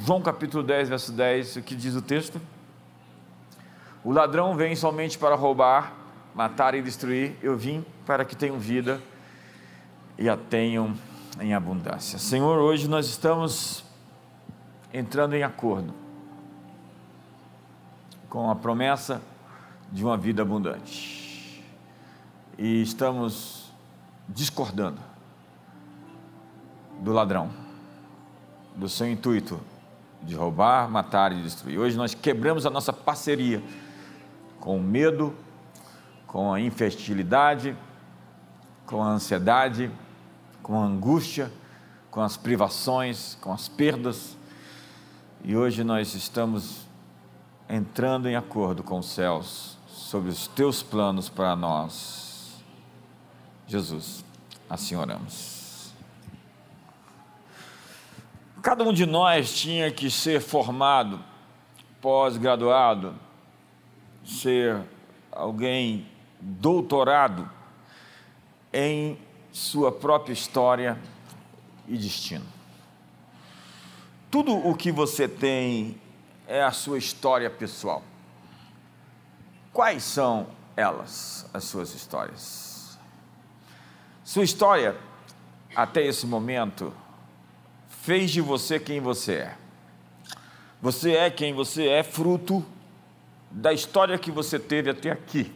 João 0.00 0.22
capítulo 0.22 0.62
10, 0.62 0.88
verso 0.90 1.12
10, 1.12 1.56
o 1.56 1.62
que 1.62 1.74
diz 1.74 1.96
o 1.96 2.00
texto? 2.00 2.40
O 4.04 4.12
ladrão 4.12 4.54
vem 4.54 4.76
somente 4.76 5.18
para 5.18 5.34
roubar, 5.34 5.92
matar 6.34 6.74
e 6.76 6.80
destruir. 6.80 7.36
Eu 7.42 7.56
vim 7.56 7.84
para 8.06 8.24
que 8.24 8.36
tenham 8.36 8.58
vida 8.60 9.02
e 10.16 10.28
a 10.28 10.36
tenham 10.36 10.94
em 11.40 11.52
abundância. 11.52 12.16
Senhor, 12.16 12.58
hoje 12.58 12.86
nós 12.88 13.06
estamos 13.06 13.84
entrando 14.94 15.34
em 15.34 15.42
acordo 15.42 15.92
com 18.30 18.48
a 18.48 18.54
promessa 18.54 19.20
de 19.90 20.04
uma 20.04 20.16
vida 20.16 20.42
abundante. 20.42 21.64
E 22.56 22.82
estamos 22.82 23.72
discordando 24.28 25.00
do 27.00 27.12
ladrão, 27.12 27.50
do 28.76 28.88
seu 28.88 29.10
intuito 29.10 29.60
de 30.28 30.36
roubar, 30.36 30.90
matar 30.90 31.32
e 31.32 31.42
destruir. 31.42 31.78
Hoje 31.78 31.96
nós 31.96 32.12
quebramos 32.12 32.66
a 32.66 32.70
nossa 32.70 32.92
parceria 32.92 33.62
com 34.60 34.76
o 34.76 34.82
medo, 34.82 35.34
com 36.26 36.52
a 36.52 36.60
infertilidade, 36.60 37.74
com 38.84 39.02
a 39.02 39.08
ansiedade, 39.08 39.90
com 40.62 40.78
a 40.78 40.84
angústia, 40.84 41.50
com 42.10 42.20
as 42.20 42.36
privações, 42.36 43.38
com 43.40 43.50
as 43.52 43.68
perdas. 43.68 44.36
E 45.42 45.56
hoje 45.56 45.82
nós 45.82 46.14
estamos 46.14 46.86
entrando 47.66 48.28
em 48.28 48.36
acordo 48.36 48.82
com 48.82 48.98
os 48.98 49.06
céus 49.06 49.78
sobre 49.86 50.28
os 50.28 50.46
teus 50.46 50.82
planos 50.82 51.30
para 51.30 51.56
nós. 51.56 52.62
Jesus, 53.66 54.22
assim 54.68 54.94
oramos. 54.94 55.57
Cada 58.62 58.82
um 58.82 58.92
de 58.92 59.06
nós 59.06 59.54
tinha 59.54 59.90
que 59.90 60.10
ser 60.10 60.40
formado, 60.40 61.22
pós-graduado, 62.00 63.14
ser 64.24 64.82
alguém 65.30 66.06
doutorado 66.40 67.48
em 68.72 69.18
sua 69.52 69.92
própria 69.92 70.32
história 70.32 70.98
e 71.86 71.96
destino. 71.96 72.44
Tudo 74.30 74.54
o 74.54 74.74
que 74.74 74.90
você 74.90 75.28
tem 75.28 76.00
é 76.46 76.62
a 76.62 76.72
sua 76.72 76.98
história 76.98 77.48
pessoal. 77.48 78.02
Quais 79.72 80.02
são 80.02 80.48
elas, 80.76 81.48
as 81.54 81.64
suas 81.64 81.94
histórias? 81.94 82.98
Sua 84.24 84.44
história, 84.44 84.96
até 85.74 86.04
esse 86.04 86.26
momento, 86.26 86.92
fez 88.02 88.30
de 88.30 88.40
você 88.40 88.78
quem 88.78 89.00
você 89.00 89.34
é. 89.34 89.56
Você 90.80 91.12
é 91.12 91.30
quem 91.30 91.52
você 91.52 91.88
é, 91.88 92.02
fruto 92.02 92.64
da 93.50 93.72
história 93.72 94.18
que 94.18 94.30
você 94.30 94.58
teve 94.58 94.90
até 94.90 95.10
aqui. 95.10 95.52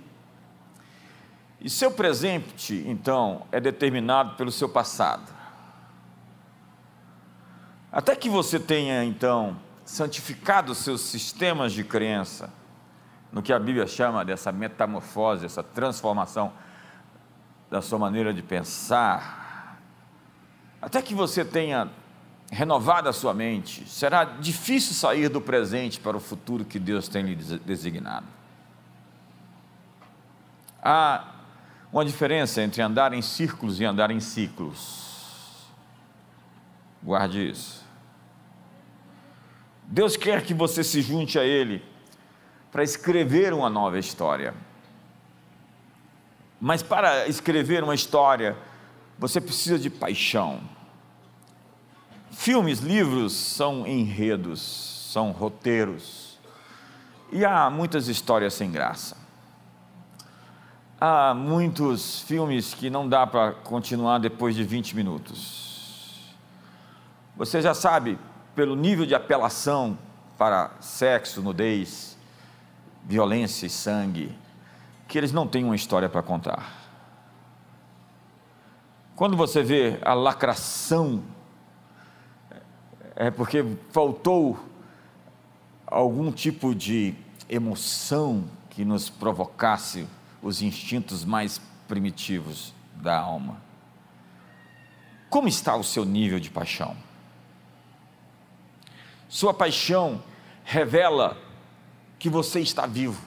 E 1.60 1.70
seu 1.70 1.92
presente, 1.92 2.82
então, 2.86 3.46
é 3.52 3.60
determinado 3.60 4.34
pelo 4.34 4.50
seu 4.50 4.68
passado. 4.68 5.32
Até 7.90 8.16
que 8.16 8.28
você 8.28 8.58
tenha, 8.58 9.04
então, 9.04 9.56
santificado 9.84 10.74
seus 10.74 11.02
sistemas 11.02 11.72
de 11.72 11.84
crença, 11.84 12.52
no 13.30 13.42
que 13.42 13.52
a 13.52 13.58
Bíblia 13.58 13.86
chama 13.86 14.24
dessa 14.24 14.50
metamorfose, 14.50 15.46
essa 15.46 15.62
transformação 15.62 16.52
da 17.70 17.80
sua 17.80 17.98
maneira 17.98 18.34
de 18.34 18.42
pensar, 18.42 19.78
até 20.80 21.00
que 21.00 21.14
você 21.14 21.44
tenha 21.44 21.88
renovada 22.53 23.08
a 23.08 23.14
sua 23.14 23.33
mente, 23.33 23.89
será 23.89 24.25
difícil 24.25 24.92
sair 24.92 25.31
do 25.31 25.41
presente 25.41 25.98
para 25.98 26.19
o 26.19 26.20
futuro 26.20 26.67
que 26.67 26.78
Deus 26.78 27.08
tem 27.08 27.25
lhe 27.25 27.34
designado. 27.34 28.27
Há 30.83 31.29
uma 31.91 32.05
diferença 32.05 32.61
entre 32.61 32.83
andar 32.83 33.14
em 33.14 33.23
círculos 33.23 33.80
e 33.80 33.86
andar 33.86 34.11
em 34.11 34.20
ciclos. 34.20 35.67
Guarde 37.02 37.48
isso. 37.48 37.83
Deus 39.85 40.14
quer 40.14 40.42
que 40.42 40.52
você 40.52 40.85
se 40.85 41.01
junte 41.01 41.39
a 41.39 41.45
Ele 41.45 41.83
para 42.70 42.83
escrever 42.83 43.55
uma 43.55 43.70
nova 43.70 43.98
história. 43.98 44.52
Mas 46.61 46.83
para 46.83 47.27
escrever 47.27 47.83
uma 47.83 47.95
história, 47.95 48.58
você 49.18 49.41
precisa 49.41 49.79
de 49.79 49.89
paixão 49.89 50.61
Filmes, 52.32 52.80
livros 52.80 53.34
são 53.34 53.86
enredos, 53.86 54.60
são 55.12 55.30
roteiros. 55.30 56.38
E 57.30 57.44
há 57.44 57.70
muitas 57.70 58.08
histórias 58.08 58.54
sem 58.54 58.70
graça. 58.72 59.16
Há 60.98 61.34
muitos 61.34 62.22
filmes 62.22 62.74
que 62.74 62.88
não 62.88 63.08
dá 63.08 63.26
para 63.26 63.52
continuar 63.52 64.18
depois 64.18 64.56
de 64.56 64.64
20 64.64 64.96
minutos. 64.96 66.34
Você 67.36 67.60
já 67.60 67.74
sabe, 67.74 68.18
pelo 68.54 68.74
nível 68.74 69.04
de 69.04 69.14
apelação 69.14 69.96
para 70.38 70.70
sexo, 70.80 71.42
nudez, 71.42 72.16
violência 73.04 73.66
e 73.66 73.70
sangue, 73.70 74.36
que 75.06 75.18
eles 75.18 75.32
não 75.32 75.46
têm 75.46 75.64
uma 75.64 75.76
história 75.76 76.08
para 76.08 76.22
contar. 76.22 76.72
Quando 79.14 79.36
você 79.36 79.62
vê 79.62 79.98
a 80.02 80.14
lacração 80.14 81.22
é 83.17 83.30
porque 83.30 83.64
faltou 83.90 84.58
algum 85.86 86.33
tipo 86.33 86.74
de 86.74 87.14
emoção 87.48 88.45
que 88.70 88.84
nos 88.84 89.11
provocasse 89.11 90.06
os 90.42 90.62
instintos 90.62 91.24
mais 91.24 91.61
primitivos 91.86 92.73
da 92.96 93.18
alma. 93.18 93.61
Como 95.28 95.48
está 95.48 95.77
o 95.77 95.84
seu 95.84 96.05
nível 96.05 96.40
de 96.40 96.50
paixão? 96.50 96.96
Sua 99.29 99.52
paixão 99.52 100.23
revela 100.64 101.36
que 102.18 102.29
você 102.29 102.61
está 102.61 102.86
vivo. 102.86 103.20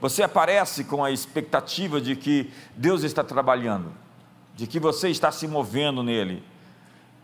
Você 0.00 0.22
aparece 0.22 0.84
com 0.84 1.04
a 1.04 1.10
expectativa 1.10 2.00
de 2.00 2.14
que 2.14 2.52
Deus 2.76 3.02
está 3.02 3.24
trabalhando, 3.24 3.92
de 4.54 4.66
que 4.66 4.78
você 4.78 5.08
está 5.08 5.32
se 5.32 5.48
movendo 5.48 6.02
nele 6.02 6.42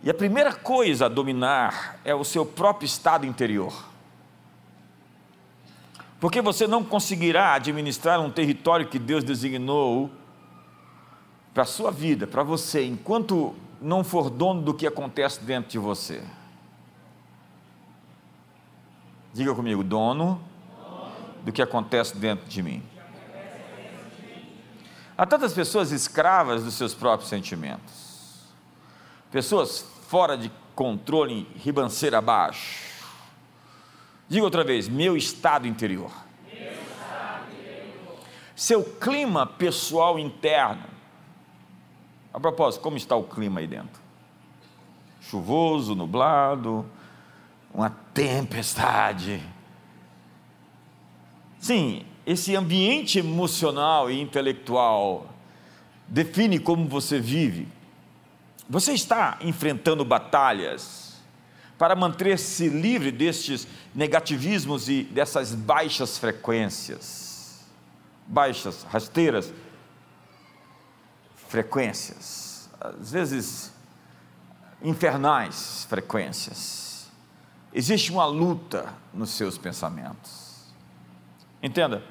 e 0.04 0.10
a 0.10 0.14
primeira 0.14 0.52
coisa 0.52 1.06
a 1.06 1.08
dominar 1.08 1.98
é 2.04 2.14
o 2.14 2.22
seu 2.22 2.44
próprio 2.44 2.84
estado 2.84 3.24
interior. 3.24 3.72
Porque 6.20 6.42
você 6.42 6.66
não 6.66 6.84
conseguirá 6.84 7.54
administrar 7.54 8.20
um 8.20 8.30
território 8.30 8.86
que 8.86 8.98
Deus 8.98 9.24
designou 9.24 10.10
para 11.54 11.62
a 11.62 11.66
sua 11.66 11.90
vida, 11.90 12.26
para 12.26 12.42
você, 12.42 12.84
enquanto 12.84 13.54
não 13.80 14.04
for 14.04 14.28
dono 14.28 14.60
do 14.60 14.74
que 14.74 14.86
acontece 14.86 15.40
dentro 15.40 15.70
de 15.70 15.78
você. 15.78 16.22
Diga 19.32 19.54
comigo, 19.54 19.82
dono 19.82 20.38
do 21.46 21.50
que 21.50 21.62
acontece 21.62 22.14
dentro 22.14 22.46
de 22.46 22.62
mim. 22.62 22.82
Há 25.16 25.24
tantas 25.24 25.54
pessoas 25.54 25.92
escravas 25.92 26.62
dos 26.62 26.74
seus 26.74 26.92
próprios 26.92 27.30
sentimentos. 27.30 28.04
Pessoas 29.30 29.93
fora 30.06 30.36
de 30.36 30.50
controle, 30.74 31.46
ribanceira 31.56 32.18
abaixo. 32.18 32.94
Diga 34.28 34.44
outra 34.44 34.64
vez: 34.64 34.88
meu 34.88 35.16
estado 35.16 35.66
interior. 35.66 36.10
Meu 36.46 36.72
estado 36.72 37.52
interior. 37.52 38.16
Seu 38.54 38.84
clima 38.84 39.46
pessoal 39.46 40.18
interno. 40.18 40.84
A 42.32 42.40
propósito, 42.40 42.82
como 42.82 42.96
está 42.96 43.14
o 43.14 43.24
clima 43.24 43.60
aí 43.60 43.66
dentro? 43.66 44.02
Chuvoso, 45.20 45.94
nublado, 45.94 46.84
uma 47.72 47.90
tempestade. 48.12 49.40
Sim, 51.58 52.04
esse 52.26 52.56
ambiente 52.56 53.18
emocional 53.18 54.10
e 54.10 54.20
intelectual 54.20 55.26
define 56.08 56.58
como 56.58 56.86
você 56.88 57.18
vive, 57.18 57.68
você 58.68 58.92
está 58.92 59.38
enfrentando 59.40 60.04
batalhas 60.04 61.14
para 61.76 61.94
manter-se 61.94 62.68
livre 62.68 63.10
destes 63.10 63.66
negativismos 63.94 64.88
e 64.88 65.02
dessas 65.04 65.54
baixas 65.54 66.16
frequências, 66.18 67.64
baixas, 68.26 68.84
rasteiras 68.84 69.52
frequências, 71.48 72.70
às 72.80 73.12
vezes 73.12 73.72
infernais 74.82 75.86
frequências. 75.88 77.08
Existe 77.72 78.12
uma 78.12 78.26
luta 78.26 78.92
nos 79.12 79.30
seus 79.30 79.58
pensamentos. 79.58 80.64
Entenda, 81.62 82.02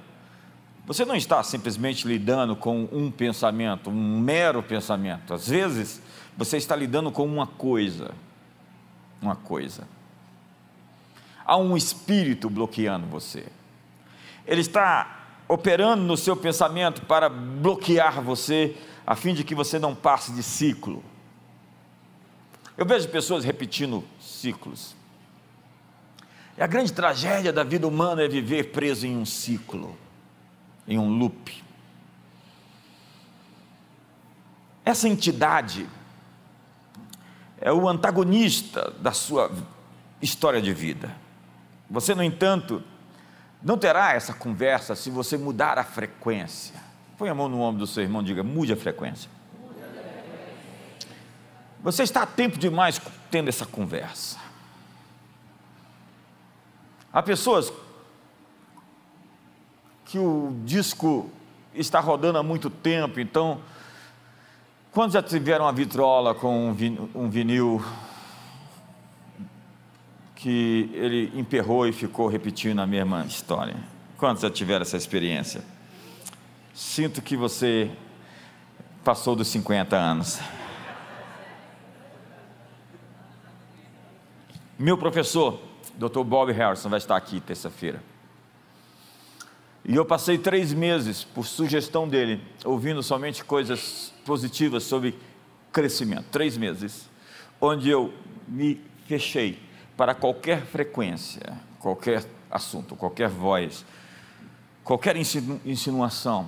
você 0.85 1.05
não 1.05 1.15
está 1.15 1.41
simplesmente 1.43 2.07
lidando 2.07 2.55
com 2.55 2.89
um 2.91 3.09
pensamento, 3.09 3.89
um 3.89 4.19
mero 4.19 4.61
pensamento. 4.61 5.33
Às 5.33 5.47
vezes, 5.47 6.01
você 6.37 6.57
está 6.57 6.75
lidando 6.75 7.11
com 7.11 7.25
uma 7.25 7.47
coisa. 7.47 8.13
uma 9.21 9.35
coisa: 9.35 9.87
há 11.45 11.57
um 11.57 11.77
espírito 11.77 12.49
bloqueando 12.49 13.07
você. 13.07 13.47
Ele 14.45 14.61
está 14.61 15.23
operando 15.47 16.03
no 16.03 16.17
seu 16.17 16.35
pensamento 16.35 17.03
para 17.03 17.29
bloquear 17.29 18.21
você, 18.21 18.75
a 19.05 19.15
fim 19.15 19.33
de 19.33 19.43
que 19.43 19.55
você 19.55 19.77
não 19.77 19.93
passe 19.93 20.31
de 20.31 20.41
ciclo. 20.41 21.03
Eu 22.75 22.85
vejo 22.85 23.07
pessoas 23.09 23.43
repetindo 23.43 24.03
ciclos. 24.19 24.95
E 26.57 26.61
a 26.61 26.67
grande 26.67 26.91
tragédia 26.91 27.53
da 27.53 27.63
vida 27.63 27.87
humana 27.87 28.23
é 28.23 28.27
viver 28.27 28.71
preso 28.71 29.05
em 29.05 29.17
um 29.17 29.25
ciclo, 29.25 29.97
em 30.87 30.97
um 30.97 31.17
loop. 31.17 31.63
Essa 34.85 35.07
entidade 35.07 35.87
é 37.63 37.71
o 37.71 37.87
antagonista 37.87 38.93
da 38.99 39.13
sua 39.13 39.49
história 40.21 40.61
de 40.61 40.73
vida. 40.73 41.15
Você, 41.89 42.13
no 42.13 42.21
entanto, 42.21 42.83
não 43.63 43.77
terá 43.77 44.13
essa 44.13 44.33
conversa 44.33 44.95
se 44.95 45.09
você 45.09 45.37
mudar 45.37 45.79
a 45.79 45.83
frequência. 45.85 46.75
Põe 47.17 47.29
a 47.29 47.33
mão 47.33 47.47
no 47.47 47.61
ombro 47.61 47.79
do 47.79 47.87
seu 47.87 48.03
irmão 48.03 48.21
e 48.21 48.25
diga: 48.25 48.43
mude 48.43 48.73
a 48.73 48.75
frequência. 48.75 49.31
Você 51.81 52.03
está 52.03 52.23
a 52.23 52.25
tempo 52.25 52.57
demais 52.57 52.99
tendo 53.31 53.47
essa 53.47 53.65
conversa. 53.65 54.37
Há 57.13 57.23
pessoas 57.23 57.71
que 60.03 60.19
o 60.19 60.53
disco 60.65 61.29
está 61.73 62.01
rodando 62.01 62.37
há 62.37 62.43
muito 62.43 62.69
tempo, 62.69 63.21
então, 63.21 63.61
quando 64.93 65.11
já 65.11 65.23
tiveram 65.23 65.65
uma 65.65 65.73
vitrola 65.73 66.35
com 66.35 66.69
um 67.15 67.29
vinil 67.29 67.83
que 70.35 70.89
ele 70.93 71.31
emperrou 71.33 71.87
e 71.87 71.91
ficou 71.91 72.27
repetindo 72.27 72.79
a 72.79 72.85
mesma 72.85 73.25
história? 73.25 73.75
Quantos 74.17 74.43
já 74.43 74.51
tiveram 74.51 74.83
essa 74.83 74.95
experiência? 74.95 75.63
Sinto 76.75 77.23
que 77.23 77.35
você 77.35 77.89
passou 79.03 79.35
dos 79.35 79.47
50 79.47 79.95
anos. 79.95 80.39
Meu 84.77 84.97
professor, 84.97 85.59
Dr. 85.95 86.23
Bob 86.23 86.51
Harrison, 86.51 86.89
vai 86.89 86.99
estar 86.99 87.17
aqui 87.17 87.39
terça-feira. 87.39 88.12
E 89.85 89.95
eu 89.95 90.05
passei 90.05 90.37
três 90.37 90.71
meses, 90.71 91.25
por 91.25 91.45
sugestão 91.45 92.07
dele, 92.07 92.41
ouvindo 92.63 93.03
somente 93.03 93.43
coisas 93.43 94.13
positivas 94.25 94.83
sobre 94.83 95.19
crescimento. 95.73 96.25
Três 96.31 96.55
meses, 96.55 97.09
onde 97.59 97.89
eu 97.89 98.13
me 98.47 98.79
fechei 99.07 99.59
para 99.97 100.15
qualquer 100.15 100.65
frequência, 100.65 101.41
qualquer 101.79 102.23
assunto, 102.49 102.95
qualquer 102.95 103.27
voz, 103.27 103.85
qualquer 104.85 105.17
insinuação, 105.17 106.47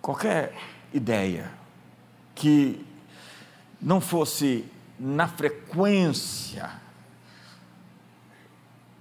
qualquer 0.00 0.56
ideia 0.94 1.52
que 2.34 2.82
não 3.82 4.00
fosse 4.00 4.64
na 4.98 5.28
frequência, 5.28 6.70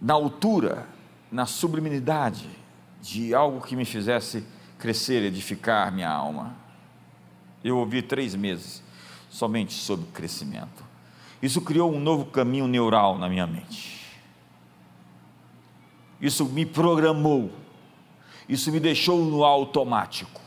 na 0.01 0.13
altura, 0.13 0.85
na 1.31 1.45
sublimidade 1.45 2.64
de 3.05 3.35
algo 3.35 3.61
que 3.61 3.75
me 3.75 3.85
fizesse 3.85 4.43
crescer, 4.79 5.21
edificar 5.21 5.91
minha 5.91 6.09
alma. 6.09 6.55
Eu 7.63 7.77
ouvi 7.77 8.01
três 8.01 8.33
meses 8.33 8.81
somente 9.29 9.73
sobre 9.73 10.07
crescimento. 10.07 10.83
Isso 11.39 11.61
criou 11.61 11.93
um 11.93 11.99
novo 11.99 12.25
caminho 12.25 12.67
neural 12.67 13.15
na 13.19 13.29
minha 13.29 13.45
mente. 13.45 14.11
Isso 16.19 16.45
me 16.45 16.65
programou. 16.65 17.51
Isso 18.49 18.71
me 18.71 18.79
deixou 18.79 19.23
no 19.23 19.43
automático. 19.43 20.41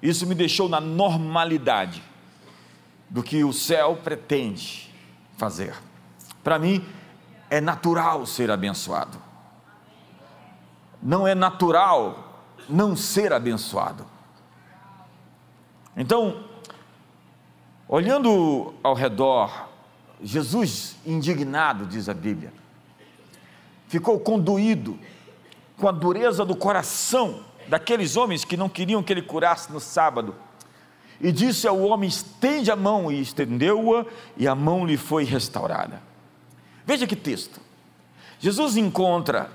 Isso 0.00 0.26
me 0.26 0.34
deixou 0.34 0.66
na 0.66 0.80
normalidade 0.80 2.02
do 3.10 3.22
que 3.22 3.44
o 3.44 3.52
céu 3.52 3.96
pretende 4.02 4.94
fazer. 5.36 5.74
Para 6.42 6.58
mim, 6.58 6.82
é 7.50 7.60
natural 7.60 8.24
ser 8.24 8.50
abençoado. 8.50 9.27
Não 11.02 11.26
é 11.26 11.34
natural 11.34 12.42
não 12.68 12.96
ser 12.96 13.32
abençoado. 13.32 14.06
Então, 15.96 16.44
Olhando 17.88 18.74
ao 18.82 18.92
redor, 18.92 19.66
Jesus, 20.22 20.96
indignado, 21.06 21.86
diz 21.86 22.06
a 22.06 22.12
Bíblia, 22.12 22.52
ficou 23.88 24.20
conduído 24.20 24.98
com 25.78 25.88
a 25.88 25.92
dureza 25.92 26.44
do 26.44 26.54
coração 26.54 27.42
daqueles 27.66 28.14
homens 28.14 28.44
que 28.44 28.58
não 28.58 28.68
queriam 28.68 29.02
que 29.02 29.10
ele 29.10 29.22
curasse 29.22 29.72
no 29.72 29.80
sábado. 29.80 30.34
E 31.18 31.32
disse 31.32 31.66
ao 31.66 31.80
homem: 31.80 32.08
estende 32.08 32.70
a 32.70 32.76
mão, 32.76 33.10
e 33.10 33.22
estendeu-a, 33.22 34.04
e 34.36 34.46
a 34.46 34.54
mão 34.54 34.86
lhe 34.86 34.98
foi 34.98 35.24
restaurada. 35.24 36.02
Veja 36.84 37.06
que 37.06 37.16
texto. 37.16 37.58
Jesus 38.38 38.76
encontra 38.76 39.50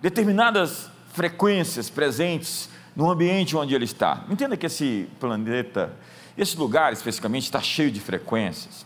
determinadas 0.00 0.90
frequências 1.12 1.88
presentes 1.90 2.68
no 2.94 3.10
ambiente 3.10 3.56
onde 3.56 3.74
ele 3.74 3.84
está. 3.84 4.24
Entenda 4.28 4.56
que 4.56 4.66
esse 4.66 5.08
planeta 5.18 5.92
esse 6.36 6.58
lugar 6.58 6.92
especificamente 6.92 7.44
está 7.44 7.62
cheio 7.62 7.90
de 7.90 8.00
frequências. 8.00 8.84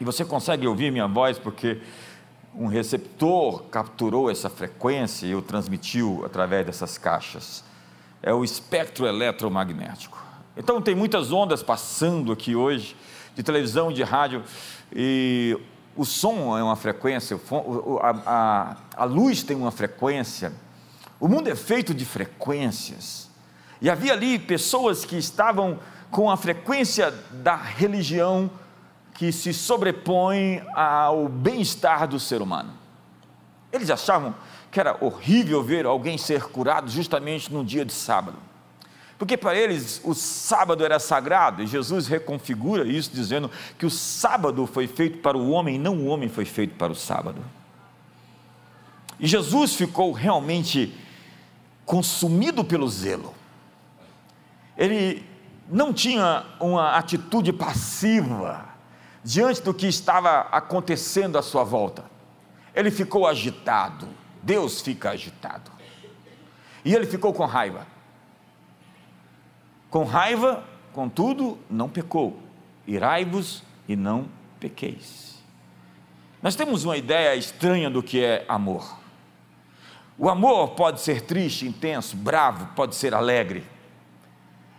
E 0.00 0.04
você 0.04 0.24
consegue 0.24 0.66
ouvir 0.66 0.92
minha 0.92 1.08
voz 1.08 1.38
porque 1.38 1.80
um 2.54 2.66
receptor 2.66 3.64
capturou 3.64 4.30
essa 4.30 4.48
frequência 4.48 5.26
e 5.26 5.34
o 5.34 5.42
transmitiu 5.42 6.22
através 6.24 6.64
dessas 6.64 6.96
caixas. 6.96 7.64
É 8.22 8.32
o 8.32 8.44
espectro 8.44 9.06
eletromagnético. 9.06 10.22
Então 10.56 10.80
tem 10.80 10.94
muitas 10.94 11.32
ondas 11.32 11.62
passando 11.62 12.30
aqui 12.30 12.54
hoje, 12.54 12.96
de 13.34 13.42
televisão, 13.42 13.92
de 13.92 14.04
rádio, 14.04 14.44
e 14.94 15.58
o 15.96 16.04
som 16.04 16.56
é 16.58 16.62
uma 16.62 16.76
frequência, 16.76 17.38
a, 18.00 18.10
a, 18.26 18.76
a 18.96 19.04
luz 19.04 19.42
tem 19.42 19.56
uma 19.56 19.70
frequência. 19.70 20.52
O 21.20 21.28
mundo 21.28 21.48
é 21.48 21.54
feito 21.54 21.94
de 21.94 22.04
frequências. 22.04 23.30
E 23.80 23.88
havia 23.88 24.12
ali 24.12 24.38
pessoas 24.38 25.04
que 25.04 25.16
estavam 25.16 25.78
com 26.10 26.30
a 26.30 26.36
frequência 26.36 27.10
da 27.30 27.56
religião 27.56 28.50
que 29.14 29.30
se 29.30 29.52
sobrepõe 29.52 30.62
ao 30.74 31.28
bem-estar 31.28 32.08
do 32.08 32.18
ser 32.18 32.42
humano. 32.42 32.72
Eles 33.72 33.90
achavam 33.90 34.34
que 34.70 34.80
era 34.80 34.96
horrível 35.04 35.62
ver 35.62 35.86
alguém 35.86 36.18
ser 36.18 36.44
curado 36.44 36.90
justamente 36.90 37.52
no 37.52 37.64
dia 37.64 37.84
de 37.84 37.92
sábado. 37.92 38.38
Porque 39.18 39.36
para 39.36 39.54
eles 39.54 40.00
o 40.04 40.14
sábado 40.14 40.84
era 40.84 40.98
sagrado, 40.98 41.62
e 41.62 41.66
Jesus 41.66 42.06
reconfigura 42.06 42.86
isso 42.86 43.10
dizendo 43.12 43.50
que 43.78 43.86
o 43.86 43.90
sábado 43.90 44.66
foi 44.66 44.86
feito 44.86 45.18
para 45.18 45.36
o 45.36 45.50
homem, 45.50 45.78
não 45.78 45.96
o 45.98 46.06
homem 46.06 46.28
foi 46.28 46.44
feito 46.44 46.74
para 46.74 46.92
o 46.92 46.96
sábado. 46.96 47.42
E 49.18 49.26
Jesus 49.26 49.74
ficou 49.74 50.12
realmente 50.12 50.92
consumido 51.84 52.64
pelo 52.64 52.88
zelo. 52.88 53.34
Ele 54.76 55.24
não 55.68 55.92
tinha 55.92 56.44
uma 56.58 56.96
atitude 56.96 57.52
passiva 57.52 58.68
diante 59.22 59.62
do 59.62 59.72
que 59.72 59.86
estava 59.86 60.40
acontecendo 60.50 61.38
à 61.38 61.42
sua 61.42 61.62
volta. 61.62 62.04
Ele 62.74 62.90
ficou 62.90 63.26
agitado. 63.26 64.08
Deus 64.42 64.80
fica 64.80 65.10
agitado. 65.10 65.70
E 66.84 66.94
ele 66.94 67.06
ficou 67.06 67.32
com 67.32 67.46
raiva. 67.46 67.86
Com 69.94 70.02
raiva, 70.02 70.64
contudo, 70.92 71.56
não 71.70 71.88
pecou. 71.88 72.36
Irai-vos 72.84 73.62
e 73.86 73.94
não 73.94 74.26
pequeis. 74.58 75.40
Nós 76.42 76.56
temos 76.56 76.84
uma 76.84 76.96
ideia 76.96 77.36
estranha 77.36 77.88
do 77.88 78.02
que 78.02 78.20
é 78.20 78.44
amor. 78.48 78.98
O 80.18 80.28
amor 80.28 80.70
pode 80.70 81.00
ser 81.00 81.20
triste, 81.20 81.64
intenso, 81.64 82.16
bravo, 82.16 82.66
pode 82.74 82.96
ser 82.96 83.14
alegre. 83.14 83.64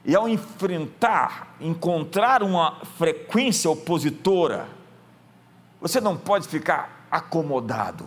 E 0.03 0.13
ao 0.13 0.27
enfrentar, 0.27 1.55
encontrar 1.61 2.43
uma 2.43 2.81
frequência 2.97 3.71
opositora, 3.71 4.67
você 5.79 6.01
não 6.01 6.17
pode 6.17 6.45
ficar 6.45 7.07
acomodado 7.09 8.05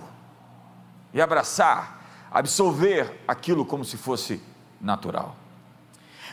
e 1.14 1.22
abraçar, 1.22 2.28
absorver 2.30 3.18
aquilo 3.26 3.64
como 3.64 3.82
se 3.82 3.96
fosse 3.96 4.42
natural. 4.78 5.47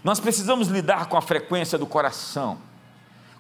Nós 0.05 0.19
precisamos 0.19 0.67
lidar 0.67 1.07
com 1.07 1.17
a 1.17 1.21
frequência 1.21 1.79
do 1.79 1.87
coração, 1.87 2.59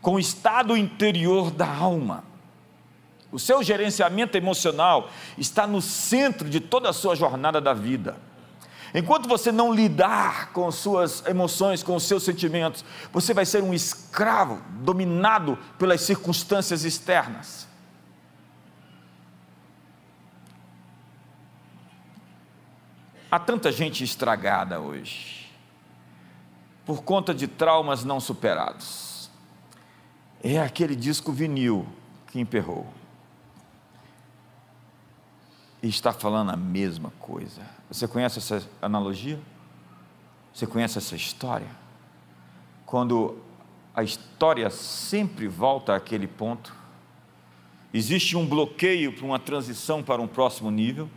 com 0.01 0.15
o 0.15 0.19
estado 0.19 0.75
interior 0.75 1.51
da 1.51 1.67
alma. 1.67 2.23
O 3.31 3.37
seu 3.37 3.61
gerenciamento 3.61 4.35
emocional 4.35 5.11
está 5.37 5.67
no 5.67 5.79
centro 5.79 6.49
de 6.49 6.59
toda 6.59 6.89
a 6.89 6.93
sua 6.93 7.15
jornada 7.15 7.61
da 7.61 7.71
vida. 7.71 8.17
Enquanto 8.95 9.29
você 9.29 9.51
não 9.51 9.71
lidar 9.71 10.53
com 10.53 10.71
suas 10.71 11.23
emoções, 11.27 11.83
com 11.83 11.95
os 11.95 12.01
seus 12.01 12.23
sentimentos, 12.23 12.83
você 13.13 13.31
vai 13.31 13.45
ser 13.45 13.61
um 13.61 13.71
escravo 13.71 14.59
dominado 14.79 15.59
pelas 15.77 16.01
circunstâncias 16.01 16.83
externas. 16.83 17.67
Há 23.29 23.37
tanta 23.37 23.71
gente 23.71 24.03
estragada 24.03 24.79
hoje, 24.79 25.34
por 26.85 27.03
conta 27.03 27.33
de 27.33 27.47
traumas 27.47 28.03
não 28.03 28.19
superados. 28.19 29.29
É 30.43 30.59
aquele 30.59 30.95
disco 30.95 31.31
vinil 31.31 31.87
que 32.27 32.39
emperrou. 32.39 32.87
E 35.81 35.87
está 35.87 36.13
falando 36.13 36.51
a 36.51 36.57
mesma 36.57 37.11
coisa. 37.19 37.61
Você 37.89 38.07
conhece 38.07 38.39
essa 38.39 38.67
analogia? 38.81 39.39
Você 40.53 40.67
conhece 40.67 40.97
essa 40.97 41.15
história? 41.15 41.69
Quando 42.85 43.39
a 43.93 44.03
história 44.03 44.69
sempre 44.69 45.47
volta 45.47 45.95
àquele 45.95 46.27
ponto, 46.27 46.75
existe 47.93 48.37
um 48.37 48.47
bloqueio 48.47 49.13
para 49.13 49.25
uma 49.25 49.39
transição 49.39 50.03
para 50.03 50.21
um 50.21 50.27
próximo 50.27 50.69
nível 50.69 51.09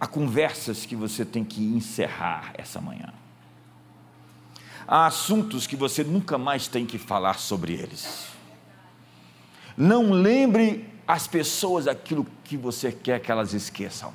Há 0.00 0.06
conversas 0.06 0.86
que 0.86 0.96
você 0.96 1.26
tem 1.26 1.44
que 1.44 1.62
encerrar 1.62 2.54
essa 2.56 2.80
manhã. 2.80 3.12
Há 4.92 5.06
assuntos 5.06 5.68
que 5.68 5.76
você 5.76 6.02
nunca 6.02 6.36
mais 6.36 6.66
tem 6.66 6.84
que 6.84 6.98
falar 6.98 7.38
sobre 7.38 7.74
eles. 7.74 8.26
Não 9.76 10.10
lembre 10.10 10.84
as 11.06 11.28
pessoas 11.28 11.86
aquilo 11.86 12.26
que 12.42 12.56
você 12.56 12.90
quer 12.90 13.20
que 13.20 13.30
elas 13.30 13.54
esqueçam. 13.54 14.12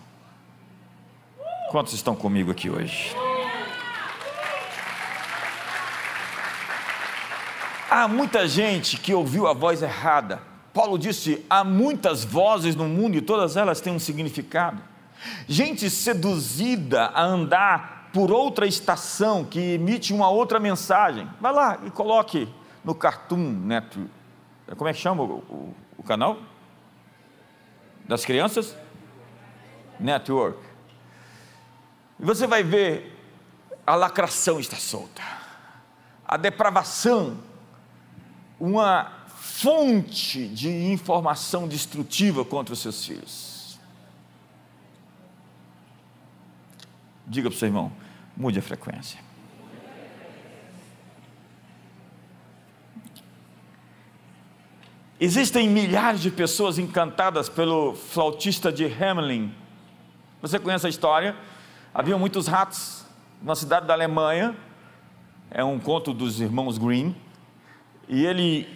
Quantos 1.72 1.94
estão 1.94 2.14
comigo 2.14 2.52
aqui 2.52 2.70
hoje? 2.70 3.16
Há 7.90 8.06
muita 8.10 8.46
gente 8.46 8.98
que 8.98 9.14
ouviu 9.14 9.48
a 9.48 9.54
voz 9.54 9.82
errada. 9.82 10.42
Paulo 10.74 11.00
disse: 11.00 11.46
há 11.50 11.64
muitas 11.64 12.26
vozes 12.26 12.76
no 12.76 12.90
mundo 12.90 13.16
e 13.16 13.22
todas 13.22 13.56
elas 13.56 13.80
têm 13.80 13.94
um 13.94 14.00
significado 14.00 14.84
gente 15.48 15.90
seduzida 15.90 17.06
a 17.08 17.24
andar 17.24 17.95
por 18.16 18.32
outra 18.32 18.66
estação 18.66 19.44
que 19.44 19.60
emite 19.74 20.14
uma 20.14 20.30
outra 20.30 20.58
mensagem. 20.58 21.30
Vai 21.42 21.52
lá 21.52 21.80
e 21.86 21.92
coloque 21.92 22.48
no 22.82 22.96
Cartoon 22.96 23.36
Network. 23.38 24.10
Como 24.78 24.88
é 24.88 24.94
que 24.94 25.00
chama 25.02 25.22
o, 25.22 25.40
o, 25.40 25.76
o 25.98 26.04
canal? 26.04 26.38
Das 28.08 28.24
crianças? 28.24 28.74
Network. 30.00 30.58
E 32.18 32.24
você 32.24 32.48
vai 32.48 32.64
ver 32.64 33.22
a 33.86 33.96
lacração 33.96 34.62
está 34.62 34.78
solta, 34.78 35.22
a 36.26 36.38
depravação, 36.38 37.38
uma 38.58 39.12
fonte 39.28 40.48
de 40.48 40.70
informação 40.70 41.68
destrutiva 41.68 42.46
contra 42.46 42.74
os 42.74 42.80
seus 42.80 43.06
filhos. 43.06 43.55
Diga 47.28 47.50
para 47.50 47.56
o 47.56 47.60
seu 47.60 47.68
irmão, 47.68 47.92
mude 48.36 48.60
a 48.60 48.62
frequência. 48.62 49.20
Existem 55.20 55.70
milhares 55.70 56.22
de 56.22 56.30
pessoas 56.30 56.78
encantadas 56.78 57.48
pelo 57.48 57.96
flautista 57.96 58.72
de 58.72 58.86
Hamelin. 58.86 59.54
Você 60.42 60.60
conhece 60.60 60.86
a 60.86 60.90
história? 60.90 61.36
Havia 61.94 62.18
muitos 62.18 62.48
ratos 62.48 63.06
na 63.42 63.56
cidade 63.56 63.88
da 63.88 63.94
Alemanha. 63.94 64.56
É 65.50 65.64
um 65.64 65.80
conto 65.80 66.14
dos 66.14 66.42
irmãos 66.42 66.78
Green. 66.78 67.16
E 68.10 68.26
ele 68.26 68.68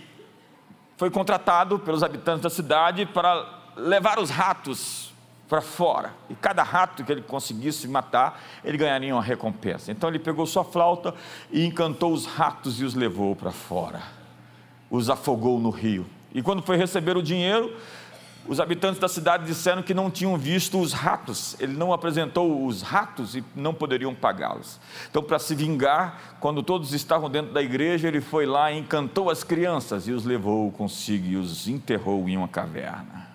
foi 0.96 1.12
contratado 1.12 1.78
pelos 1.78 2.04
habitantes 2.04 2.42
da 2.42 2.50
cidade 2.50 3.06
para 3.06 3.74
levar 3.76 4.18
os 4.18 4.30
ratos 4.30 5.14
para 5.50 5.62
fora. 5.62 6.14
E 6.30 6.36
cada 6.36 6.62
rato 6.62 7.04
que 7.04 7.12
ele 7.12 7.24
conseguisse 7.24 7.88
matar, 7.88 8.40
ele 8.64 8.78
ganharia 8.78 9.14
uma 9.14 9.24
recompensa. 9.24 9.92
Então 9.92 10.08
ele 10.08 10.20
pegou 10.20 10.46
sua 10.46 10.64
flauta 10.64 11.16
e 11.52 11.66
encantou 11.66 12.14
os 12.14 12.28
ratos 12.28 12.80
e 12.80 12.86
os 12.86 12.94
levou 12.94 13.36
para 13.36 13.52
fora. 13.52 14.04
Os 14.92 15.10
afogou 15.10 15.60
no 15.60 15.72
rio. 15.72 16.06
E 16.34 16.44
quando 16.44 16.62
foi 16.62 16.78
receber 16.78 17.18
o 17.18 17.24
dinheiro, 17.24 17.76
os 18.48 18.60
habitantes 18.60 19.00
da 19.00 19.08
cidade 19.08 19.46
disseram 19.46 19.82
que 19.82 19.94
não 19.94 20.12
tinham 20.12 20.38
visto 20.38 20.80
os 20.80 20.94
ratos. 20.94 21.60
Ele 21.60 21.74
não 21.74 21.92
apresentou 21.92 22.66
os 22.66 22.84
ratos 22.84 23.36
e 23.36 23.44
não 23.56 23.74
poderiam 23.74 24.14
pagá-los. 24.14 24.80
Então, 25.10 25.24
para 25.24 25.40
se 25.40 25.56
vingar, 25.56 26.38
quando 26.40 26.62
todos 26.62 26.94
estavam 26.94 27.28
dentro 27.28 27.54
da 27.54 27.62
igreja, 27.62 28.08
ele 28.08 28.22
foi 28.22 28.46
lá 28.46 28.72
e 28.72 28.78
encantou 28.78 29.32
as 29.32 29.44
crianças 29.44 30.08
e 30.08 30.12
os 30.12 30.26
levou 30.26 30.72
consigo 30.72 31.26
e 31.26 31.38
os 31.38 31.68
enterrou 31.68 32.30
em 32.30 32.38
uma 32.38 32.48
caverna 32.48 33.29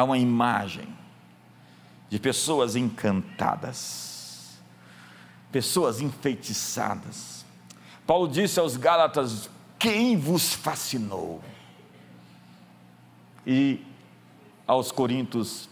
a 0.00 0.04
uma 0.04 0.18
imagem 0.18 0.88
de 2.08 2.18
pessoas 2.18 2.74
encantadas, 2.74 4.58
pessoas 5.52 6.00
enfeitiçadas. 6.00 7.44
Paulo 8.06 8.26
disse 8.26 8.58
aos 8.58 8.76
Gálatas: 8.76 9.50
Quem 9.78 10.16
vos 10.16 10.54
fascinou? 10.54 11.42
E 13.46 13.84
aos 14.66 14.90
Coríntios: 14.90 15.68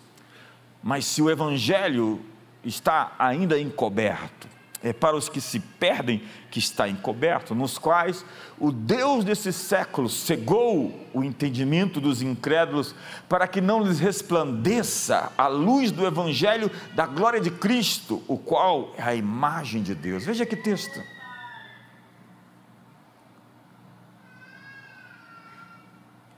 Mas 0.82 1.06
se 1.06 1.22
o 1.22 1.30
Evangelho 1.30 2.24
está 2.62 3.14
ainda 3.18 3.58
encoberto, 3.58 4.48
é 4.82 4.92
para 4.92 5.16
os 5.16 5.28
que 5.28 5.40
se 5.40 5.58
perdem 5.58 6.22
que 6.50 6.58
está 6.58 6.88
encoberto, 6.88 7.54
nos 7.54 7.78
quais 7.78 8.24
o 8.58 8.70
Deus 8.70 9.24
desse 9.24 9.52
século 9.52 10.08
cegou 10.08 11.08
o 11.12 11.24
entendimento 11.24 12.00
dos 12.00 12.22
incrédulos, 12.22 12.94
para 13.28 13.48
que 13.48 13.60
não 13.60 13.82
lhes 13.82 13.98
resplandeça 13.98 15.32
a 15.36 15.48
luz 15.48 15.90
do 15.90 16.06
Evangelho 16.06 16.70
da 16.94 17.06
glória 17.06 17.40
de 17.40 17.50
Cristo, 17.50 18.22
o 18.28 18.38
qual 18.38 18.94
é 18.96 19.02
a 19.02 19.14
imagem 19.14 19.82
de 19.82 19.94
Deus. 19.94 20.24
Veja 20.24 20.46
que 20.46 20.56
texto. 20.56 21.00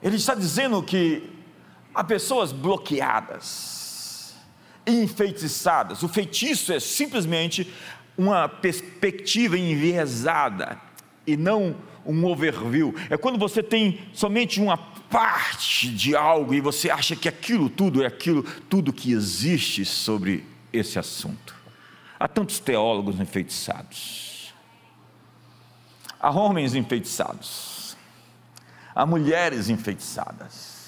Ele 0.03 0.17
está 0.17 0.35
dizendo 0.35 0.83
que 0.83 1.31
há 1.95 2.03
pessoas 2.03 2.53
bloqueadas, 2.53 4.35
enfeitiçadas. 4.87 6.03
O 6.03 6.09
feitiço 6.09 6.73
é 6.73 6.81
simplesmente 6.81 7.71
uma 8.21 8.47
perspectiva 8.47 9.57
enviesada 9.57 10.79
e 11.27 11.39
não 11.39 11.75
um 12.05 12.23
overview. 12.27 12.95
É 13.09 13.17
quando 13.17 13.39
você 13.39 13.63
tem 13.63 13.99
somente 14.13 14.61
uma 14.61 14.77
parte 14.77 15.89
de 15.89 16.15
algo 16.15 16.53
e 16.53 16.61
você 16.61 16.91
acha 16.91 17.17
que 17.17 17.27
aquilo 17.27 17.71
tudo 17.71 18.03
é 18.03 18.07
aquilo 18.07 18.43
tudo 18.69 18.93
que 18.93 19.11
existe 19.11 19.87
sobre 19.87 20.45
esse 20.71 20.99
assunto. 20.99 21.55
Há 22.19 22.29
tantos 22.29 22.59
teólogos 22.59 23.19
enfeitiçados. 23.19 24.53
Há 26.21 26.31
homens 26.31 26.75
enfeitiçados. 26.75 27.97
Há 28.95 29.07
mulheres 29.07 29.71
enfeitiçadas. 29.71 30.79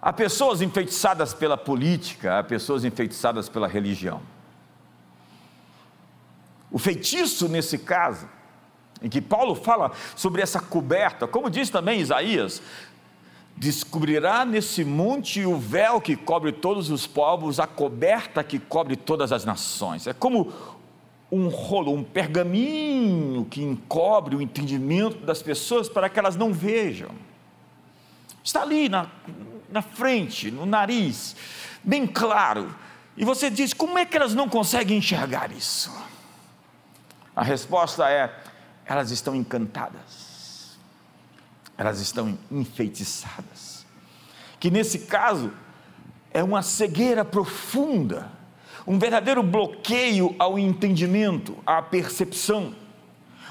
Há 0.00 0.12
pessoas 0.12 0.62
enfeitiçadas 0.62 1.34
pela 1.34 1.56
política, 1.56 2.38
há 2.38 2.44
pessoas 2.44 2.84
enfeitiçadas 2.84 3.48
pela 3.48 3.66
religião. 3.66 4.22
O 6.70 6.78
feitiço, 6.78 7.48
nesse 7.48 7.78
caso, 7.78 8.28
em 9.02 9.08
que 9.08 9.20
Paulo 9.20 9.54
fala 9.54 9.92
sobre 10.14 10.42
essa 10.42 10.60
coberta, 10.60 11.26
como 11.26 11.50
diz 11.50 11.70
também 11.70 12.00
Isaías, 12.00 12.62
descobrirá 13.56 14.44
nesse 14.44 14.84
monte 14.84 15.44
o 15.44 15.56
véu 15.56 16.00
que 16.00 16.14
cobre 16.14 16.52
todos 16.52 16.90
os 16.90 17.06
povos, 17.06 17.58
a 17.58 17.66
coberta 17.66 18.44
que 18.44 18.58
cobre 18.58 18.96
todas 18.96 19.32
as 19.32 19.44
nações. 19.44 20.06
É 20.06 20.12
como 20.12 20.52
um 21.30 21.48
rolo, 21.48 21.92
um 21.92 22.04
pergaminho 22.04 23.46
que 23.46 23.62
encobre 23.62 24.36
o 24.36 24.42
entendimento 24.42 25.24
das 25.24 25.42
pessoas 25.42 25.88
para 25.88 26.08
que 26.08 26.18
elas 26.18 26.36
não 26.36 26.52
vejam. 26.52 27.10
Está 28.44 28.62
ali 28.62 28.88
na, 28.88 29.08
na 29.70 29.82
frente, 29.82 30.50
no 30.50 30.66
nariz, 30.66 31.34
bem 31.82 32.06
claro. 32.06 32.74
E 33.16 33.24
você 33.24 33.50
diz: 33.50 33.72
como 33.72 33.98
é 33.98 34.04
que 34.04 34.16
elas 34.16 34.34
não 34.34 34.48
conseguem 34.48 34.98
enxergar 34.98 35.50
isso? 35.50 35.90
A 37.36 37.44
resposta 37.44 38.10
é: 38.10 38.34
elas 38.86 39.10
estão 39.10 39.36
encantadas, 39.36 40.78
elas 41.76 42.00
estão 42.00 42.38
enfeitiçadas. 42.50 43.84
Que 44.58 44.70
nesse 44.70 45.00
caso 45.00 45.52
é 46.32 46.42
uma 46.42 46.62
cegueira 46.62 47.26
profunda, 47.26 48.32
um 48.86 48.98
verdadeiro 48.98 49.42
bloqueio 49.42 50.34
ao 50.38 50.58
entendimento, 50.58 51.58
à 51.66 51.82
percepção. 51.82 52.74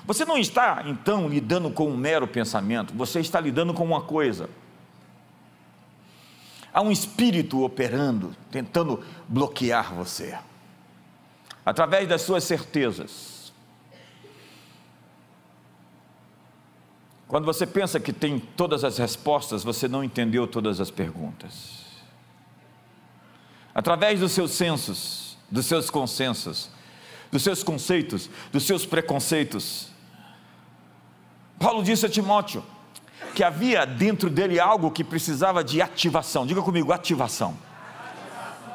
Você 0.08 0.26
não 0.26 0.38
está 0.38 0.84
então 0.86 1.30
lidando 1.30 1.70
com 1.70 1.88
um 1.88 1.98
mero 1.98 2.28
pensamento, 2.28 2.94
você 2.94 3.20
está 3.20 3.40
lidando 3.40 3.74
com 3.74 3.84
uma 3.84 4.02
coisa. 4.02 4.50
Há 6.74 6.82
um 6.82 6.92
espírito 6.92 7.64
operando, 7.64 8.36
tentando 8.52 9.04
bloquear 9.28 9.94
você, 9.94 10.38
através 11.66 12.08
das 12.08 12.22
suas 12.24 12.44
certezas. 12.44 13.35
Quando 17.28 17.46
você 17.46 17.66
pensa 17.66 18.00
que 18.00 18.14
tem 18.14 18.40
todas 18.40 18.84
as 18.84 18.98
respostas, 18.98 19.64
você 19.64 19.88
não 19.88 20.04
entendeu 20.04 20.48
todas 20.48 20.80
as 20.80 20.92
perguntas. 20.92 21.86
Através 23.74 24.20
dos 24.20 24.32
seus 24.32 24.52
sensos, 24.52 25.38
dos 25.50 25.66
seus 25.66 25.90
consensos, 25.90 26.70
dos 27.32 27.44
seus 27.44 27.64
conceitos, 27.64 28.30
dos 28.52 28.64
seus 28.64 28.86
preconceitos. 28.86 29.90
Paulo 31.60 31.84
disse 31.84 32.06
a 32.06 32.10
Timóteo: 32.10 32.64
que 33.34 33.44
havia 33.44 33.86
dentro 33.86 34.30
dele 34.30 34.60
algo 34.60 34.92
que 34.92 35.04
precisava 35.04 35.64
de 35.64 35.82
ativação. 35.82 36.46
Diga 36.46 36.62
comigo, 36.62 36.94
ativação. 36.94 37.58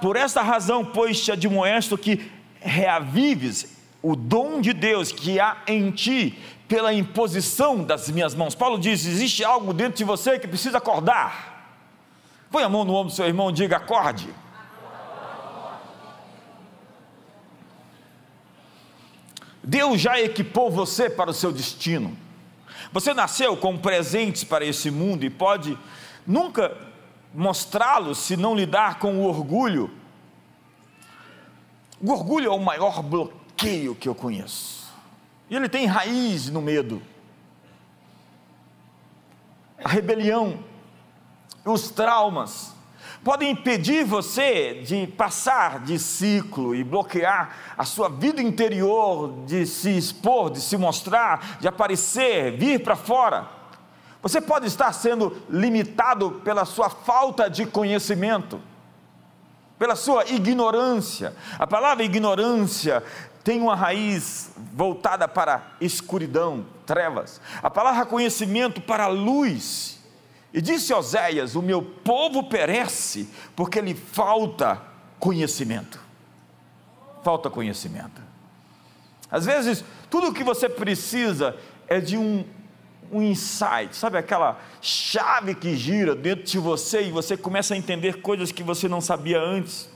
Por 0.02 0.16
esta 0.16 0.42
razão, 0.42 0.85
pois 0.85 1.23
te 1.23 1.33
admoesto 1.33 1.97
que 1.97 2.30
reavives 2.61 3.80
o 4.02 4.16
dom 4.16 4.61
de 4.61 4.73
Deus 4.73 5.12
que 5.12 5.38
há 5.38 5.59
em 5.66 5.90
ti 5.90 6.38
pela 6.66 6.92
imposição 6.92 7.83
das 7.83 8.09
minhas 8.11 8.35
mãos. 8.35 8.54
Paulo 8.54 8.78
diz: 8.78 9.04
existe 9.04 9.45
algo 9.45 9.73
dentro 9.73 9.99
de 9.99 10.04
você 10.04 10.38
que 10.38 10.49
precisa 10.49 10.78
acordar. 10.78 11.66
Põe 12.50 12.62
a 12.62 12.69
mão 12.69 12.85
no 12.85 12.95
ombro 12.95 13.12
do 13.12 13.14
seu 13.14 13.26
irmão 13.26 13.50
e 13.50 13.52
diga: 13.52 13.76
acorde. 13.76 14.28
Deus 19.62 20.00
já 20.00 20.19
equipou 20.19 20.71
você 20.71 21.11
para 21.11 21.30
o 21.30 21.35
seu 21.35 21.52
destino. 21.52 22.16
Você 22.92 23.12
nasceu 23.12 23.57
com 23.57 23.76
presentes 23.76 24.42
para 24.42 24.64
esse 24.64 24.90
mundo 24.90 25.25
e 25.25 25.30
pode 25.30 25.78
nunca 26.26 26.76
mostrá-los 27.33 28.19
se 28.19 28.37
não 28.37 28.54
lidar 28.54 28.99
com 28.99 29.16
o 29.16 29.25
orgulho. 29.25 29.90
O 32.00 32.11
orgulho 32.11 32.47
é 32.47 32.54
o 32.54 32.59
maior 32.59 33.02
bloqueio 33.02 33.39
que 33.95 34.09
eu 34.09 34.14
conheço. 34.14 34.90
E 35.49 35.57
ele 35.57 35.69
tem 35.69 35.87
raiz 35.87 36.49
no 36.49 36.62
medo. 36.62 37.02
A 39.83 39.88
rebelião, 39.88 40.62
os 41.64 41.90
traumas, 41.90 42.73
podem 43.25 43.50
impedir 43.50 44.05
você 44.05 44.83
de 44.83 45.07
passar 45.07 45.81
de 45.81 45.99
ciclo 45.99 46.75
e 46.75 46.85
bloquear 46.85 47.57
a 47.76 47.85
sua 47.85 48.09
vida 48.09 48.40
interior, 48.40 49.45
de 49.47 49.67
se 49.67 49.97
expor, 49.97 50.50
de 50.50 50.61
se 50.61 50.76
mostrar, 50.76 51.59
de 51.61 51.69
aparecer, 51.69 52.57
vir 52.57 52.83
para 52.83 52.97
fora. 52.97 53.49
Você 54.23 54.40
pode 54.40 54.67
estar 54.67 54.93
sendo 54.93 55.37
limitado 55.49 56.43
pela 56.45 56.64
sua 56.64 56.90
falta 56.90 57.49
de 57.49 57.64
conhecimento, 57.64 58.61
pela 59.79 59.97
sua 59.97 60.26
ignorância. 60.26 61.35
A 61.59 61.67
palavra 61.67 62.05
ignorância 62.05 63.02
tem 63.42 63.61
uma 63.61 63.75
raiz 63.75 64.50
voltada 64.73 65.26
para 65.26 65.73
escuridão, 65.80 66.66
trevas. 66.85 67.40
A 67.62 67.70
palavra 67.70 68.04
conhecimento 68.04 68.80
para 68.80 69.06
luz. 69.06 69.99
E 70.52 70.61
disse 70.61 70.92
Oséias: 70.92 71.54
O 71.54 71.62
meu 71.62 71.82
povo 71.82 72.44
perece 72.44 73.28
porque 73.56 73.80
lhe 73.80 73.94
falta 73.94 74.80
conhecimento. 75.18 75.99
Falta 77.23 77.49
conhecimento. 77.49 78.20
Às 79.30 79.47
vezes, 79.47 79.85
tudo 80.11 80.28
o 80.28 80.35
que 80.35 80.42
você 80.42 80.68
precisa 80.68 81.56
é 81.87 82.00
de 82.00 82.16
um, 82.16 82.44
um 83.12 83.23
insight, 83.23 83.94
sabe 83.94 84.18
aquela 84.18 84.61
chave 84.80 85.54
que 85.54 85.76
gira 85.76 86.14
dentro 86.14 86.44
de 86.44 86.59
você 86.59 87.02
e 87.02 87.11
você 87.11 87.37
começa 87.37 87.75
a 87.75 87.76
entender 87.76 88.20
coisas 88.20 88.50
que 88.50 88.62
você 88.62 88.88
não 88.88 89.00
sabia 89.00 89.40
antes. 89.40 89.88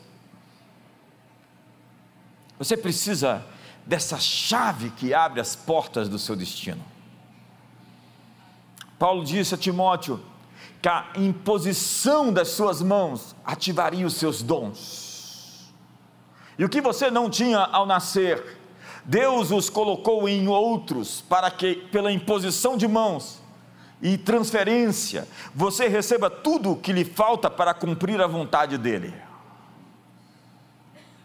Você 2.64 2.78
precisa 2.78 3.44
dessa 3.85 4.18
chave 4.18 4.88
que 4.88 5.12
abre 5.12 5.38
as 5.38 5.54
portas 5.54 6.09
do 6.09 6.18
seu 6.18 6.35
destino. 6.35 6.83
Paulo 8.99 9.23
disse 9.23 9.54
a 9.54 9.59
Timóteo: 9.59 10.18
que 10.80 10.88
a 10.88 11.09
imposição 11.14 12.33
das 12.33 12.49
suas 12.49 12.81
mãos 12.81 13.37
ativaria 13.44 14.07
os 14.07 14.14
seus 14.14 14.42
dons. 14.42 15.70
E 16.59 16.64
o 16.64 16.68
que 16.70 16.81
você 16.81 17.11
não 17.11 17.29
tinha 17.29 17.59
ao 17.59 17.85
nascer, 17.85 18.59
Deus 19.05 19.50
os 19.50 19.68
colocou 19.68 20.27
em 20.27 20.48
outros, 20.48 21.20
para 21.20 21.50
que, 21.50 21.74
pela 21.92 22.11
imposição 22.11 22.79
de 22.79 22.88
mãos 22.88 23.42
e 24.00 24.16
transferência, 24.16 25.29
você 25.55 25.87
receba 25.87 26.31
tudo 26.31 26.72
o 26.72 26.77
que 26.77 26.94
lhe 26.94 27.05
falta 27.05 27.50
para 27.50 27.74
cumprir 27.74 28.22
a 28.22 28.27
vontade 28.27 28.79
dEle. 28.79 29.23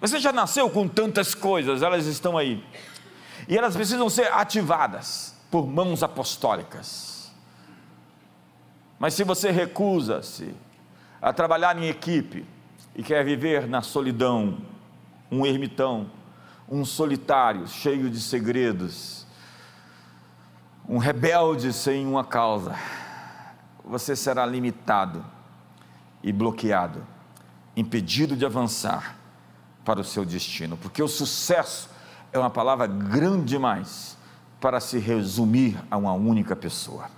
Você 0.02 0.18
já 0.18 0.32
nasceu 0.32 0.70
com 0.70 0.88
tantas 0.88 1.36
coisas, 1.36 1.82
elas 1.82 2.06
estão 2.06 2.38
aí, 2.38 2.64
e 3.48 3.58
elas 3.58 3.76
precisam 3.76 4.10
ser 4.10 4.32
ativadas 4.32 5.36
por 5.52 5.68
mãos 5.68 6.04
apostólicas. 6.04 7.32
Mas 8.98 9.14
se 9.14 9.26
você 9.26 9.52
recusa-se 9.52 10.54
a 11.22 11.34
trabalhar 11.34 11.78
em 11.78 11.88
equipe 11.88 12.46
e 12.96 13.04
quer 13.04 13.26
viver 13.26 13.68
na 13.68 13.82
solidão, 13.82 14.60
um 15.30 15.46
ermitão, 15.46 16.10
um 16.70 16.86
solitário, 16.86 17.68
cheio 17.68 18.10
de 18.10 18.22
segredos, 18.22 19.26
um 20.88 20.98
rebelde 20.98 21.74
sem 21.74 22.08
uma 22.08 22.24
causa, 22.24 22.76
você 23.84 24.16
será 24.16 24.46
limitado 24.46 25.26
e 26.24 26.32
bloqueado, 26.32 27.06
impedido 27.76 28.36
de 28.36 28.46
avançar 28.46 29.19
para 29.90 30.02
o 30.02 30.04
seu 30.04 30.24
destino, 30.24 30.78
porque 30.78 31.02
o 31.02 31.08
sucesso 31.08 31.90
é 32.32 32.38
uma 32.38 32.52
palavra 32.52 32.86
grande 32.86 33.46
demais 33.46 34.16
para 34.62 34.80
se 34.80 35.00
resumir 35.00 35.82
a 35.90 35.98
uma 35.98 36.14
única 36.14 36.56
pessoa. 36.56 37.10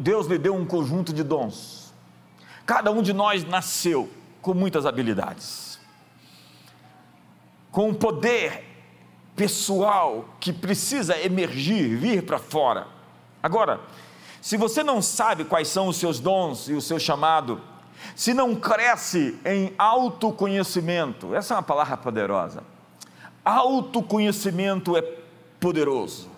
Deus 0.00 0.26
lhe 0.26 0.36
deu 0.36 0.56
um 0.56 0.66
conjunto 0.66 1.12
de 1.12 1.22
dons. 1.22 1.94
Cada 2.66 2.90
um 2.90 3.02
de 3.02 3.12
nós 3.12 3.44
nasceu 3.44 4.10
com 4.42 4.52
muitas 4.52 4.84
habilidades, 4.84 5.78
com 7.70 7.90
um 7.90 7.94
poder 7.94 8.64
pessoal 9.36 10.28
que 10.40 10.52
precisa 10.52 11.16
emergir, 11.16 11.96
vir 11.96 12.26
para 12.26 12.40
fora. 12.40 12.88
Agora, 13.40 13.80
se 14.42 14.56
você 14.56 14.82
não 14.82 15.00
sabe 15.00 15.44
quais 15.44 15.68
são 15.68 15.86
os 15.86 15.98
seus 15.98 16.18
dons 16.18 16.68
e 16.68 16.72
o 16.72 16.82
seu 16.82 16.98
chamado, 16.98 17.62
se 18.14 18.32
não 18.32 18.54
cresce 18.54 19.38
em 19.44 19.72
autoconhecimento, 19.76 21.34
essa 21.34 21.54
é 21.54 21.56
uma 21.56 21.62
palavra 21.62 21.96
poderosa. 21.96 22.62
Autoconhecimento 23.44 24.96
é 24.96 25.02
poderoso. 25.60 26.30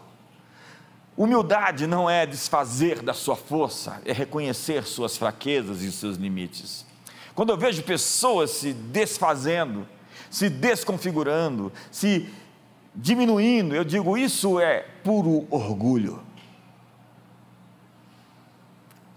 Humildade 1.16 1.86
não 1.86 2.08
é 2.08 2.24
desfazer 2.24 3.02
da 3.02 3.12
sua 3.12 3.34
força, 3.34 4.00
é 4.04 4.12
reconhecer 4.12 4.84
suas 4.84 5.16
fraquezas 5.16 5.82
e 5.82 5.90
seus 5.90 6.16
limites. 6.16 6.86
Quando 7.34 7.50
eu 7.50 7.56
vejo 7.56 7.82
pessoas 7.82 8.50
se 8.50 8.72
desfazendo, 8.72 9.86
se 10.30 10.48
desconfigurando, 10.48 11.72
se 11.90 12.28
diminuindo, 12.94 13.74
eu 13.74 13.84
digo 13.84 14.16
isso 14.16 14.60
é 14.60 14.86
puro 15.02 15.46
orgulho. 15.50 16.22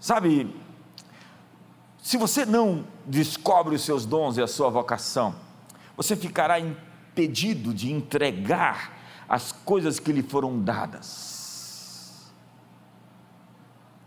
Sabe, 0.00 0.52
se 2.02 2.16
você 2.16 2.44
não 2.44 2.84
descobre 3.06 3.76
os 3.76 3.82
seus 3.82 4.04
dons 4.04 4.36
e 4.36 4.42
a 4.42 4.48
sua 4.48 4.68
vocação, 4.68 5.36
você 5.96 6.16
ficará 6.16 6.58
impedido 6.58 7.72
de 7.72 7.92
entregar 7.92 8.98
as 9.28 9.52
coisas 9.52 10.00
que 10.00 10.12
lhe 10.12 10.22
foram 10.22 10.60
dadas. 10.60 12.30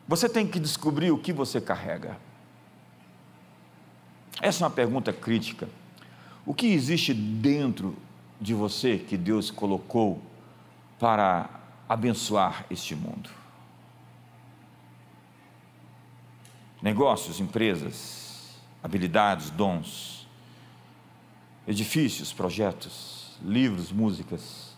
Você 0.05 0.27
tem 0.27 0.45
que 0.45 0.59
descobrir 0.59 1.09
o 1.11 1.17
que 1.17 1.31
você 1.31 1.61
carrega. 1.61 2.17
Essa 4.41 4.65
é 4.65 4.67
uma 4.67 4.73
pergunta 4.73 5.13
crítica. 5.13 5.69
O 6.45 6.53
que 6.53 6.67
existe 6.67 7.13
dentro 7.13 7.95
de 8.41 8.53
você 8.53 8.97
que 8.97 9.15
Deus 9.15 9.49
colocou 9.49 10.21
para 10.99 11.49
abençoar 11.87 12.65
este 12.69 12.93
mundo? 12.93 13.44
Negócios, 16.85 17.41
empresas, 17.41 18.55
habilidades, 18.81 19.49
dons, 19.49 20.25
edifícios, 21.67 22.31
projetos, 22.31 23.37
livros, 23.43 23.91
músicas. 23.91 24.73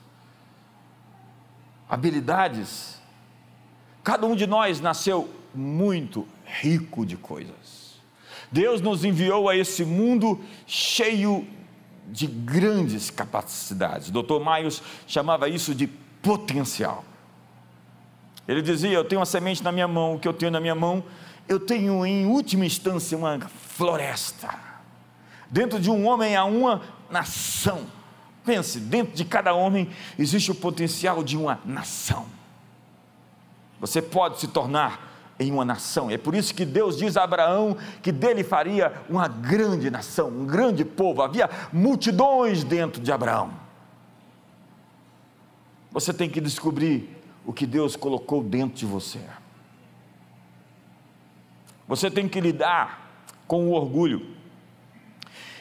Habilidades 1.87 2.97
Cada 4.07 4.25
um 4.25 4.37
de 4.37 4.47
nós 4.47 4.79
nasceu 4.79 5.29
muito 5.53 6.25
rico 6.45 7.05
de 7.05 7.17
coisas. 7.17 7.99
Deus 8.49 8.79
nos 8.79 9.03
enviou 9.03 9.49
a 9.49 9.55
esse 9.57 9.83
mundo 9.83 10.39
cheio 10.65 11.45
de 12.07 12.25
grandes 12.25 13.09
capacidades. 13.09 14.09
Dr. 14.09 14.39
Maios 14.41 14.81
chamava 15.05 15.49
isso 15.49 15.75
de 15.75 15.87
potencial. 15.87 17.03
Ele 18.47 18.61
dizia: 18.61 18.93
Eu 18.93 19.03
tenho 19.03 19.19
uma 19.19 19.25
semente 19.25 19.61
na 19.61 19.73
minha 19.73 19.89
mão, 19.89 20.15
o 20.15 20.19
que 20.19 20.27
eu 20.29 20.33
tenho 20.33 20.53
na 20.53 20.61
minha 20.61 20.73
mão, 20.73 21.03
eu 21.47 21.59
tenho 21.59 22.05
em 22.05 22.25
última 22.25 22.65
instância 22.65 23.17
uma 23.17 23.39
floresta. 23.39 24.53
Dentro 25.49 25.79
de 25.79 25.89
um 25.89 26.05
homem 26.05 26.35
há 26.35 26.43
uma 26.45 26.81
nação. 27.09 27.85
Pense, 28.43 28.79
dentro 28.79 29.13
de 29.13 29.25
cada 29.25 29.53
homem 29.53 29.89
existe 30.17 30.51
o 30.51 30.55
potencial 30.55 31.23
de 31.23 31.37
uma 31.37 31.59
nação. 31.65 32.25
Você 33.79 34.01
pode 34.01 34.39
se 34.39 34.47
tornar 34.47 35.35
em 35.39 35.51
uma 35.51 35.63
nação. 35.63 36.09
É 36.09 36.17
por 36.17 36.33
isso 36.33 36.53
que 36.53 36.65
Deus 36.65 36.97
diz 36.97 37.15
a 37.15 37.23
Abraão 37.23 37.77
que 38.01 38.11
dele 38.11 38.43
faria 38.43 38.93
uma 39.09 39.27
grande 39.27 39.89
nação, 39.89 40.29
um 40.29 40.45
grande 40.45 40.83
povo. 40.83 41.21
Havia 41.21 41.49
multidões 41.71 42.63
dentro 42.63 43.01
de 43.01 43.11
Abraão. 43.11 43.51
Você 45.91 46.13
tem 46.13 46.29
que 46.29 46.41
descobrir 46.41 47.15
o 47.45 47.53
que 47.53 47.65
Deus 47.65 47.95
colocou 47.95 48.43
dentro 48.43 48.77
de 48.77 48.85
você. 48.85 49.21
Você 51.87 52.11
tem 52.11 52.27
que 52.27 52.41
lidar 52.41 53.09
com 53.47 53.67
o 53.67 53.71
orgulho 53.71 54.35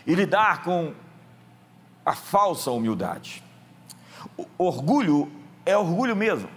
e 0.07 0.15
lidar 0.15 0.63
com 0.63 0.93
a 2.05 2.15
falsa 2.15 2.71
humildade. 2.71 3.43
O 4.37 4.65
orgulho 4.65 5.31
é 5.65 5.77
orgulho 5.77 6.17
mesmo. 6.17 6.49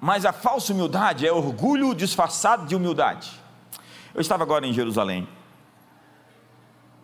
Mas 0.00 0.26
a 0.26 0.32
falsa 0.32 0.72
humildade 0.72 1.26
é 1.26 1.32
orgulho 1.32 1.94
disfarçado 1.94 2.66
de 2.66 2.76
humildade. 2.76 3.32
Eu 4.14 4.20
estava 4.20 4.42
agora 4.42 4.66
em 4.66 4.72
Jerusalém. 4.72 5.26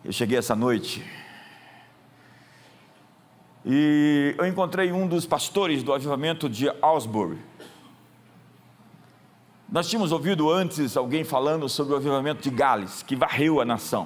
Eu 0.03 0.11
cheguei 0.11 0.37
essa 0.37 0.55
noite. 0.55 1.05
E 3.65 4.35
eu 4.37 4.45
encontrei 4.45 4.91
um 4.91 5.07
dos 5.07 5.25
pastores 5.25 5.83
do 5.83 5.93
avivamento 5.93 6.49
de 6.49 6.69
Ausbury. 6.81 7.39
Nós 9.71 9.87
tínhamos 9.87 10.11
ouvido 10.11 10.51
antes 10.51 10.97
alguém 10.97 11.23
falando 11.23 11.69
sobre 11.69 11.93
o 11.93 11.95
avivamento 11.95 12.41
de 12.41 12.49
Gales, 12.49 13.03
que 13.03 13.15
varreu 13.15 13.61
a 13.61 13.65
nação. 13.65 14.05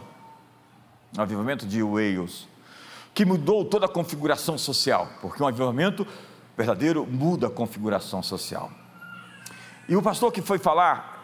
O 1.18 1.22
avivamento 1.22 1.66
de 1.66 1.82
Wales, 1.82 2.48
que 3.16 3.26
mudou 3.26 3.66
toda 3.66 3.88
a 3.88 3.90
configuração 3.90 4.60
social, 4.60 5.10
porque 5.22 5.42
um 5.42 5.48
avivamento 5.48 6.06
verdadeiro 6.56 7.04
muda 7.08 7.48
a 7.48 7.50
configuração 7.50 8.22
social. 8.22 8.70
E 9.90 9.96
o 9.96 10.04
pastor 10.04 10.32
que 10.32 10.40
foi 10.40 10.60
falar 10.60 11.16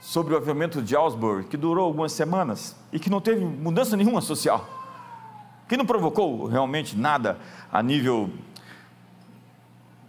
sobre 0.00 0.34
o 0.34 0.36
avivamento 0.36 0.82
de 0.82 0.96
Ausbury, 0.96 1.44
que 1.44 1.56
durou 1.56 1.86
algumas 1.86 2.10
semanas 2.10 2.74
e 2.92 2.98
que 2.98 3.08
não 3.08 3.20
teve 3.20 3.44
mudança 3.44 3.96
nenhuma 3.96 4.20
social, 4.20 4.68
que 5.68 5.76
não 5.76 5.86
provocou 5.86 6.46
realmente 6.46 6.96
nada 6.96 7.38
a 7.70 7.80
nível 7.84 8.30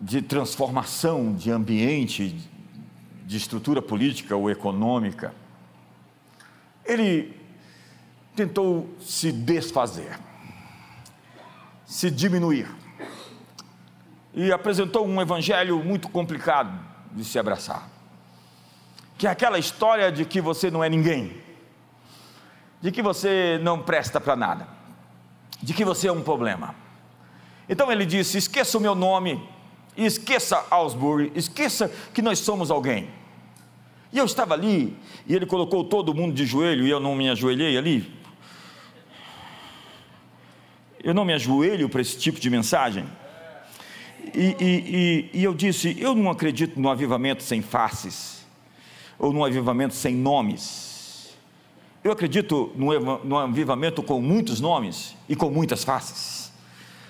de 0.02 0.20
transformação 0.20 1.36
de 1.36 1.52
ambiente, 1.52 2.57
de 3.28 3.36
estrutura 3.36 3.82
política 3.82 4.38
ou 4.38 4.50
econômica, 4.50 5.36
ele 6.86 7.38
tentou 8.34 8.90
se 9.02 9.34
desfazer, 9.34 10.18
se 11.86 12.10
diminuir, 12.10 12.74
e 14.34 14.50
apresentou 14.50 15.06
um 15.06 15.22
evangelho 15.22 15.84
muito 15.84 16.08
complicado 16.08 16.80
de 17.12 17.26
se 17.26 17.38
abraçar. 17.38 17.90
Que 19.18 19.28
é 19.28 19.30
aquela 19.30 19.60
história 19.60 20.10
de 20.10 20.24
que 20.24 20.40
você 20.40 20.72
não 20.72 20.82
é 20.82 20.88
ninguém, 20.88 21.36
de 22.82 22.94
que 22.94 23.02
você 23.02 23.60
não 23.62 23.82
presta 23.82 24.22
para 24.22 24.38
nada, 24.38 24.70
de 25.62 25.74
que 25.74 25.84
você 25.84 26.08
é 26.08 26.12
um 26.14 26.24
problema. 26.24 26.74
Então 27.68 27.92
ele 27.92 28.06
disse: 28.06 28.38
esqueça 28.38 28.78
o 28.78 28.82
meu 28.82 28.96
nome, 28.96 29.46
esqueça 30.06 30.66
Ausbury, 30.70 31.32
esqueça 31.36 31.92
que 32.14 32.22
nós 32.22 32.40
somos 32.40 32.70
alguém. 32.70 33.10
E 34.12 34.18
eu 34.18 34.26
estava 34.26 34.54
ali, 34.54 34.96
e 35.26 35.36
ele 35.36 35.46
colocou 35.46 35.84
todo 35.84 36.14
mundo 36.14 36.34
de 36.34 36.46
joelho, 36.46 36.86
e 36.86 36.90
eu 36.90 37.00
não 37.00 37.16
me 37.16 37.30
ajoelhei 37.30 37.78
ali. 37.78 38.12
Eu 41.04 41.14
não 41.14 41.26
me 41.26 41.34
ajoelho 41.34 41.90
para 41.90 42.02
esse 42.02 42.18
tipo 42.18 42.40
de 42.40 42.50
mensagem. 42.50 43.06
E, 44.34 44.56
e, 44.60 45.30
e, 45.40 45.44
eu 45.44 45.54
disse: 45.54 45.96
eu 46.00 46.14
não 46.16 46.30
acredito 46.30 46.80
no 46.80 46.90
avivamento 46.90 47.44
sem 47.44 47.62
faces, 47.62 48.46
ou 49.18 49.32
no 49.32 49.44
avivamento 49.44 49.94
sem 49.94 50.16
nomes. 50.16 51.36
Eu 52.04 52.12
acredito 52.12 52.72
no, 52.76 53.20
no 53.24 53.38
avivamento 53.38 54.02
com 54.02 54.22
muitos 54.22 54.60
nomes 54.60 55.16
e 55.28 55.36
com 55.36 55.50
muitas 55.50 55.84
faces. 55.84 56.52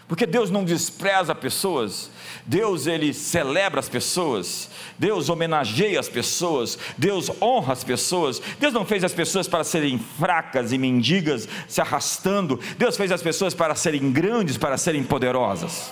Porque 0.08 0.26
Deus 0.26 0.50
não 0.50 0.63
despreza 0.63 1.36
pessoas, 1.36 2.10
Deus 2.48 2.88
ele 2.88 3.14
celebra 3.14 3.82
as 3.82 3.90
pessoas, 3.90 4.70
Deus 4.98 5.28
homenageia 5.28 6.00
as 6.00 6.08
pessoas, 6.08 6.80
Deus 6.98 7.30
honra 7.42 7.74
as 7.74 7.84
pessoas. 7.84 8.42
Deus 8.58 8.74
não 8.74 8.86
fez 8.86 9.04
as 9.04 9.14
pessoas 9.14 9.50
para 9.50 9.66
serem 9.66 10.00
fracas 10.00 10.72
e 10.72 10.78
mendigas, 10.78 11.48
se 11.68 11.82
arrastando. 11.82 12.58
Deus 12.78 12.96
fez 12.96 13.12
as 13.12 13.22
pessoas 13.22 13.54
para 13.54 13.76
serem 13.76 14.12
grandes, 14.14 14.58
para 14.58 14.78
serem 14.78 15.04
poderosas. 15.04 15.92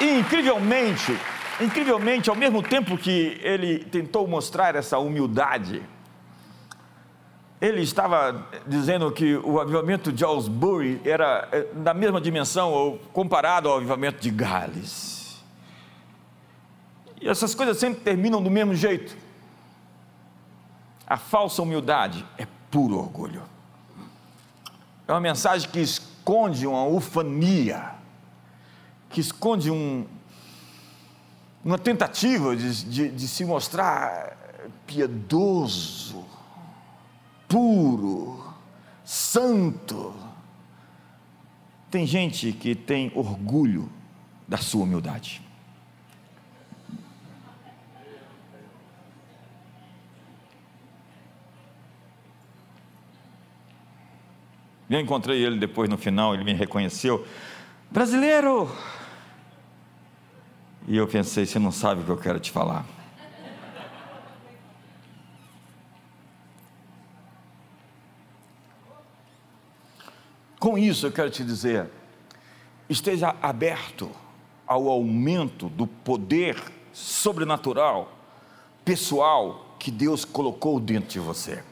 E 0.00 0.18
incrivelmente, 0.18 1.16
incrivelmente, 1.60 2.28
ao 2.28 2.36
mesmo 2.36 2.62
tempo 2.62 2.98
que 2.98 3.38
ele 3.42 3.78
tentou 3.78 4.26
mostrar 4.26 4.74
essa 4.74 4.98
humildade, 4.98 5.80
ele 7.60 7.82
estava 7.82 8.46
dizendo 8.66 9.10
que 9.12 9.36
o 9.36 9.60
avivamento 9.60 10.12
de 10.12 10.24
Aylesbury 10.24 11.00
era 11.04 11.48
eh, 11.52 11.68
da 11.74 11.94
mesma 11.94 12.20
dimensão 12.20 12.72
ou 12.72 12.98
comparado 13.12 13.68
ao 13.68 13.76
avivamento 13.76 14.20
de 14.20 14.30
Gales. 14.30 15.42
E 17.20 17.28
essas 17.28 17.54
coisas 17.54 17.78
sempre 17.78 18.00
terminam 18.00 18.42
do 18.42 18.50
mesmo 18.50 18.74
jeito. 18.74 19.16
A 21.06 21.16
falsa 21.16 21.62
humildade 21.62 22.24
é 22.36 22.46
puro 22.70 22.98
orgulho. 22.98 23.42
É 25.06 25.12
uma 25.12 25.20
mensagem 25.20 25.68
que 25.70 25.80
esconde 25.80 26.66
uma 26.66 26.84
ufania 26.84 27.94
que 29.14 29.20
esconde 29.20 29.70
um, 29.70 30.04
uma 31.64 31.78
tentativa 31.78 32.56
de, 32.56 32.84
de, 32.84 33.08
de 33.10 33.28
se 33.28 33.44
mostrar 33.44 34.36
piedoso, 34.84 36.03
puro, 37.54 38.42
santo. 39.04 40.12
Tem 41.88 42.04
gente 42.04 42.50
que 42.50 42.74
tem 42.74 43.12
orgulho 43.14 43.88
da 44.48 44.56
sua 44.56 44.82
humildade. 44.82 45.40
Eu 54.90 54.98
encontrei 54.98 55.44
ele 55.44 55.56
depois 55.56 55.88
no 55.88 55.96
final, 55.96 56.34
ele 56.34 56.42
me 56.42 56.52
reconheceu. 56.54 57.24
Brasileiro! 57.88 58.68
E 60.88 60.96
eu 60.96 61.06
pensei, 61.06 61.46
você 61.46 61.60
não 61.60 61.70
sabe 61.70 62.00
o 62.02 62.04
que 62.04 62.10
eu 62.10 62.16
quero 62.16 62.40
te 62.40 62.50
falar. 62.50 62.84
Com 70.74 70.78
isso 70.78 71.06
eu 71.06 71.12
quero 71.12 71.30
te 71.30 71.44
dizer, 71.44 71.88
esteja 72.88 73.36
aberto 73.40 74.10
ao 74.66 74.88
aumento 74.88 75.68
do 75.68 75.86
poder 75.86 76.60
sobrenatural, 76.92 78.12
pessoal, 78.84 79.76
que 79.78 79.88
Deus 79.88 80.24
colocou 80.24 80.80
dentro 80.80 81.10
de 81.10 81.20
você. 81.20 81.62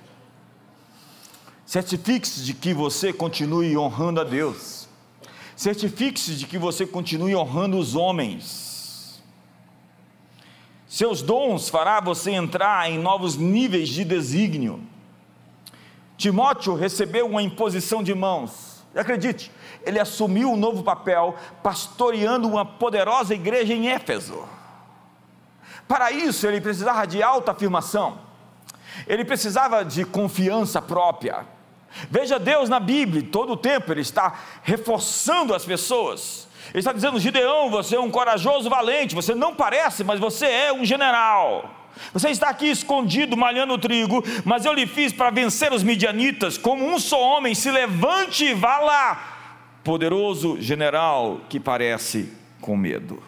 Certifique-se 1.66 2.44
de 2.44 2.54
que 2.54 2.72
você 2.72 3.12
continue 3.12 3.76
honrando 3.76 4.20
a 4.20 4.24
Deus. 4.24 4.88
Certifique-se 5.56 6.36
de 6.36 6.46
que 6.46 6.56
você 6.56 6.86
continue 6.86 7.34
honrando 7.34 7.76
os 7.78 7.96
homens 7.96 9.20
seus 10.86 11.22
dons 11.22 11.68
fará 11.68 12.00
você 12.00 12.30
entrar 12.30 12.88
em 12.88 13.00
novos 13.00 13.34
níveis 13.34 13.88
de 13.88 14.04
desígnio. 14.04 14.80
Timóteo 16.16 16.76
recebeu 16.76 17.26
uma 17.26 17.42
imposição 17.42 18.00
de 18.00 18.14
mãos. 18.14 18.71
E 18.94 18.98
acredite, 18.98 19.50
ele 19.84 19.98
assumiu 19.98 20.50
um 20.50 20.56
novo 20.56 20.82
papel, 20.82 21.34
pastoreando 21.62 22.48
uma 22.48 22.64
poderosa 22.64 23.34
igreja 23.34 23.72
em 23.72 23.88
Éfeso. 23.88 24.46
Para 25.88 26.10
isso, 26.12 26.46
ele 26.46 26.60
precisava 26.60 27.06
de 27.06 27.22
alta 27.22 27.52
afirmação, 27.52 28.18
ele 29.06 29.24
precisava 29.24 29.84
de 29.84 30.04
confiança 30.04 30.80
própria. 30.80 31.46
Veja 32.10 32.38
Deus 32.38 32.68
na 32.68 32.80
Bíblia, 32.80 33.28
todo 33.30 33.52
o 33.52 33.56
tempo 33.56 33.92
ele 33.92 34.00
está 34.00 34.34
reforçando 34.62 35.54
as 35.54 35.64
pessoas. 35.64 36.48
Ele 36.70 36.78
está 36.78 36.92
dizendo: 36.92 37.20
Gideão, 37.20 37.70
você 37.70 37.96
é 37.96 38.00
um 38.00 38.10
corajoso 38.10 38.70
valente, 38.70 39.14
você 39.14 39.34
não 39.34 39.54
parece, 39.54 40.02
mas 40.04 40.18
você 40.18 40.46
é 40.46 40.72
um 40.72 40.84
general. 40.84 41.81
Você 42.12 42.30
está 42.30 42.48
aqui 42.48 42.66
escondido, 42.66 43.36
malhando 43.36 43.74
o 43.74 43.78
trigo, 43.78 44.22
mas 44.44 44.64
eu 44.64 44.72
lhe 44.72 44.86
fiz 44.86 45.12
para 45.12 45.30
vencer 45.30 45.72
os 45.72 45.82
midianitas, 45.82 46.58
como 46.58 46.84
um 46.84 46.98
só 46.98 47.20
homem, 47.20 47.54
se 47.54 47.70
levante 47.70 48.44
e 48.44 48.54
vá 48.54 48.78
lá. 48.78 49.78
Poderoso 49.84 50.60
general 50.60 51.40
que 51.48 51.58
parece 51.58 52.32
com 52.60 52.76
medo. 52.76 53.22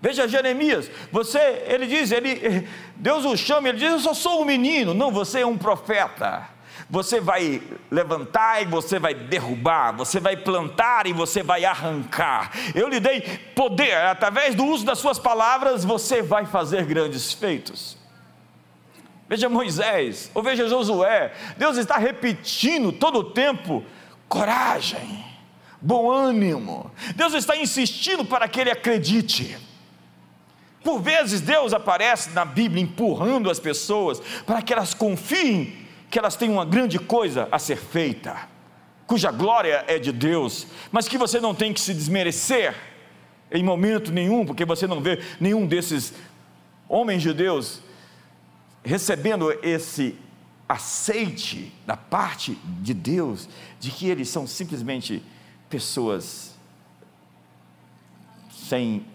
Veja 0.00 0.28
Jeremias, 0.28 0.90
você, 1.10 1.64
ele 1.66 1.86
diz, 1.86 2.12
ele, 2.12 2.68
Deus 2.96 3.24
o 3.24 3.36
chama, 3.36 3.68
ele 3.68 3.78
diz: 3.78 3.90
Eu 3.90 3.98
só 3.98 4.14
sou 4.14 4.42
um 4.42 4.44
menino. 4.44 4.94
Não, 4.94 5.10
você 5.10 5.40
é 5.40 5.46
um 5.46 5.58
profeta. 5.58 6.55
Você 6.88 7.20
vai 7.20 7.62
levantar 7.90 8.62
e 8.62 8.66
você 8.66 8.98
vai 8.98 9.14
derrubar, 9.14 9.92
você 9.92 10.20
vai 10.20 10.36
plantar 10.36 11.06
e 11.06 11.12
você 11.12 11.42
vai 11.42 11.64
arrancar. 11.64 12.52
Eu 12.74 12.88
lhe 12.88 13.00
dei 13.00 13.20
poder, 13.54 13.96
através 13.96 14.54
do 14.54 14.64
uso 14.64 14.84
das 14.84 14.98
suas 14.98 15.18
palavras, 15.18 15.84
você 15.84 16.22
vai 16.22 16.46
fazer 16.46 16.84
grandes 16.84 17.32
feitos. 17.32 17.96
Veja 19.28 19.48
Moisés, 19.48 20.30
ou 20.34 20.42
veja 20.42 20.68
Josué, 20.68 21.32
Deus 21.56 21.76
está 21.76 21.96
repetindo 21.96 22.92
todo 22.92 23.18
o 23.18 23.24
tempo: 23.24 23.84
coragem, 24.28 25.24
bom 25.80 26.10
ânimo. 26.10 26.90
Deus 27.16 27.34
está 27.34 27.56
insistindo 27.56 28.24
para 28.24 28.46
que 28.46 28.60
ele 28.60 28.70
acredite. 28.70 29.58
Por 30.84 31.00
vezes 31.00 31.40
Deus 31.40 31.72
aparece 31.72 32.30
na 32.30 32.44
Bíblia 32.44 32.80
empurrando 32.80 33.50
as 33.50 33.58
pessoas 33.58 34.20
para 34.46 34.62
que 34.62 34.72
elas 34.72 34.94
confiem 34.94 35.85
que 36.10 36.18
elas 36.18 36.36
têm 36.36 36.50
uma 36.50 36.64
grande 36.64 36.98
coisa 36.98 37.48
a 37.50 37.58
ser 37.58 37.76
feita, 37.76 38.48
cuja 39.06 39.30
glória 39.30 39.84
é 39.86 39.98
de 39.98 40.12
Deus, 40.12 40.66
mas 40.90 41.08
que 41.08 41.18
você 41.18 41.40
não 41.40 41.54
tem 41.54 41.72
que 41.72 41.80
se 41.80 41.94
desmerecer 41.94 42.74
em 43.50 43.62
momento 43.62 44.12
nenhum, 44.12 44.44
porque 44.44 44.64
você 44.64 44.86
não 44.86 45.00
vê 45.00 45.20
nenhum 45.40 45.66
desses 45.66 46.12
homens 46.88 47.22
de 47.22 47.32
Deus 47.32 47.80
recebendo 48.84 49.50
esse 49.62 50.16
aceite 50.68 51.72
da 51.86 51.96
parte 51.96 52.54
de 52.80 52.92
Deus 52.92 53.48
de 53.78 53.90
que 53.90 54.08
eles 54.08 54.28
são 54.28 54.46
simplesmente 54.46 55.22
pessoas 55.68 56.56
sem 58.50 59.06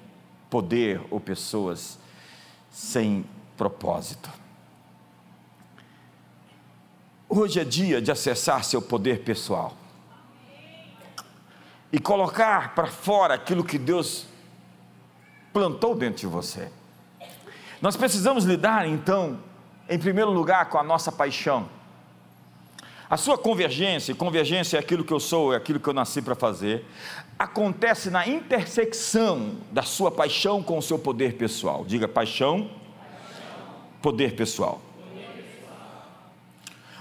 poder 0.49 1.01
ou 1.09 1.19
pessoas 1.19 1.97
sem 2.69 3.25
propósito. 3.57 4.40
Hoje 7.33 7.61
é 7.61 7.63
dia 7.63 8.01
de 8.01 8.11
acessar 8.11 8.61
seu 8.61 8.81
poder 8.81 9.21
pessoal 9.21 9.73
e 11.89 11.97
colocar 11.97 12.75
para 12.75 12.87
fora 12.87 13.35
aquilo 13.35 13.63
que 13.63 13.77
Deus 13.77 14.25
plantou 15.53 15.95
dentro 15.95 16.19
de 16.19 16.27
você. 16.27 16.69
Nós 17.81 17.95
precisamos 17.95 18.43
lidar 18.43 18.85
então, 18.85 19.39
em 19.87 19.97
primeiro 19.97 20.29
lugar, 20.29 20.65
com 20.65 20.77
a 20.77 20.83
nossa 20.83 21.09
paixão. 21.09 21.69
A 23.09 23.15
sua 23.15 23.37
convergência, 23.37 24.13
convergência 24.13 24.75
é 24.75 24.81
aquilo 24.81 25.05
que 25.05 25.13
eu 25.13 25.19
sou, 25.21 25.53
é 25.53 25.55
aquilo 25.55 25.79
que 25.79 25.87
eu 25.87 25.93
nasci 25.93 26.21
para 26.21 26.35
fazer, 26.35 26.85
acontece 27.39 28.09
na 28.09 28.27
intersecção 28.27 29.55
da 29.71 29.83
sua 29.83 30.11
paixão 30.11 30.61
com 30.61 30.77
o 30.77 30.81
seu 30.81 30.99
poder 30.99 31.37
pessoal. 31.37 31.85
Diga 31.85 32.09
paixão. 32.09 32.69
poder 34.01 34.35
pessoal. 34.35 34.81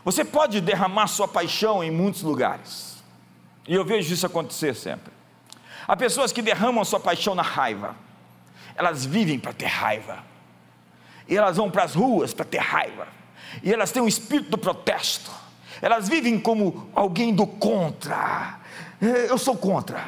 Você 0.05 0.25
pode 0.25 0.61
derramar 0.61 1.07
sua 1.07 1.29
paixão 1.29 1.85
em 1.85 1.91
muitos 1.91 2.23
lugares, 2.23 3.03
e 3.69 3.75
eu 3.75 3.85
vejo 3.85 4.13
isso 4.13 4.25
acontecer 4.27 4.75
sempre. 4.75 5.13
Há 5.87 5.97
pessoas 5.97 6.33
que 6.33 6.41
derramam 6.41 6.85
sua 6.85 7.01
paixão 7.01 7.35
na 7.35 7.43
raiva, 7.43 7.95
elas 8.75 9.05
vivem 9.05 9.39
para 9.39 9.53
ter 9.53 9.67
raiva, 9.67 10.25
e 11.29 11.37
elas 11.37 11.57
vão 11.57 11.71
para 11.71 11.85
as 11.85 11.95
ruas 11.95 12.33
para 12.33 12.45
ter 12.45 12.61
raiva, 12.61 13.09
e 13.63 13.73
elas 13.73 13.93
têm 13.93 14.03
um 14.03 14.09
espírito 14.09 14.51
do 14.51 14.59
protesto, 14.59 15.31
elas 15.83 16.09
vivem 16.09 16.39
como 16.39 16.91
alguém 16.95 17.35
do 17.35 17.47
contra. 17.47 18.59
Eu 19.01 19.39
sou 19.39 19.57
contra, 19.57 20.03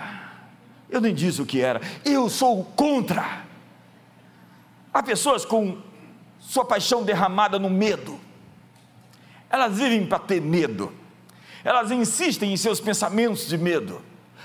eu 0.88 1.00
nem 1.00 1.14
disse 1.14 1.40
o 1.40 1.46
que 1.46 1.60
era, 1.60 1.80
eu 2.04 2.28
sou 2.28 2.64
contra. 2.64 3.42
Há 4.92 5.02
pessoas 5.02 5.44
com 5.44 5.80
sua 6.38 6.64
paixão 6.64 7.02
derramada 7.02 7.58
no 7.58 7.70
medo, 7.70 8.20
elas 9.52 9.76
vivem 9.76 10.06
para 10.06 10.18
ter 10.18 10.40
medo, 10.40 10.90
elas 11.62 11.90
insistem 11.90 12.52
em 12.52 12.56
seus 12.56 12.80
pensamentos 12.80 13.46
de 13.46 13.58
medo, 13.58 14.00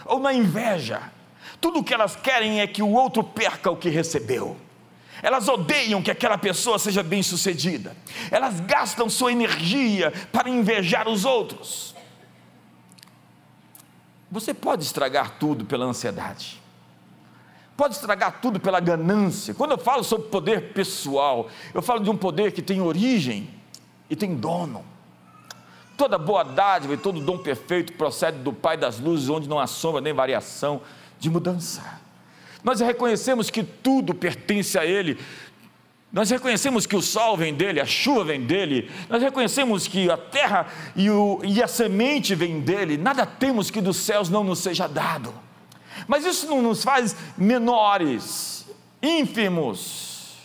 ou 0.06 0.20
na 0.20 0.34
inveja. 0.34 1.02
Tudo 1.62 1.80
o 1.80 1.84
que 1.84 1.94
elas 1.94 2.16
querem 2.16 2.60
é 2.60 2.68
que 2.68 2.84
o 2.84 2.92
outro 2.92 3.24
perca 3.24 3.72
o 3.72 3.78
que 3.78 3.90
recebeu. 3.90 4.58
Elas 5.24 5.48
odeiam 5.48 6.04
que 6.04 6.12
aquela 6.12 6.38
pessoa 6.38 6.78
seja 6.78 7.02
bem 7.02 7.24
sucedida. 7.24 7.96
Elas 8.30 8.60
gastam 8.60 9.10
sua 9.10 9.32
energia 9.32 10.14
para 10.32 10.50
invejar 10.50 11.08
os 11.08 11.26
outros. 11.26 11.96
Você 14.30 14.54
pode 14.54 14.84
estragar 14.84 15.40
tudo 15.40 15.66
pela 15.66 15.86
ansiedade. 15.86 16.62
Pode 17.76 17.96
estragar 17.96 18.42
tudo 18.42 18.60
pela 18.60 18.80
ganância. 18.80 19.54
Quando 19.54 19.72
eu 19.72 19.78
falo 19.78 20.04
sobre 20.04 20.28
poder 20.28 20.74
pessoal, 20.74 21.50
eu 21.74 21.82
falo 21.82 22.02
de 22.02 22.10
um 22.10 22.18
poder 22.18 22.52
que 22.52 22.62
tem 22.62 22.82
origem 22.82 23.50
e 24.10 24.16
tem 24.16 24.36
dono. 24.36 24.97
Toda 25.98 26.18
boa 26.18 26.44
dádiva 26.44 26.94
e 26.94 26.98
todo 26.98 27.20
dom 27.20 27.40
perfeito 27.40 27.94
procede 27.94 28.38
do 28.38 28.54
Pai 28.54 28.78
das 28.78 29.00
luzes, 29.00 29.28
onde 29.28 29.50
não 29.50 29.60
há 29.60 29.66
sombra 29.66 30.00
nem 30.00 30.14
variação 30.14 30.82
de 31.20 31.30
mudança. 31.30 32.00
Nós 32.64 32.80
reconhecemos 32.80 33.50
que 33.50 33.64
tudo 33.64 34.14
pertence 34.14 34.78
a 34.78 34.86
Ele. 34.86 35.18
Nós 36.14 36.30
reconhecemos 36.30 36.86
que 36.86 36.96
o 36.96 37.02
sol 37.02 37.36
vem 37.36 37.54
dele, 37.54 37.82
a 37.82 37.86
chuva 37.86 38.24
vem 38.24 38.42
dele, 38.42 38.90
nós 39.10 39.22
reconhecemos 39.22 39.88
que 39.88 40.10
a 40.10 40.16
terra 40.16 40.68
e, 40.96 41.10
o, 41.10 41.42
e 41.44 41.62
a 41.62 41.68
semente 41.68 42.34
vem 42.34 42.62
dele, 42.62 42.98
nada 42.98 43.26
temos 43.26 43.70
que 43.70 43.82
dos 43.82 43.98
céus 43.98 44.30
não 44.30 44.44
nos 44.44 44.60
seja 44.60 44.88
dado. 44.88 45.34
Mas 46.08 46.26
isso 46.26 46.48
não 46.48 46.62
nos 46.62 46.84
faz 46.84 47.16
menores, 47.38 48.66
ínfimos. 49.02 50.38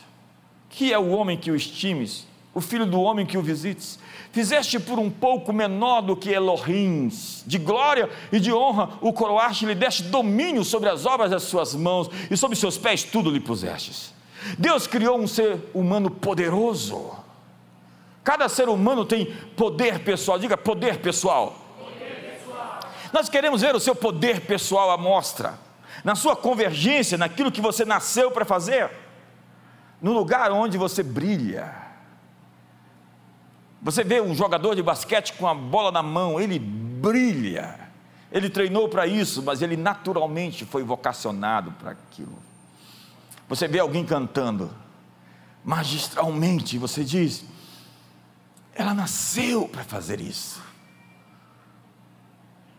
Que 0.69 0.93
é 0.93 0.99
o 0.99 1.11
homem 1.11 1.37
que 1.37 1.51
o 1.51 1.55
estimes, 1.55 2.27
o 2.55 2.61
filho 2.61 2.87
do 2.87 3.01
homem 3.01 3.27
que 3.27 3.37
o 3.37 3.43
visites 3.43 3.99
fizeste 4.33 4.81
por 4.81 4.99
um 4.99 5.11
pouco 5.11 5.53
menor 5.53 6.01
do 6.01 6.17
que 6.17 6.31
Elohim, 6.31 7.09
de 7.47 7.59
glória 7.59 8.09
e 8.33 8.41
de 8.41 8.53
honra 8.53 8.91
o 9.01 9.13
coroaste, 9.13 9.67
lhe 9.67 9.75
deste 9.75 10.05
domínio 10.05 10.65
sobre 10.65 10.89
as 10.89 11.05
obras 11.05 11.31
das 11.31 11.43
suas 11.45 11.75
mãos, 11.75 12.11
e 12.31 12.37
sobre 12.37 12.57
seus 12.57 12.79
pés 12.79 13.05
tudo 13.05 13.31
lhe 13.31 13.39
pusestes. 13.39 14.13
Deus 14.59 14.87
criou 14.87 15.21
um 15.21 15.27
ser 15.27 15.71
humano 15.75 16.11
poderoso. 16.11 17.13
Cada 18.25 18.49
ser 18.49 18.69
humano 18.69 19.05
tem 19.05 19.27
poder 19.57 20.01
pessoal, 20.01 20.39
diga 20.39 20.57
poder 20.57 20.99
pessoal. 20.99 21.55
Poder 21.79 22.39
pessoal. 22.39 22.81
Nós 23.13 23.29
queremos 23.29 23.61
ver 23.61 23.75
o 23.75 23.81
seu 23.81 23.95
poder 23.95 24.41
pessoal 24.41 24.91
à 24.91 24.97
mostra, 24.97 25.59
na 26.03 26.15
sua 26.15 26.35
convergência, 26.35 27.19
naquilo 27.19 27.53
que 27.53 27.61
você 27.61 27.85
nasceu 27.85 28.31
para 28.31 28.45
fazer, 28.45 28.91
no 30.01 30.13
lugar 30.13 30.51
onde 30.51 30.79
você 30.79 31.03
brilha 31.03 31.82
você 33.83 34.05
vê 34.05 34.21
um 34.21 34.33
jogador 34.33 34.77
de 34.77 34.83
basquete 34.83 35.33
com 35.33 35.49
a 35.49 35.55
bola 35.55 35.91
na 35.91 36.03
mão, 36.03 36.41
ele 36.41 36.59
brilha. 36.59 37.81
Ele 38.31 38.49
treinou 38.49 38.89
para 38.89 39.07
isso, 39.07 39.43
mas 39.43 39.61
ele 39.61 39.77
naturalmente 39.77 40.65
foi 40.65 40.85
vocacionado 40.85 41.73
para 41.73 41.91
aquilo. 41.91 42.39
Você 43.49 43.67
vê 43.67 43.81
alguém 43.81 44.07
cantando 44.07 44.71
magistralmente, 45.65 46.79
você 46.79 47.05
diz: 47.05 47.45
ela 48.73 48.95
nasceu 48.95 49.69
para 49.69 49.83
fazer 49.83 50.21
isso. 50.21 50.63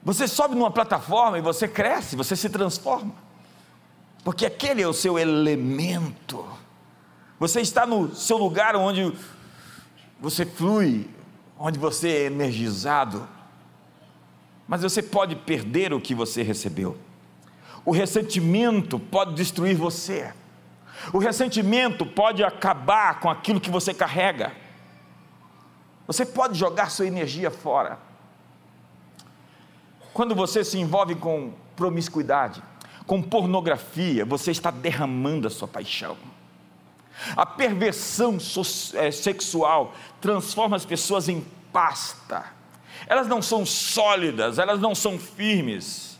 Você 0.03 0.27
sobe 0.27 0.55
numa 0.55 0.71
plataforma 0.71 1.37
e 1.37 1.41
você 1.41 1.67
cresce, 1.67 2.15
você 2.15 2.35
se 2.35 2.49
transforma, 2.49 3.13
porque 4.23 4.45
aquele 4.45 4.81
é 4.81 4.87
o 4.87 4.93
seu 4.93 5.19
elemento. 5.19 6.47
Você 7.39 7.61
está 7.61 7.85
no 7.85 8.15
seu 8.15 8.37
lugar 8.37 8.75
onde 8.75 9.13
você 10.23 10.45
flui, 10.45 11.09
onde 11.59 11.77
você 11.77 12.07
é 12.07 12.25
energizado, 12.27 13.27
mas 14.65 14.81
você 14.81 15.03
pode 15.03 15.35
perder 15.35 15.93
o 15.93 15.99
que 15.99 16.15
você 16.15 16.41
recebeu. 16.41 16.97
O 17.83 17.91
ressentimento 17.91 18.97
pode 18.97 19.33
destruir 19.33 19.75
você. 19.75 20.33
O 21.11 21.17
ressentimento 21.17 22.05
pode 22.05 22.41
acabar 22.41 23.19
com 23.19 23.29
aquilo 23.29 23.59
que 23.59 23.69
você 23.69 23.93
carrega. 23.93 24.53
Você 26.07 26.25
pode 26.25 26.57
jogar 26.57 26.89
sua 26.89 27.05
energia 27.05 27.51
fora. 27.51 27.99
Quando 30.13 30.33
você 30.33 30.63
se 30.63 30.79
envolve 30.79 31.15
com 31.15 31.51
promiscuidade, 31.75 32.63
com 33.05 33.21
pornografia, 33.21 34.23
você 34.23 34.51
está 34.51 34.71
derramando 34.71 35.47
a 35.47 35.51
sua 35.51 35.67
paixão. 35.67 36.15
A 37.35 37.45
perversão 37.45 38.37
é, 38.93 39.11
sexual 39.11 39.93
transforma 40.19 40.75
as 40.75 40.85
pessoas 40.85 41.29
em 41.29 41.45
pasta. 41.71 42.45
Elas 43.07 43.27
não 43.27 43.41
são 43.41 43.65
sólidas, 43.65 44.59
elas 44.59 44.79
não 44.79 44.95
são 44.95 45.17
firmes, 45.19 46.17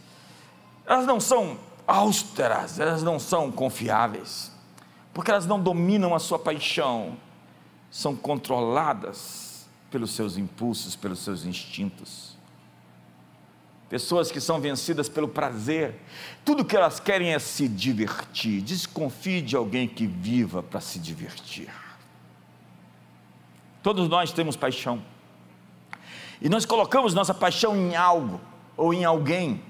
elas 0.85 1.05
não 1.05 1.19
são 1.19 1.57
austeras, 1.87 2.79
elas 2.79 3.03
não 3.03 3.19
são 3.19 3.51
confiáveis, 3.51 4.51
porque 5.13 5.31
elas 5.31 5.45
não 5.45 5.61
dominam 5.61 6.13
a 6.13 6.19
sua 6.19 6.39
paixão, 6.39 7.17
são 7.89 8.15
controladas 8.15 9.67
pelos 9.91 10.11
seus 10.11 10.37
impulsos, 10.37 10.95
pelos 10.95 11.19
seus 11.19 11.45
instintos. 11.45 12.32
Pessoas 13.93 14.31
que 14.31 14.41
são 14.41 14.59
vencidas 14.59 15.07
pelo 15.07 15.27
prazer, 15.27 15.93
tudo 16.43 16.65
que 16.65 16.75
elas 16.75 16.99
querem 16.99 17.31
é 17.31 17.37
se 17.37 17.67
divertir. 17.67 18.59
Desconfie 18.59 19.39
de 19.39 19.55
alguém 19.55 19.87
que 19.87 20.07
viva 20.07 20.63
para 20.63 20.81
se 20.81 20.97
divertir. 20.97 21.69
Todos 23.83 24.09
nós 24.09 24.31
temos 24.31 24.55
paixão. 24.55 24.99
E 26.41 26.49
nós 26.49 26.65
colocamos 26.65 27.13
nossa 27.13 27.35
paixão 27.35 27.77
em 27.77 27.95
algo 27.95 28.41
ou 28.75 28.95
em 28.95 29.05
alguém, 29.05 29.61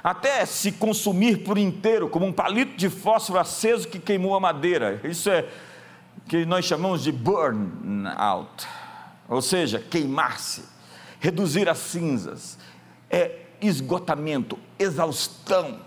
até 0.00 0.46
se 0.46 0.70
consumir 0.70 1.38
por 1.38 1.58
inteiro, 1.58 2.08
como 2.08 2.26
um 2.26 2.32
palito 2.32 2.76
de 2.76 2.88
fósforo 2.88 3.40
aceso 3.40 3.88
que 3.88 3.98
queimou 3.98 4.36
a 4.36 4.40
madeira. 4.40 5.00
Isso 5.02 5.28
é 5.28 5.44
que 6.28 6.46
nós 6.46 6.66
chamamos 6.66 7.02
de 7.02 7.10
burn 7.10 8.06
out, 8.16 8.64
ou 9.28 9.42
seja, 9.42 9.80
queimar-se, 9.80 10.62
reduzir 11.18 11.68
a 11.68 11.74
cinzas, 11.74 12.56
é 13.14 13.46
esgotamento, 13.60 14.58
exaustão. 14.76 15.80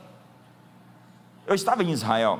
Eu 1.46 1.54
estava 1.54 1.84
em 1.84 1.92
Israel 1.92 2.40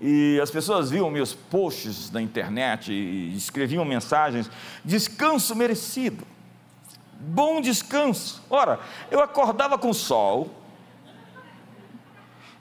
e 0.00 0.40
as 0.42 0.50
pessoas 0.50 0.90
viam 0.90 1.08
meus 1.08 1.32
posts 1.32 2.10
na 2.10 2.20
internet 2.20 2.92
e 2.92 3.36
escreviam 3.36 3.84
mensagens: 3.84 4.50
descanso 4.84 5.54
merecido, 5.54 6.26
bom 7.20 7.60
descanso. 7.60 8.42
Ora, 8.50 8.80
eu 9.12 9.20
acordava 9.20 9.78
com 9.78 9.90
o 9.90 9.94
sol, 9.94 10.50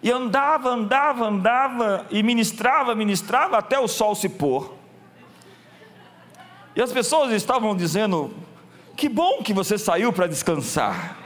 e 0.03 0.11
andava, 0.11 0.69
andava, 0.69 1.27
andava, 1.27 2.05
e 2.11 2.21
ministrava, 2.21 2.93
ministrava 2.93 3.57
até 3.57 3.79
o 3.79 3.87
sol 3.87 4.13
se 4.13 4.29
pôr. 4.29 4.75
E 6.75 6.81
as 6.81 6.91
pessoas 6.91 7.31
estavam 7.31 7.75
dizendo: 7.75 8.31
Que 9.01 9.09
bom 9.09 9.41
que 9.41 9.51
você 9.51 9.79
saiu 9.79 10.13
para 10.13 10.27
descansar. 10.27 11.17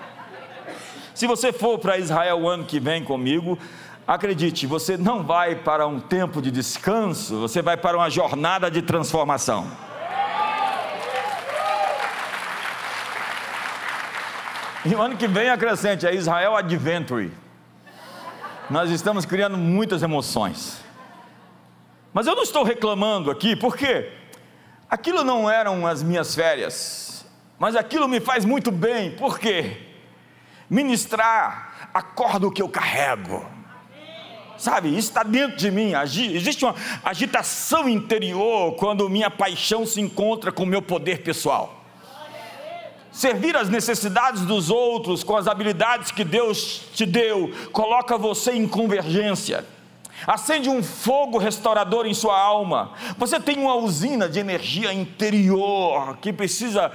Se 1.14 1.28
você 1.28 1.52
for 1.52 1.78
para 1.78 1.98
Israel 1.98 2.40
o 2.40 2.48
ano 2.48 2.64
que 2.64 2.80
vem 2.80 3.04
comigo, 3.04 3.60
acredite, 4.08 4.66
você 4.66 4.96
não 4.96 5.22
vai 5.22 5.58
para 5.58 5.86
um 5.86 6.00
tempo 6.00 6.42
de 6.42 6.52
descanso, 6.52 7.38
você 7.38 7.62
vai 7.62 7.76
para 7.76 7.98
uma 7.98 8.10
jornada 8.10 8.72
de 8.72 8.82
transformação. 8.82 9.70
E 14.86 14.96
o 14.96 15.02
ano 15.02 15.18
que 15.18 15.28
vem 15.28 15.50
acrescente, 15.50 16.08
é 16.08 16.16
Israel 16.16 16.56
Adventure. 16.56 17.30
Nós 18.70 18.90
estamos 18.90 19.26
criando 19.26 19.58
muitas 19.58 20.02
emoções. 20.02 20.80
Mas 22.14 22.26
eu 22.26 22.38
não 22.38 22.44
estou 22.44 22.64
reclamando 22.64 23.30
aqui, 23.30 23.54
porque 23.54 24.14
aquilo 24.90 25.26
não 25.26 25.50
eram 25.52 25.86
as 25.86 26.02
minhas 26.02 26.34
férias, 26.34 27.15
mas 27.58 27.76
aquilo 27.76 28.08
me 28.08 28.20
faz 28.20 28.46
muito 28.46 28.72
bem, 28.72 29.12
por 29.12 29.40
quê? 29.40 29.78
Ministrar 30.70 31.90
acorda 31.94 32.48
o 32.48 32.52
que 32.52 32.62
eu 32.62 32.70
carrego. 32.70 33.46
Sabe, 34.58 34.90
isso 34.90 35.10
está 35.10 35.24
dentro 35.24 35.58
de 35.58 35.70
mim. 35.70 35.94
Existe 35.94 36.64
uma 36.64 36.76
agitação 37.04 37.90
interior 37.90 38.76
quando 38.76 39.10
minha 39.10 39.30
paixão 39.30 39.86
se 39.86 40.00
encontra 40.00 40.52
com 40.52 40.64
o 40.64 40.68
meu 40.68 40.82
poder 40.82 41.22
pessoal. 41.24 41.84
Servir 43.12 43.56
as 43.56 43.70
necessidades 43.70 44.42
dos 44.42 44.70
outros 44.70 45.24
com 45.24 45.38
as 45.38 45.48
habilidades 45.48 46.12
que 46.12 46.24
Deus 46.24 46.82
te 46.94 47.06
deu, 47.06 47.52
coloca 47.72 48.18
você 48.18 48.52
em 48.52 48.68
convergência. 48.68 49.66
Acende 50.28 50.70
um 50.70 50.82
fogo 50.82 51.38
restaurador 51.38 52.06
em 52.06 52.14
sua 52.14 52.38
alma. 52.38 52.94
Você 53.18 53.40
tem 53.40 53.58
uma 53.58 53.76
usina 53.76 54.28
de 54.28 54.40
energia 54.40 54.94
interior 54.94 56.18
que 56.18 56.34
precisa 56.34 56.92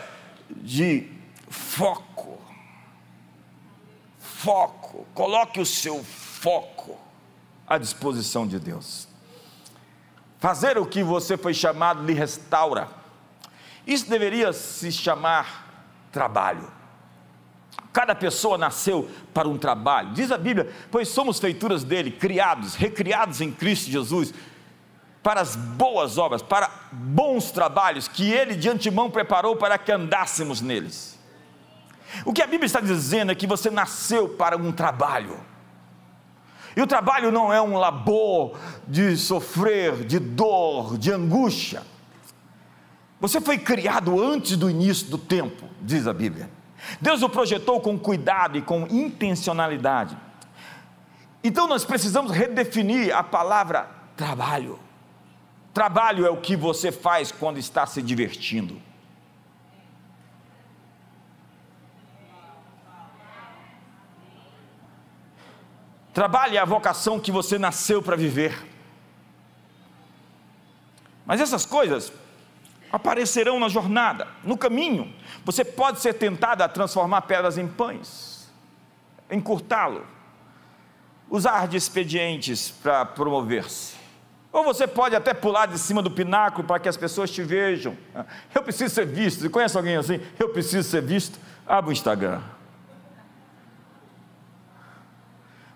de 0.56 1.08
foco. 1.48 2.38
Foco. 4.18 5.06
Coloque 5.14 5.60
o 5.60 5.66
seu 5.66 6.02
foco 6.02 6.98
à 7.66 7.78
disposição 7.78 8.46
de 8.46 8.58
Deus. 8.58 9.08
Fazer 10.38 10.78
o 10.78 10.86
que 10.86 11.02
você 11.02 11.36
foi 11.36 11.52
chamado 11.52 12.04
lhe 12.04 12.14
restaura. 12.14 12.88
Isso 13.86 14.08
deveria 14.08 14.52
se 14.52 14.90
chamar 14.90 15.88
trabalho. 16.10 16.70
Cada 17.92 18.14
pessoa 18.14 18.56
nasceu 18.56 19.10
para 19.34 19.48
um 19.48 19.58
trabalho, 19.58 20.12
diz 20.12 20.30
a 20.30 20.38
Bíblia, 20.38 20.72
pois 20.90 21.08
somos 21.08 21.40
feituras 21.40 21.82
dele, 21.82 22.12
criados, 22.12 22.74
recriados 22.74 23.40
em 23.40 23.50
Cristo 23.50 23.90
Jesus, 23.90 24.32
para 25.22 25.40
as 25.40 25.54
boas 25.54 26.16
obras, 26.18 26.42
para 26.42 26.70
bons 26.92 27.50
trabalhos 27.50 28.08
que 28.08 28.30
ele 28.30 28.54
de 28.54 28.68
antemão 28.68 29.10
preparou 29.10 29.56
para 29.56 29.76
que 29.76 29.92
andássemos 29.92 30.60
neles. 30.60 31.18
O 32.24 32.32
que 32.32 32.42
a 32.42 32.46
Bíblia 32.46 32.66
está 32.66 32.80
dizendo 32.80 33.30
é 33.30 33.34
que 33.34 33.46
você 33.46 33.70
nasceu 33.70 34.28
para 34.30 34.56
um 34.56 34.72
trabalho. 34.72 35.38
E 36.76 36.80
o 36.80 36.86
trabalho 36.86 37.30
não 37.30 37.52
é 37.52 37.60
um 37.60 37.76
labor 37.76 38.58
de 38.86 39.16
sofrer, 39.16 40.04
de 40.04 40.18
dor, 40.18 40.96
de 40.96 41.12
angústia. 41.12 41.82
Você 43.20 43.40
foi 43.40 43.58
criado 43.58 44.22
antes 44.22 44.56
do 44.56 44.70
início 44.70 45.08
do 45.08 45.18
tempo, 45.18 45.66
diz 45.82 46.06
a 46.06 46.12
Bíblia. 46.12 46.48
Deus 47.00 47.22
o 47.22 47.28
projetou 47.28 47.80
com 47.80 47.98
cuidado 47.98 48.56
e 48.56 48.62
com 48.62 48.86
intencionalidade. 48.88 50.16
Então 51.44 51.66
nós 51.66 51.84
precisamos 51.84 52.32
redefinir 52.32 53.14
a 53.14 53.22
palavra 53.22 53.88
trabalho. 54.16 54.78
Trabalho 55.72 56.26
é 56.26 56.30
o 56.30 56.40
que 56.40 56.56
você 56.56 56.90
faz 56.90 57.30
quando 57.30 57.58
está 57.58 57.86
se 57.86 58.02
divertindo. 58.02 58.80
Trabalho 66.12 66.56
é 66.56 66.58
a 66.58 66.64
vocação 66.64 67.20
que 67.20 67.30
você 67.30 67.58
nasceu 67.58 68.02
para 68.02 68.16
viver. 68.16 68.66
Mas 71.24 71.40
essas 71.40 71.64
coisas 71.64 72.12
aparecerão 72.90 73.60
na 73.60 73.68
jornada, 73.68 74.26
no 74.42 74.58
caminho. 74.58 75.14
Você 75.44 75.64
pode 75.64 76.00
ser 76.00 76.14
tentado 76.14 76.62
a 76.62 76.68
transformar 76.68 77.22
pedras 77.22 77.56
em 77.56 77.68
pães, 77.68 78.50
encurtá-lo, 79.30 80.04
usar 81.30 81.68
de 81.68 81.76
expedientes 81.76 82.72
para 82.72 83.06
promover-se. 83.06 83.99
Ou 84.52 84.64
você 84.64 84.86
pode 84.86 85.14
até 85.14 85.32
pular 85.32 85.66
de 85.66 85.78
cima 85.78 86.02
do 86.02 86.10
pináculo 86.10 86.66
para 86.66 86.80
que 86.80 86.88
as 86.88 86.96
pessoas 86.96 87.30
te 87.30 87.42
vejam. 87.42 87.96
Eu 88.54 88.62
preciso 88.62 88.92
ser 88.92 89.06
visto. 89.06 89.40
Você 89.40 89.48
conhece 89.48 89.76
alguém 89.76 89.96
assim? 89.96 90.20
Eu 90.38 90.48
preciso 90.48 90.88
ser 90.88 91.02
visto. 91.02 91.38
Abra 91.66 91.90
o 91.90 91.92
Instagram. 91.92 92.40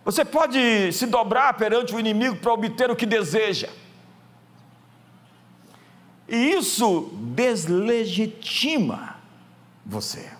Você 0.04 0.24
pode 0.24 0.92
se 0.92 1.06
dobrar 1.06 1.54
perante 1.54 1.94
o 1.94 2.00
inimigo 2.00 2.36
para 2.36 2.52
obter 2.52 2.90
o 2.90 2.96
que 2.96 3.06
deseja. 3.06 3.68
E 6.28 6.52
isso 6.52 7.10
deslegitima 7.34 9.16
você. 9.84 10.30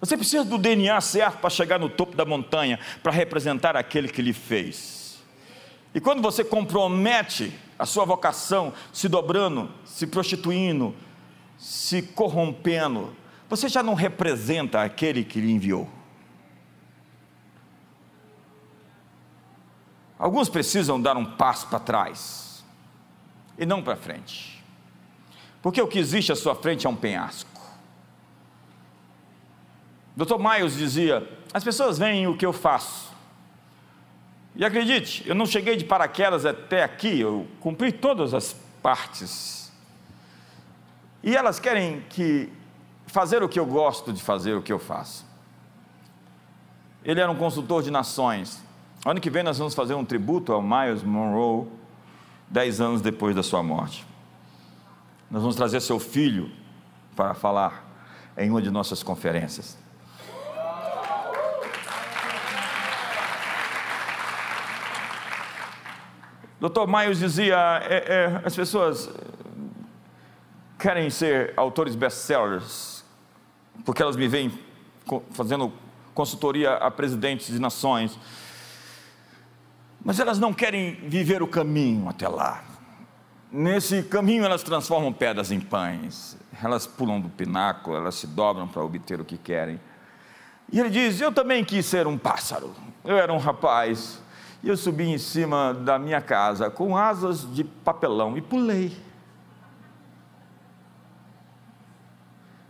Você 0.00 0.16
precisa 0.16 0.44
do 0.44 0.58
DNA 0.58 1.00
certo 1.00 1.38
para 1.38 1.50
chegar 1.50 1.78
no 1.78 1.88
topo 1.88 2.16
da 2.16 2.24
montanha, 2.24 2.78
para 3.02 3.12
representar 3.12 3.76
aquele 3.76 4.08
que 4.08 4.22
lhe 4.22 4.32
fez. 4.32 5.05
E 5.96 6.00
quando 6.00 6.20
você 6.20 6.44
compromete 6.44 7.58
a 7.78 7.86
sua 7.86 8.04
vocação, 8.04 8.70
se 8.92 9.08
dobrando, 9.08 9.70
se 9.82 10.06
prostituindo, 10.06 10.94
se 11.56 12.02
corrompendo, 12.02 13.16
você 13.48 13.66
já 13.66 13.82
não 13.82 13.94
representa 13.94 14.82
aquele 14.82 15.24
que 15.24 15.40
lhe 15.40 15.50
enviou. 15.50 15.88
Alguns 20.18 20.50
precisam 20.50 21.00
dar 21.00 21.16
um 21.16 21.24
passo 21.24 21.66
para 21.68 21.80
trás 21.80 22.62
e 23.56 23.64
não 23.64 23.82
para 23.82 23.96
frente. 23.96 24.62
Porque 25.62 25.80
o 25.80 25.88
que 25.88 25.98
existe 25.98 26.30
à 26.30 26.36
sua 26.36 26.54
frente 26.54 26.86
é 26.86 26.90
um 26.90 26.94
penhasco. 26.94 27.58
Dr. 30.14 30.36
Miles 30.38 30.74
dizia: 30.74 31.26
as 31.54 31.64
pessoas 31.64 31.96
veem 31.96 32.26
o 32.26 32.36
que 32.36 32.44
eu 32.44 32.52
faço. 32.52 33.15
E 34.56 34.64
acredite, 34.64 35.22
eu 35.28 35.34
não 35.34 35.44
cheguei 35.44 35.76
de 35.76 35.84
paraquedas 35.84 36.46
até 36.46 36.82
aqui, 36.82 37.20
eu 37.20 37.46
cumpri 37.60 37.92
todas 37.92 38.32
as 38.32 38.56
partes. 38.82 39.70
E 41.22 41.36
elas 41.36 41.60
querem 41.60 42.00
que 42.08 42.50
fazer 43.06 43.42
o 43.42 43.48
que 43.48 43.60
eu 43.60 43.66
gosto 43.66 44.12
de 44.12 44.22
fazer, 44.22 44.54
o 44.54 44.62
que 44.62 44.72
eu 44.72 44.78
faço. 44.78 45.26
Ele 47.04 47.20
era 47.20 47.30
um 47.30 47.36
consultor 47.36 47.82
de 47.82 47.90
nações. 47.90 48.64
Ano 49.04 49.20
que 49.20 49.28
vem 49.28 49.42
nós 49.42 49.58
vamos 49.58 49.74
fazer 49.74 49.94
um 49.94 50.04
tributo 50.04 50.52
ao 50.52 50.62
Miles 50.62 51.02
Monroe 51.02 51.68
dez 52.48 52.80
anos 52.80 53.02
depois 53.02 53.36
da 53.36 53.42
sua 53.42 53.62
morte. 53.62 54.06
Nós 55.30 55.42
vamos 55.42 55.56
trazer 55.56 55.80
seu 55.80 55.98
filho 55.98 56.50
para 57.14 57.34
falar 57.34 57.84
em 58.38 58.50
uma 58.50 58.62
de 58.62 58.70
nossas 58.70 59.02
conferências. 59.02 59.76
Dr. 66.60 66.86
Miles 66.86 67.18
dizia: 67.18 67.56
é, 67.84 67.96
é, 67.96 68.40
as 68.44 68.54
pessoas 68.54 69.10
querem 70.78 71.10
ser 71.10 71.52
autores 71.56 71.94
best-sellers 71.94 72.96
porque 73.84 74.02
elas 74.02 74.16
me 74.16 74.26
veem 74.26 74.52
fazendo 75.30 75.72
consultoria 76.14 76.74
a 76.74 76.90
presidentes 76.90 77.48
de 77.48 77.58
nações. 77.58 78.18
Mas 80.04 80.18
elas 80.18 80.38
não 80.38 80.52
querem 80.52 80.94
viver 81.08 81.42
o 81.42 81.46
caminho 81.46 82.08
até 82.08 82.28
lá. 82.28 82.64
Nesse 83.50 84.02
caminho 84.02 84.44
elas 84.44 84.62
transformam 84.62 85.12
pedras 85.12 85.50
em 85.52 85.60
pães, 85.60 86.36
elas 86.62 86.86
pulam 86.86 87.20
do 87.20 87.28
pináculo, 87.28 87.96
elas 87.96 88.16
se 88.16 88.26
dobram 88.26 88.66
para 88.66 88.82
obter 88.82 89.20
o 89.20 89.24
que 89.24 89.36
querem. 89.36 89.80
E 90.72 90.80
ele 90.80 90.90
diz: 90.90 91.20
Eu 91.20 91.32
também 91.32 91.64
quis 91.64 91.86
ser 91.86 92.06
um 92.06 92.18
pássaro. 92.18 92.74
Eu 93.04 93.16
era 93.16 93.32
um 93.32 93.38
rapaz 93.38 94.20
e 94.66 94.68
eu 94.68 94.76
subi 94.76 95.04
em 95.04 95.16
cima 95.16 95.72
da 95.72 95.96
minha 95.96 96.20
casa 96.20 96.68
com 96.68 96.96
asas 96.96 97.48
de 97.54 97.62
papelão 97.62 98.36
e 98.36 98.40
pulei. 98.40 98.96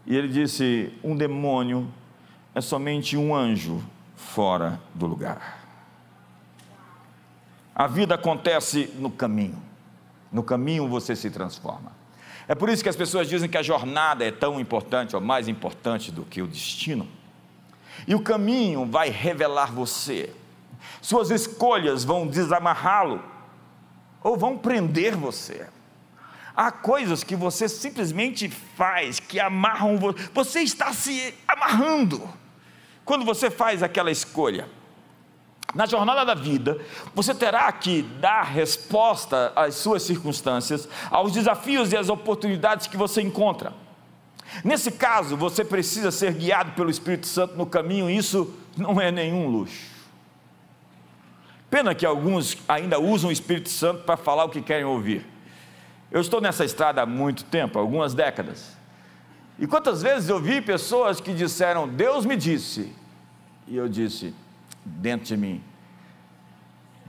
E 0.05 0.15
ele 0.15 0.29
disse: 0.29 0.93
Um 1.03 1.17
demônio 1.17 1.91
é 2.55 2.61
somente 2.61 3.17
um 3.17 3.35
anjo 3.35 3.83
fora 4.15 4.79
do 4.95 5.07
lugar. 5.07 5.67
A 7.75 7.87
vida 7.87 8.15
acontece 8.15 8.93
no 8.99 9.11
caminho. 9.11 9.63
No 10.31 10.43
caminho 10.43 10.87
você 10.87 11.17
se 11.17 11.31
transforma. 11.31 11.93
É 12.47 12.55
por 12.55 12.69
isso 12.69 12.83
que 12.83 12.91
as 12.91 12.97
pessoas 12.97 13.27
dizem 13.27 13.49
que 13.49 13.57
a 13.57 13.63
jornada 13.63 14.23
é 14.23 14.31
tão 14.31 14.61
importante 14.61 15.17
ou 15.17 15.23
mais 15.23 15.49
importante 15.49 16.13
do 16.13 16.27
que 16.27 16.43
o 16.43 16.47
destino. 16.47 17.09
E 18.07 18.15
o 18.15 18.21
caminho 18.21 18.85
vai 18.85 19.09
revelar 19.09 19.73
você. 19.73 20.31
Suas 21.01 21.31
escolhas 21.31 22.05
vão 22.05 22.27
desamarrá-lo 22.27 23.23
ou 24.23 24.37
vão 24.37 24.59
prender 24.59 25.17
você. 25.17 25.69
Há 26.57 26.73
coisas 26.73 27.23
que 27.23 27.37
você 27.37 27.69
simplesmente 27.69 28.49
faz 28.49 29.21
que 29.21 29.39
amarram 29.39 29.99
você. 29.99 30.29
Você 30.33 30.61
está 30.61 30.93
se 30.93 31.35
amarrando 31.47 32.27
quando 33.05 33.25
você 33.25 33.51
faz 33.51 33.83
aquela 33.83 34.11
escolha. 34.11 34.69
Na 35.75 35.85
jornada 35.85 36.25
da 36.25 36.35
vida, 36.35 36.81
você 37.15 37.35
terá 37.35 37.71
que 37.71 38.01
dar 38.03 38.43
resposta 38.43 39.53
às 39.55 39.75
suas 39.75 40.03
circunstâncias, 40.03 40.89
aos 41.11 41.33
desafios 41.33 41.93
e 41.93 41.97
às 41.97 42.09
oportunidades 42.09 42.87
que 42.87 42.97
você 42.97 43.21
encontra. 43.21 43.75
Nesse 44.65 44.91
caso, 44.91 45.37
você 45.37 45.65
precisa 45.65 46.11
ser 46.11 46.33
guiado 46.33 46.73
pelo 46.73 46.89
Espírito 46.89 47.27
Santo 47.27 47.57
no 47.57 47.67
caminho, 47.67 48.09
isso 48.09 48.55
não 48.77 48.99
é 49.01 49.11
nenhum 49.11 49.49
luxo. 49.49 49.96
Pena 51.71 51.95
que 51.95 52.07
alguns 52.07 52.57
ainda 52.69 52.99
usam 52.99 53.31
o 53.31 53.33
Espírito 53.33 53.69
Santo 53.69 54.05
para 54.05 54.17
falar 54.17 54.45
o 54.45 54.49
que 54.49 54.63
querem 54.63 54.85
ouvir. 54.85 55.27
Eu 56.11 56.21
estou 56.21 56.41
nessa 56.41 56.65
estrada 56.65 57.03
há 57.03 57.07
muito 57.07 57.45
tempo, 57.45 57.79
algumas 57.79 58.15
décadas. 58.15 58.77
E 59.59 59.67
quantas 59.67 60.03
vezes 60.03 60.29
eu 60.29 60.41
vi 60.41 60.61
pessoas 60.61 61.21
que 61.21 61.35
disseram: 61.35 61.89
Deus 61.89 62.25
me 62.25 62.37
disse, 62.37 62.93
e 63.67 63.77
eu 63.77 63.89
disse, 63.89 64.35
dentro 64.85 65.27
de 65.27 65.37
mim, 65.37 65.63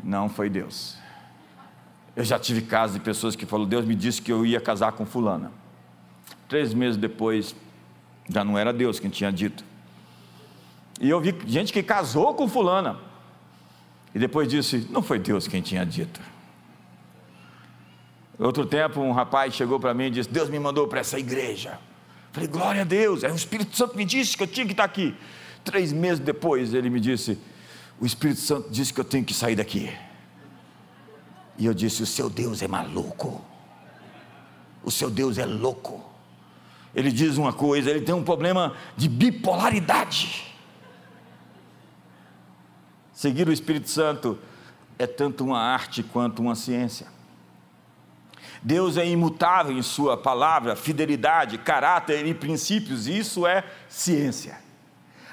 não 0.04 0.28
foi 0.28 0.50
Deus. 0.50 0.98
Eu 2.16 2.24
já 2.24 2.40
tive 2.40 2.62
casos 2.62 2.96
de 2.96 3.02
pessoas 3.02 3.36
que 3.36 3.46
falaram: 3.46 3.70
Deus 3.70 3.86
me 3.86 3.94
disse 3.94 4.22
que 4.22 4.32
eu 4.32 4.46
ia 4.46 4.60
casar 4.60 4.94
com 4.94 5.06
Fulana. 5.06 5.52
Três 6.50 6.74
meses 6.74 6.98
depois, 6.98 7.56
já 8.28 8.44
não 8.44 8.58
era 8.58 8.74
Deus 8.74 9.00
quem 9.00 9.10
tinha 9.10 9.32
dito. 9.32 9.64
E 11.00 11.10
eu 11.10 11.22
vi 11.22 11.36
gente 11.46 11.72
que 11.72 11.84
casou 11.84 12.34
com 12.34 12.48
Fulana. 12.48 13.07
E 14.14 14.20
depois 14.20 14.48
disse: 14.48 14.88
Não 14.90 15.02
foi 15.02 15.20
Deus 15.20 15.48
quem 15.48 15.62
tinha 15.62 15.86
dito. 15.86 16.20
Outro 18.40 18.66
tempo, 18.66 19.02
um 19.02 19.12
rapaz 19.12 19.54
chegou 19.54 19.80
para 19.80 19.94
mim 19.94 20.06
e 20.06 20.12
disse: 20.12 20.30
Deus 20.30 20.50
me 20.50 20.60
mandou 20.60 20.88
para 20.88 21.00
essa 21.00 21.18
igreja. 21.20 21.80
Falei: 22.32 22.48
Glória 22.48 22.82
a 22.82 22.86
Deus, 22.86 23.24
é 23.24 23.32
o 23.32 23.36
Espírito 23.36 23.76
Santo 23.76 23.96
me 23.96 24.06
disse 24.06 24.36
que 24.38 24.44
eu 24.44 24.48
tinha 24.48 24.66
que 24.66 24.74
estar 24.74 24.84
aqui. 24.84 25.16
Três 25.64 25.92
meses 25.92 26.20
depois, 26.20 26.74
ele 26.74 26.90
me 26.90 27.00
disse: 27.00 27.38
O 28.00 28.06
Espírito 28.06 28.40
Santo 28.40 28.70
disse 28.70 28.94
que 28.94 29.00
eu 29.00 29.06
tenho 29.06 29.26
que 29.26 29.34
sair 29.34 29.56
daqui. 29.56 29.92
E 31.58 31.66
eu 31.66 31.74
disse: 31.74 32.04
O 32.04 32.06
seu 32.06 32.30
Deus 32.30 32.62
é 32.62 32.68
maluco. 32.68 33.44
O 34.84 34.92
seu 34.92 35.10
Deus 35.10 35.38
é 35.38 35.46
louco 35.46 36.08
ele 36.98 37.12
diz 37.12 37.38
uma 37.38 37.54
coisa, 37.54 37.92
ele 37.92 38.02
tem 38.02 38.16
um 38.16 38.24
problema 38.24 38.74
de 38.98 39.08
bipolaridade. 39.08 40.57
Seguir 43.18 43.50
o 43.50 43.52
Espírito 43.52 43.90
Santo 43.90 44.38
é 45.00 45.08
tanto 45.08 45.44
uma 45.44 45.60
arte 45.60 46.04
quanto 46.04 46.40
uma 46.40 46.54
ciência. 46.54 47.08
Deus 48.62 48.96
é 48.96 49.08
imutável 49.08 49.76
em 49.76 49.82
Sua 49.82 50.16
palavra, 50.16 50.76
fidelidade, 50.76 51.58
caráter 51.58 52.28
e 52.28 52.34
princípios, 52.36 53.08
isso 53.08 53.48
é 53.48 53.64
ciência. 53.90 54.60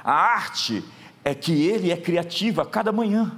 A 0.03 0.15
arte 0.15 0.83
é 1.23 1.35
que 1.35 1.67
Ele 1.67 1.93
é 1.93 1.97
criativo 1.99 2.63
a 2.63 2.67
cada 2.67 2.91
manhã. 2.91 3.37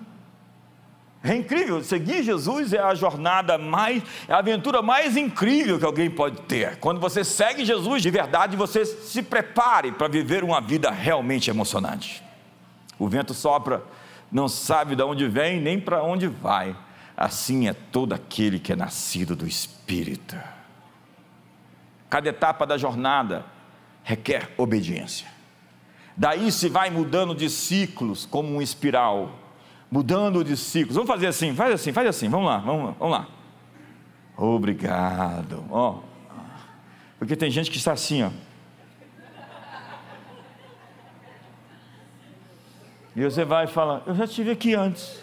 É 1.25 1.35
incrível, 1.35 1.83
seguir 1.83 2.23
Jesus 2.23 2.73
é 2.73 2.79
a 2.79 2.95
jornada 2.95 3.59
mais, 3.59 4.01
é 4.29 4.33
a 4.33 4.39
aventura 4.39 4.81
mais 4.81 5.17
incrível 5.17 5.77
que 5.77 5.85
alguém 5.85 6.09
pode 6.09 6.43
ter. 6.43 6.77
Quando 6.77 7.01
você 7.01 7.25
segue 7.25 7.65
Jesus 7.65 8.01
de 8.01 8.11
verdade, 8.11 8.57
você 8.57 8.85
se 8.87 9.25
prepare 9.25 9.91
para 9.91 10.07
viver 10.07 10.45
uma 10.45 10.61
vida 10.61 10.89
realmente 10.89 11.51
emocionante. 11.51 12.23
O 12.97 13.09
vento 13.09 13.35
sopra, 13.35 13.83
não 14.37 14.49
sabe 14.51 14.95
de 14.95 15.03
onde 15.03 15.27
vem 15.27 15.63
nem 15.63 15.81
para 15.81 16.03
onde 16.03 16.29
vai. 16.29 16.77
Assim 17.17 17.69
é 17.69 17.73
todo 17.73 18.13
aquele 18.13 18.59
que 18.59 18.71
é 18.71 18.77
nascido 18.77 19.35
do 19.35 19.47
Espírito. 19.47 20.37
Cada 22.11 22.29
etapa 22.29 22.67
da 22.67 22.77
jornada 22.77 23.47
requer 24.05 24.53
obediência. 24.59 25.27
Daí 26.15 26.53
se 26.53 26.69
vai 26.69 26.91
mudando 26.91 27.35
de 27.35 27.49
ciclos 27.49 28.27
como 28.27 28.55
um 28.55 28.61
espiral 28.61 29.39
mudando 29.91 30.45
de 30.45 30.55
ciclos. 30.55 30.97
Vamos 30.97 31.09
fazer 31.11 31.29
assim, 31.29 31.55
faz 31.55 31.73
assim, 31.73 31.91
faz 31.91 32.07
assim, 32.07 32.29
vamos 32.29 32.47
lá, 32.47 32.59
vamos 32.59 32.85
lá, 32.85 32.95
vamos 32.99 33.19
lá. 33.19 33.29
Obrigado. 34.37 35.65
Ó, 35.71 36.01
porque 37.19 37.37
tem 37.37 37.51
gente 37.51 37.71
que 37.71 37.79
está 37.79 37.93
assim, 37.93 38.23
ó. 38.23 38.31
E 43.17 43.25
você 43.25 43.47
vai 43.47 43.65
e 43.65 43.69
fala, 43.69 44.03
eu 44.07 44.15
já 44.15 44.25
estive 44.25 44.51
aqui 44.51 44.75
antes. 44.75 45.19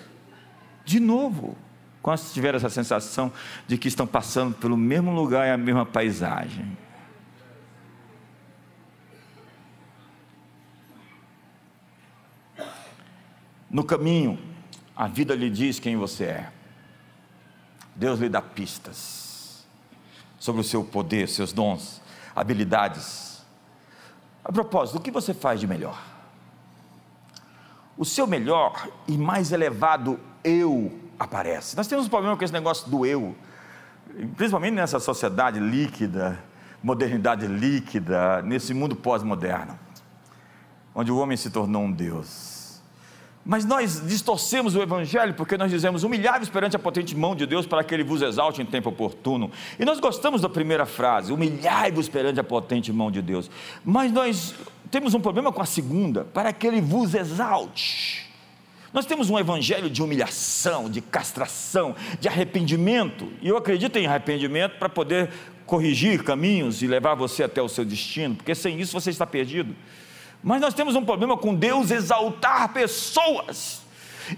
De 0.84 1.00
novo. 1.00 1.56
Quando 2.02 2.20
tiver 2.34 2.56
essa 2.56 2.70
sensação 2.70 3.32
de 3.68 3.78
que 3.78 3.88
estão 3.88 4.08
passando 4.08 4.56
pelo 4.56 4.76
mesmo 4.76 5.14
lugar 5.14 5.48
e 5.48 5.52
a 5.52 5.58
mesma 5.58 5.86
paisagem. 5.86 6.76
No 13.70 13.84
caminho, 13.84 14.39
a 14.96 15.08
vida 15.08 15.36
lhe 15.36 15.50
diz 15.50 15.80
quem 15.80 15.96
você 15.96 16.26
é. 16.26 16.52
Deus 17.96 18.20
lhe 18.20 18.28
dá 18.28 18.41
pistas 18.41 19.66
sobre 20.39 20.62
o 20.62 20.64
seu 20.64 20.84
poder, 20.84 21.30
seus 21.30 21.54
dons, 21.54 22.02
habilidades. 22.36 23.46
A 24.44 24.52
propósito, 24.52 24.98
o 24.98 25.02
que 25.02 25.12
você 25.12 25.34
faz 25.34 25.60
de 25.60 25.68
melhor? 25.68 26.12
O 27.98 28.06
seu 28.06 28.26
melhor 28.26 28.88
e 29.08 29.18
mais 29.18 29.52
elevado 29.52 30.20
eu 30.44 30.91
aparece. 31.20 31.78
Nós 31.78 31.88
temos 31.88 32.08
um 32.08 32.10
problema 32.10 32.36
com 32.36 32.44
esse 32.44 32.54
negócio 32.54 32.89
do 32.89 33.06
eu, 33.06 33.36
principalmente 34.36 34.74
nessa 34.74 35.00
sociedade 35.00 35.60
líquida, 35.60 36.39
modernidade 36.82 37.46
líquida, 37.48 38.41
nesse 38.41 38.74
mundo 38.74 38.96
pós-moderno, 38.96 39.78
onde 40.94 41.12
o 41.12 41.18
homem 41.18 41.38
se 41.38 41.50
tornou 41.50 41.84
um 41.84 41.91
Deus. 41.91 42.82
Mas 43.46 43.66
nós 43.66 44.02
distorcemos 44.08 44.74
o 44.74 44.82
Evangelho 44.82 45.34
porque 45.34 45.58
nós 45.58 45.70
dizemos: 45.70 46.04
humilhai-vos 46.04 46.50
perante 46.50 46.78
a 46.78 46.80
potente 46.80 47.16
mão 47.16 47.36
de 47.36 47.46
Deus 47.46 47.66
para 47.66 47.84
que 47.84 47.94
Ele 47.94 48.04
vos 48.04 48.22
exalte 48.22 48.62
em 48.62 48.66
tempo 48.66 48.89
oportuno. 48.89 49.52
E 49.78 49.84
nós 49.84 50.00
gostamos 50.00 50.41
da 50.41 50.48
primeira 50.48 50.86
frase: 50.86 51.34
humilhai-vos 51.34 52.08
perante 52.08 52.39
a 52.39 52.44
potente 52.44 52.91
mão 52.94 53.12
de 53.12 53.22
Deus. 53.22 53.52
Mas 53.84 54.14
nós 54.14 54.56
temos 54.94 55.16
um 55.16 55.20
problema 55.20 55.52
com 55.52 55.60
a 55.60 55.66
segunda: 55.66 56.24
para 56.24 56.54
que 56.54 56.68
Ele 56.68 56.80
vos 56.80 57.16
exalte. 57.16 58.30
Nós 58.94 59.08
temos 59.08 59.28
um 59.28 59.39
evangelho 59.39 59.89
de 59.89 60.04
humilhação, 60.04 60.88
de 60.88 61.02
castração, 61.02 61.96
de 62.20 62.28
arrependimento, 62.28 63.28
e 63.41 63.48
eu 63.48 63.58
acredito 63.58 63.98
em 63.98 64.06
arrependimento 64.06 64.78
para 64.78 64.88
poder 64.88 65.32
corrigir 65.66 66.24
caminhos 66.24 66.84
e 66.84 66.88
levar 66.88 67.16
você 67.16 67.41
até 67.41 67.60
o 67.60 67.68
seu 67.68 67.84
destino, 67.84 68.36
porque 68.36 68.54
sem 68.54 68.80
isso 68.80 68.94
você 68.94 69.10
está 69.10 69.26
perdido. 69.26 69.76
Mas 70.44 70.62
nós 70.62 70.76
temos 70.76 70.96
um 70.96 71.04
problema 71.04 71.36
com 71.36 71.56
Deus 71.56 71.89
exaltar 71.89 72.72
pessoas. 72.72 73.82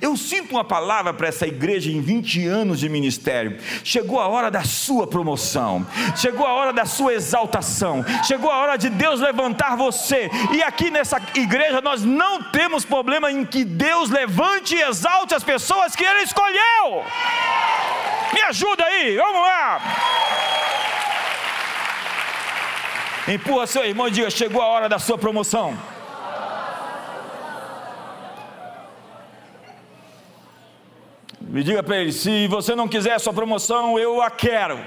Eu 0.01 0.17
sinto 0.17 0.51
uma 0.51 0.63
palavra 0.63 1.13
para 1.13 1.27
essa 1.27 1.47
igreja 1.47 1.91
em 1.91 2.01
20 2.01 2.45
anos 2.47 2.79
de 2.79 2.89
ministério. 2.89 3.57
Chegou 3.83 4.19
a 4.19 4.27
hora 4.27 4.49
da 4.49 4.63
sua 4.63 5.07
promoção, 5.07 5.85
chegou 6.15 6.45
a 6.45 6.53
hora 6.53 6.73
da 6.73 6.85
sua 6.85 7.13
exaltação, 7.13 8.03
chegou 8.23 8.49
a 8.49 8.57
hora 8.57 8.77
de 8.77 8.89
Deus 8.89 9.19
levantar 9.19 9.75
você. 9.75 10.29
E 10.53 10.63
aqui 10.63 10.89
nessa 10.89 11.21
igreja 11.35 11.81
nós 11.81 12.03
não 12.03 12.43
temos 12.43 12.83
problema 12.83 13.31
em 13.31 13.45
que 13.45 13.63
Deus 13.63 14.09
levante 14.09 14.75
e 14.75 14.81
exalte 14.81 15.33
as 15.33 15.43
pessoas 15.43 15.95
que 15.95 16.03
Ele 16.03 16.23
escolheu. 16.23 17.03
Me 18.33 18.41
ajuda 18.41 18.83
aí, 18.83 19.15
vamos 19.17 19.41
lá. 19.41 19.81
Empurra 23.27 23.65
seu 23.65 23.83
irmão 23.83 24.07
e 24.07 24.11
diga: 24.11 24.29
chegou 24.29 24.61
a 24.61 24.67
hora 24.67 24.89
da 24.89 24.99
sua 24.99 25.17
promoção. 25.17 25.94
Me 31.55 31.63
diga 31.63 31.81
para 31.81 31.95
ele: 32.01 32.11
se 32.11 32.49
você 32.49 32.75
não 32.75 32.85
quiser 32.85 33.13
a 33.13 33.19
sua 33.19 33.31
promoção, 33.31 33.97
eu 33.97 34.21
a 34.21 34.29
quero. 34.29 34.77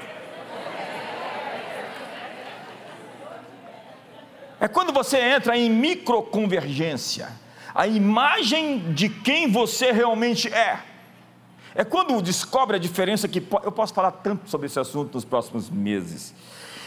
É 4.61 4.69
quando 4.69 4.93
você 4.93 5.19
entra 5.19 5.57
em 5.57 5.71
microconvergência, 5.71 7.31
a 7.75 7.87
imagem 7.87 8.93
de 8.93 9.09
quem 9.09 9.51
você 9.51 9.93
realmente 9.93 10.53
é. 10.53 10.81
É 11.75 11.85
quando 11.85 12.21
descobre 12.21 12.77
a 12.77 12.79
diferença 12.79 13.27
que 13.27 13.43
eu 13.63 13.73
posso 13.73 13.95
falar 13.95 14.11
tanto 14.11 14.51
sobre 14.51 14.67
esse 14.67 14.79
assunto 14.79 15.15
nos 15.15 15.25
próximos 15.25 15.71
meses. 15.71 16.35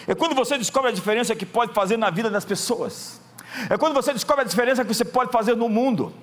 É 0.05 0.13
quando 0.13 0.35
você 0.35 0.59
descobre 0.59 0.91
a 0.91 0.93
diferença 0.93 1.35
que 1.35 1.45
pode 1.45 1.73
fazer 1.73 1.97
na 1.97 2.11
vida 2.11 2.29
das 2.29 2.45
pessoas. 2.45 3.19
É 3.67 3.75
quando 3.79 3.95
você 3.95 4.13
descobre 4.13 4.43
a 4.43 4.47
diferença 4.47 4.85
que 4.85 4.93
você 4.93 5.05
pode 5.05 5.31
fazer 5.31 5.55
no 5.55 5.67
mundo. 5.67 6.13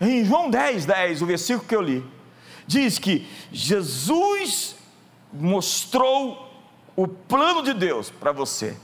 Em 0.00 0.24
João 0.24 0.48
10, 0.48 0.86
10, 0.86 1.22
o 1.22 1.26
versículo 1.26 1.66
que 1.66 1.74
eu 1.74 1.82
li, 1.82 2.17
diz 2.68 3.00
que 3.00 3.26
Jesus 3.50 4.76
mostrou 5.32 6.48
o 6.94 7.08
plano 7.08 7.64
de 7.64 7.74
Deus 7.74 8.10
para 8.10 8.30
você 8.30 8.76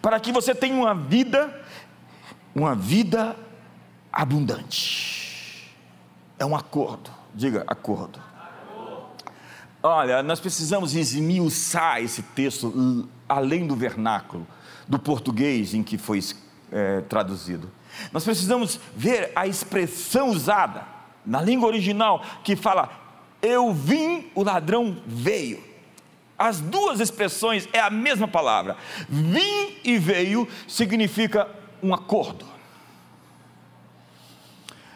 para 0.00 0.18
que 0.20 0.32
você 0.32 0.54
tenha 0.54 0.74
uma 0.74 0.94
vida, 0.94 1.62
uma 2.54 2.74
vida 2.74 3.36
abundante. 4.12 5.74
É 6.38 6.44
um 6.44 6.56
acordo, 6.56 7.10
diga 7.34 7.64
acordo. 7.66 8.20
Olha, 9.82 10.22
nós 10.22 10.40
precisamos 10.40 10.94
esmiuçar 10.94 12.02
esse 12.02 12.22
texto 12.22 13.08
além 13.28 13.66
do 13.66 13.74
vernáculo, 13.74 14.46
do 14.86 14.98
português 14.98 15.72
em 15.72 15.82
que 15.82 15.96
foi 15.96 16.20
é, 16.70 17.00
traduzido. 17.02 17.70
Nós 18.12 18.24
precisamos 18.24 18.78
ver 18.94 19.32
a 19.34 19.46
expressão 19.46 20.28
usada 20.28 20.86
na 21.24 21.40
língua 21.40 21.68
original 21.68 22.22
que 22.44 22.54
fala: 22.54 22.90
Eu 23.42 23.72
vim, 23.72 24.30
o 24.34 24.42
ladrão 24.42 25.02
veio. 25.06 25.62
As 26.38 26.60
duas 26.60 27.00
expressões 27.00 27.68
é 27.72 27.80
a 27.80 27.90
mesma 27.90 28.26
palavra. 28.26 28.76
Vim 29.08 29.76
e 29.84 29.98
veio 29.98 30.48
significa 30.66 31.48
um 31.82 31.94
acordo. 31.94 32.46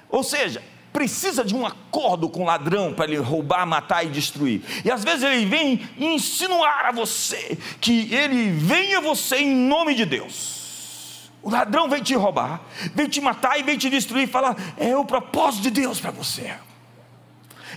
Ou 0.09 0.23
seja, 0.23 0.63
precisa 0.93 1.45
de 1.45 1.55
um 1.55 1.67
acordo 1.67 2.29
com 2.29 2.43
o 2.43 2.47
ladrão 2.47 2.95
para 2.95 3.07
ele 3.07 3.17
roubar, 3.17 3.67
matar 3.67 4.05
e 4.05 4.09
destruir. 4.09 4.63
E 4.85 4.91
às 4.91 5.03
vezes 5.03 5.23
ele 5.23 5.45
vem 5.45 5.89
insinuar 5.99 6.87
a 6.87 6.93
você 6.93 7.59
que 7.81 8.15
ele 8.15 8.51
vem 8.53 8.95
a 8.95 9.01
você 9.01 9.37
em 9.37 9.55
nome 9.55 9.95
de 9.95 10.05
Deus. 10.05 11.31
O 11.43 11.51
ladrão 11.51 11.91
vem 11.91 12.03
te 12.03 12.15
roubar, 12.15 12.63
vem 12.95 13.09
te 13.09 13.21
matar 13.21 13.59
e 13.59 13.63
vem 13.63 13.77
te 13.77 13.91
destruir 13.91 14.25
e 14.25 14.31
falar: 14.31 14.57
é 14.79 14.97
o 14.97 15.05
propósito 15.05 15.65
de 15.65 15.71
Deus 15.71 16.01
para 16.01 16.11
você 16.11 16.55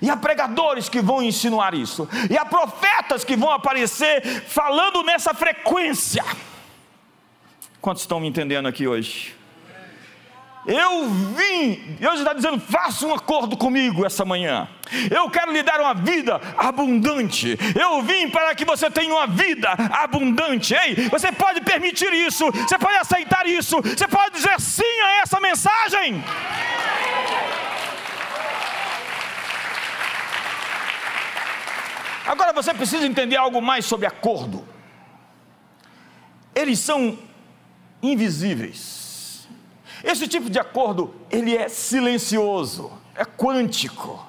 e 0.02 0.10
há 0.10 0.18
pregadores 0.18 0.90
que 0.90 1.02
vão 1.02 1.22
insinuar 1.22 1.74
isso, 1.74 2.08
e 2.30 2.38
há 2.38 2.46
profetas 2.46 3.24
que 3.24 3.36
vão 3.36 3.52
aparecer 3.52 4.22
falando 4.48 5.04
nessa 5.04 5.34
frequência. 5.34 6.24
Quantos 7.82 8.04
estão 8.04 8.20
me 8.20 8.28
entendendo 8.28 8.68
aqui 8.68 8.88
hoje? 8.88 9.38
Eu 10.68 11.08
vim, 11.08 11.96
Deus 11.98 12.20
está 12.20 12.34
dizendo: 12.34 12.60
faça 12.60 13.08
um 13.08 13.16
acordo 13.16 13.56
comigo 13.56 14.06
essa 14.06 14.26
manhã. 14.26 14.68
Eu 15.10 15.30
quero 15.30 15.54
lhe 15.54 15.64
dar 15.64 15.80
uma 15.80 15.94
vida 15.94 16.42
abundante. 16.58 17.58
Eu 17.74 18.02
vim 18.02 18.30
para 18.30 18.54
que 18.54 18.66
você 18.66 18.92
tenha 18.92 19.14
uma 19.14 19.28
vida 19.28 19.70
abundante. 19.70 20.74
Ei, 20.74 21.08
você 21.10 21.32
pode 21.32 21.62
permitir 21.62 22.12
isso, 22.12 22.52
você 22.52 22.78
pode 22.78 22.98
aceitar 22.98 23.48
isso, 23.48 23.80
você 23.82 24.08
pode 24.10 24.36
dizer 24.36 24.60
sim 24.60 25.02
a 25.02 25.22
essa 25.22 25.40
mensagem. 25.40 26.22
Agora 32.28 32.52
você 32.52 32.74
precisa 32.74 33.08
entender 33.08 33.38
algo 33.38 33.62
mais 33.62 33.86
sobre 33.86 34.06
acordo. 34.06 34.68
Eles 36.54 36.78
são 36.80 37.18
invisíveis. 38.04 39.48
Esse 40.04 40.28
tipo 40.28 40.50
de 40.50 40.60
acordo, 40.60 41.16
ele 41.32 41.56
é 41.56 41.70
silencioso, 41.70 42.92
é 43.16 43.24
quântico. 43.24 44.26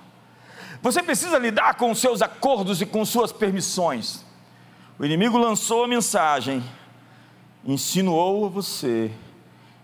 Você 0.81 1.03
precisa 1.03 1.39
lidar 1.39 1.75
com 1.75 1.93
seus 1.93 2.23
acordos 2.23 2.81
e 2.81 2.87
com 2.87 3.05
suas 3.05 3.33
permissões. 3.33 4.25
O 4.97 5.05
inimigo 5.05 5.37
lançou 5.37 5.83
a 5.83 5.89
mensagem, 5.89 6.63
insinuou 7.65 8.47
a 8.47 8.49
você 8.49 9.11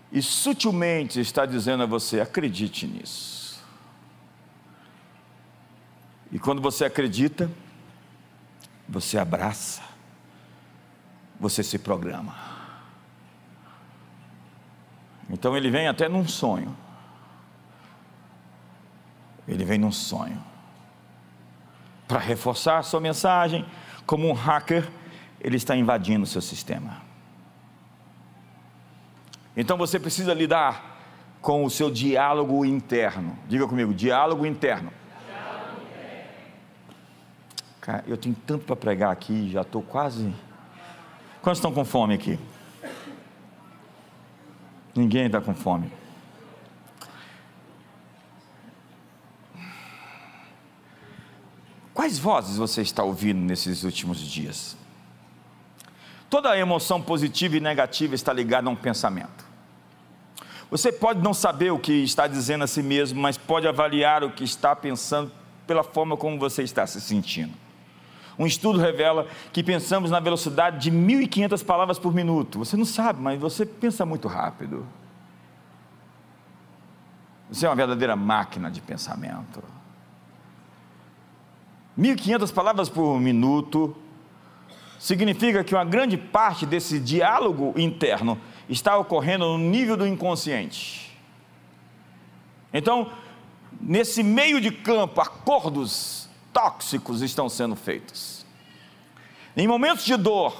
e 0.09 0.21
sutilmente 0.21 1.19
está 1.19 1.45
dizendo 1.45 1.83
a 1.83 1.85
você: 1.85 2.21
acredite 2.21 2.87
nisso. 2.87 3.61
E 6.31 6.39
quando 6.39 6.61
você 6.61 6.85
acredita, 6.85 7.51
você 8.87 9.17
abraça, 9.17 9.81
você 11.39 11.63
se 11.63 11.77
programa. 11.77 12.35
Então 15.29 15.57
ele 15.57 15.69
vem 15.69 15.87
até 15.87 16.07
num 16.07 16.27
sonho. 16.27 16.75
Ele 19.47 19.63
vem 19.63 19.77
num 19.77 19.91
sonho. 19.91 20.41
Para 22.07 22.19
reforçar 22.19 22.79
a 22.79 22.83
sua 22.83 22.99
mensagem, 22.99 23.65
como 24.05 24.29
um 24.29 24.33
hacker, 24.33 24.89
ele 25.41 25.57
está 25.57 25.75
invadindo 25.75 26.23
o 26.23 26.27
seu 26.27 26.41
sistema. 26.41 27.01
Então 29.57 29.77
você 29.77 29.99
precisa 29.99 30.33
lidar 30.33 30.95
com 31.41 31.63
o 31.63 31.69
seu 31.69 31.89
diálogo 31.89 32.65
interno. 32.65 33.37
Diga 33.47 33.67
comigo, 33.67 33.93
diálogo 33.93 34.45
interno. 34.45 34.91
Cara, 37.85 38.03
eu 38.07 38.17
tenho 38.17 38.35
tanto 38.47 38.65
para 38.65 38.75
pregar 38.75 39.11
aqui, 39.11 39.51
já 39.51 39.61
estou 39.61 39.83
quase. 39.83 40.33
Quantos 41.39 41.59
estão 41.59 41.71
com 41.71 41.85
fome 41.85 42.15
aqui? 42.15 42.39
Ninguém 44.95 45.27
está 45.27 45.39
com 45.39 45.53
fome. 45.53 45.91
Quais 51.93 52.17
vozes 52.17 52.57
você 52.57 52.81
está 52.81 53.03
ouvindo 53.03 53.39
nesses 53.41 53.83
últimos 53.83 54.17
dias? 54.19 54.75
Toda 56.27 56.57
emoção 56.57 56.99
positiva 56.99 57.57
e 57.57 57.59
negativa 57.59 58.15
está 58.15 58.33
ligada 58.33 58.67
a 58.67 58.71
um 58.71 58.75
pensamento. 58.75 59.45
Você 60.71 60.91
pode 60.91 61.21
não 61.21 61.35
saber 61.35 61.69
o 61.69 61.77
que 61.77 62.03
está 62.03 62.25
dizendo 62.25 62.63
a 62.63 62.67
si 62.67 62.81
mesmo, 62.81 63.21
mas 63.21 63.37
pode 63.37 63.67
avaliar 63.67 64.23
o 64.23 64.31
que 64.31 64.43
está 64.43 64.75
pensando 64.75 65.31
pela 65.67 65.83
forma 65.83 66.17
como 66.17 66.39
você 66.39 66.63
está 66.63 66.87
se 66.87 66.99
sentindo. 66.99 67.64
Um 68.37 68.45
estudo 68.45 68.79
revela 68.79 69.27
que 69.53 69.63
pensamos 69.63 70.11
na 70.11 70.19
velocidade 70.19 70.79
de 70.79 70.91
1.500 70.91 71.63
palavras 71.63 71.97
por 71.97 72.13
minuto. 72.13 72.59
Você 72.59 72.75
não 72.75 72.85
sabe, 72.85 73.21
mas 73.21 73.39
você 73.39 73.65
pensa 73.65 74.05
muito 74.05 74.27
rápido. 74.27 74.85
Você 77.49 77.65
é 77.65 77.69
uma 77.69 77.75
verdadeira 77.75 78.15
máquina 78.15 78.69
de 78.69 78.81
pensamento. 78.81 79.63
1.500 81.97 82.53
palavras 82.53 82.89
por 82.89 83.19
minuto 83.19 83.95
significa 84.99 85.63
que 85.63 85.73
uma 85.73 85.85
grande 85.85 86.17
parte 86.17 86.65
desse 86.65 86.99
diálogo 86.99 87.73
interno 87.77 88.37
está 88.67 88.97
ocorrendo 88.97 89.45
no 89.45 89.57
nível 89.57 89.95
do 89.95 90.05
inconsciente. 90.05 91.15
Então, 92.73 93.09
nesse 93.79 94.21
meio 94.23 94.59
de 94.59 94.71
campo, 94.71 95.21
acordos 95.21 96.24
tóxicos 96.55 97.21
estão 97.21 97.49
sendo 97.49 97.75
feitos. 97.75 98.45
Em 99.57 99.67
momentos 99.67 100.05
de 100.05 100.15
dor, 100.15 100.55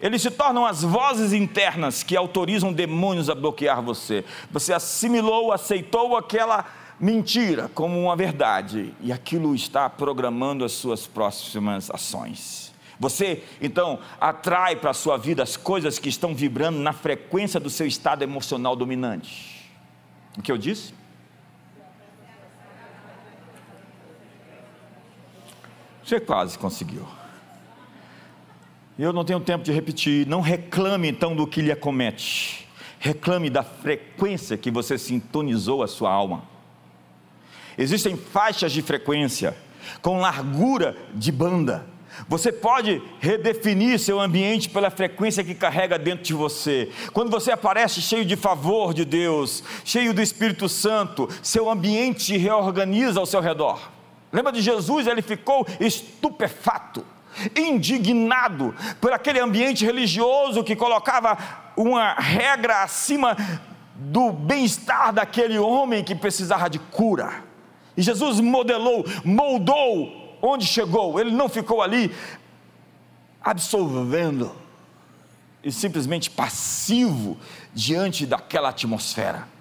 eles 0.00 0.22
se 0.22 0.30
tornam 0.30 0.64
as 0.64 0.82
vozes 0.82 1.32
internas 1.32 2.04
que 2.04 2.16
autorizam 2.16 2.72
demônios 2.72 3.28
a 3.28 3.34
bloquear 3.34 3.82
você. 3.82 4.24
Você 4.52 4.72
assimilou, 4.72 5.50
aceitou 5.50 6.16
aquela 6.16 6.64
mentira 7.00 7.68
como 7.74 8.00
uma 8.00 8.14
verdade 8.14 8.94
e 9.00 9.12
aquilo 9.12 9.52
está 9.52 9.90
programando 9.90 10.64
as 10.64 10.70
suas 10.70 11.08
próximas 11.08 11.90
ações. 11.90 12.72
Você 13.00 13.42
então 13.60 13.98
atrai 14.20 14.76
para 14.76 14.90
a 14.90 14.94
sua 14.94 15.16
vida 15.16 15.42
as 15.42 15.56
coisas 15.56 15.98
que 15.98 16.08
estão 16.08 16.32
vibrando 16.36 16.78
na 16.78 16.92
frequência 16.92 17.58
do 17.58 17.68
seu 17.68 17.86
estado 17.86 18.22
emocional 18.22 18.76
dominante. 18.76 19.68
O 20.38 20.42
que 20.42 20.52
eu 20.52 20.58
disse? 20.58 20.94
Você 26.04 26.20
quase 26.20 26.58
conseguiu. 26.58 27.06
Eu 28.98 29.12
não 29.12 29.24
tenho 29.24 29.40
tempo 29.40 29.64
de 29.64 29.72
repetir. 29.72 30.26
Não 30.26 30.40
reclame 30.40 31.08
então 31.08 31.34
do 31.34 31.46
que 31.46 31.62
lhe 31.62 31.72
acomete. 31.72 32.68
Reclame 32.98 33.50
da 33.50 33.62
frequência 33.62 34.56
que 34.56 34.70
você 34.70 34.96
sintonizou 34.98 35.82
a 35.82 35.88
sua 35.88 36.12
alma. 36.12 36.44
Existem 37.76 38.16
faixas 38.16 38.72
de 38.72 38.82
frequência 38.82 39.56
com 40.00 40.18
largura 40.18 40.96
de 41.14 41.32
banda. 41.32 41.86
Você 42.28 42.52
pode 42.52 43.02
redefinir 43.18 43.98
seu 43.98 44.20
ambiente 44.20 44.68
pela 44.70 44.88
frequência 44.88 45.42
que 45.42 45.54
carrega 45.54 45.98
dentro 45.98 46.24
de 46.24 46.32
você. 46.32 46.90
Quando 47.12 47.30
você 47.30 47.50
aparece 47.50 48.00
cheio 48.00 48.24
de 48.24 48.36
favor 48.36 48.94
de 48.94 49.04
Deus, 49.04 49.64
cheio 49.84 50.14
do 50.14 50.22
Espírito 50.22 50.68
Santo, 50.68 51.28
seu 51.42 51.68
ambiente 51.68 52.36
reorganiza 52.36 53.18
ao 53.18 53.26
seu 53.26 53.40
redor. 53.40 53.90
Lembra 54.34 54.50
de 54.50 54.60
Jesus? 54.60 55.06
Ele 55.06 55.22
ficou 55.22 55.64
estupefato, 55.78 57.06
indignado 57.54 58.74
por 59.00 59.12
aquele 59.12 59.38
ambiente 59.38 59.84
religioso 59.84 60.64
que 60.64 60.74
colocava 60.74 61.38
uma 61.76 62.14
regra 62.14 62.82
acima 62.82 63.36
do 63.94 64.32
bem-estar 64.32 65.12
daquele 65.12 65.56
homem 65.56 66.02
que 66.02 66.16
precisava 66.16 66.68
de 66.68 66.80
cura. 66.80 67.44
E 67.96 68.02
Jesus 68.02 68.40
modelou, 68.40 69.06
moldou 69.24 70.36
onde 70.42 70.66
chegou. 70.66 71.20
Ele 71.20 71.30
não 71.30 71.48
ficou 71.48 71.80
ali 71.80 72.12
absorvendo 73.40 74.50
e 75.62 75.70
simplesmente 75.70 76.28
passivo 76.28 77.38
diante 77.72 78.26
daquela 78.26 78.70
atmosfera. 78.70 79.53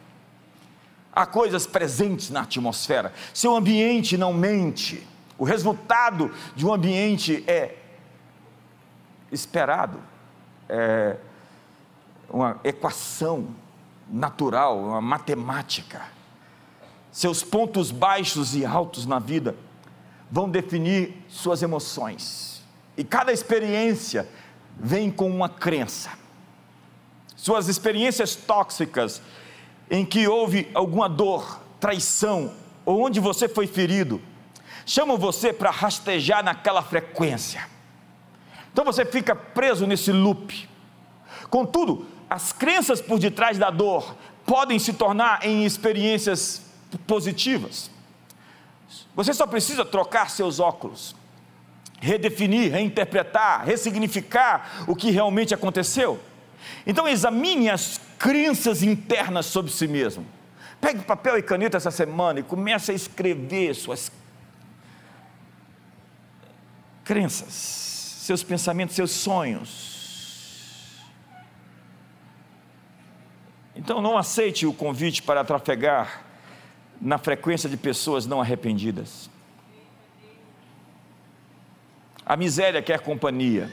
Há 1.16 1.26
coisas 1.26 1.68
presentes 1.68 2.30
na 2.30 2.41
atmosfera. 2.41 3.14
Seu 3.34 3.55
ambiente 3.55 4.18
não 4.18 4.34
mente. 4.34 5.07
O 5.38 5.43
resultado 5.43 6.32
de 6.55 6.66
um 6.66 6.74
ambiente 6.74 7.43
é 7.47 7.76
esperado. 9.32 9.99
É 10.68 11.18
uma 12.30 12.59
equação 12.64 13.47
natural, 14.09 14.80
uma 14.80 15.01
matemática. 15.01 16.01
Seus 17.11 17.43
pontos 17.43 17.91
baixos 17.91 18.55
e 18.55 18.66
altos 18.66 19.05
na 19.05 19.20
vida 19.20 19.55
vão 20.32 20.49
definir 20.49 21.24
suas 21.30 21.61
emoções. 21.61 22.64
E 22.97 23.03
cada 23.03 23.32
experiência 23.32 24.28
vem 24.76 25.11
com 25.11 25.30
uma 25.30 25.47
crença. 25.47 26.09
Suas 27.36 27.68
experiências 27.68 28.36
tóxicas 28.36 29.22
em 29.90 30.06
que 30.06 30.28
houve 30.28 30.70
alguma 30.74 31.08
dor, 31.08 31.62
traição, 31.80 32.54
ou 32.86 33.06
onde 33.06 33.20
você 33.20 33.48
foi 33.48 33.68
ferido, 33.68 34.22
chamam 34.86 35.18
você 35.18 35.54
para 35.54 35.72
rastejar 35.72 36.44
naquela 36.44 36.82
frequência. 36.82 37.68
Então 38.72 38.84
você 38.84 39.06
fica 39.06 39.36
preso 39.36 39.86
nesse 39.86 40.12
loop. 40.12 40.68
Contudo, 41.50 42.08
as 42.30 42.52
crenças 42.52 43.00
por 43.00 43.20
detrás 43.20 43.58
da 43.58 43.70
dor 43.70 44.16
podem 44.46 44.80
se 44.80 44.94
tornar 44.94 45.46
em 45.46 45.64
experiências 45.64 46.64
positivas. 47.06 47.92
Você 49.16 49.34
só 49.34 49.46
precisa 49.46 49.86
trocar 49.86 50.30
seus 50.30 50.60
óculos, 50.60 51.16
redefinir, 52.00 52.72
reinterpretar, 52.72 53.64
ressignificar 53.64 54.84
o 54.88 54.96
que 54.96 55.12
realmente 55.12 55.54
aconteceu. 55.54 56.20
Então 56.86 57.08
examine 57.08 57.70
as 57.70 58.00
crenças 58.24 58.82
internas 58.82 59.47
sobre 59.47 59.69
si 59.69 59.86
mesmo. 59.86 60.26
Pegue 60.80 61.03
papel 61.03 61.38
e 61.38 61.43
caneta 61.43 61.76
essa 61.76 61.91
semana 61.91 62.39
e 62.39 62.43
comece 62.43 62.93
a 62.93 62.95
escrever 62.95 63.76
suas 63.76 64.09
crenças, 67.03 67.53
seus 67.53 68.41
pensamentos, 68.41 68.95
seus 68.95 69.11
sonhos. 69.11 71.01
Então 73.76 74.01
não 74.01 74.17
aceite 74.17 74.65
o 74.65 74.74
convite 74.74 75.21
para 75.21 75.43
trafegar 75.43 76.24
na 77.01 77.17
frequência 77.17 77.69
de 77.69 77.76
pessoas 77.76 78.26
não 78.26 78.39
arrependidas. 78.39 79.30
A 82.26 82.38
miséria 82.38 82.82
quer 82.82 83.01
companhia. 83.01 83.69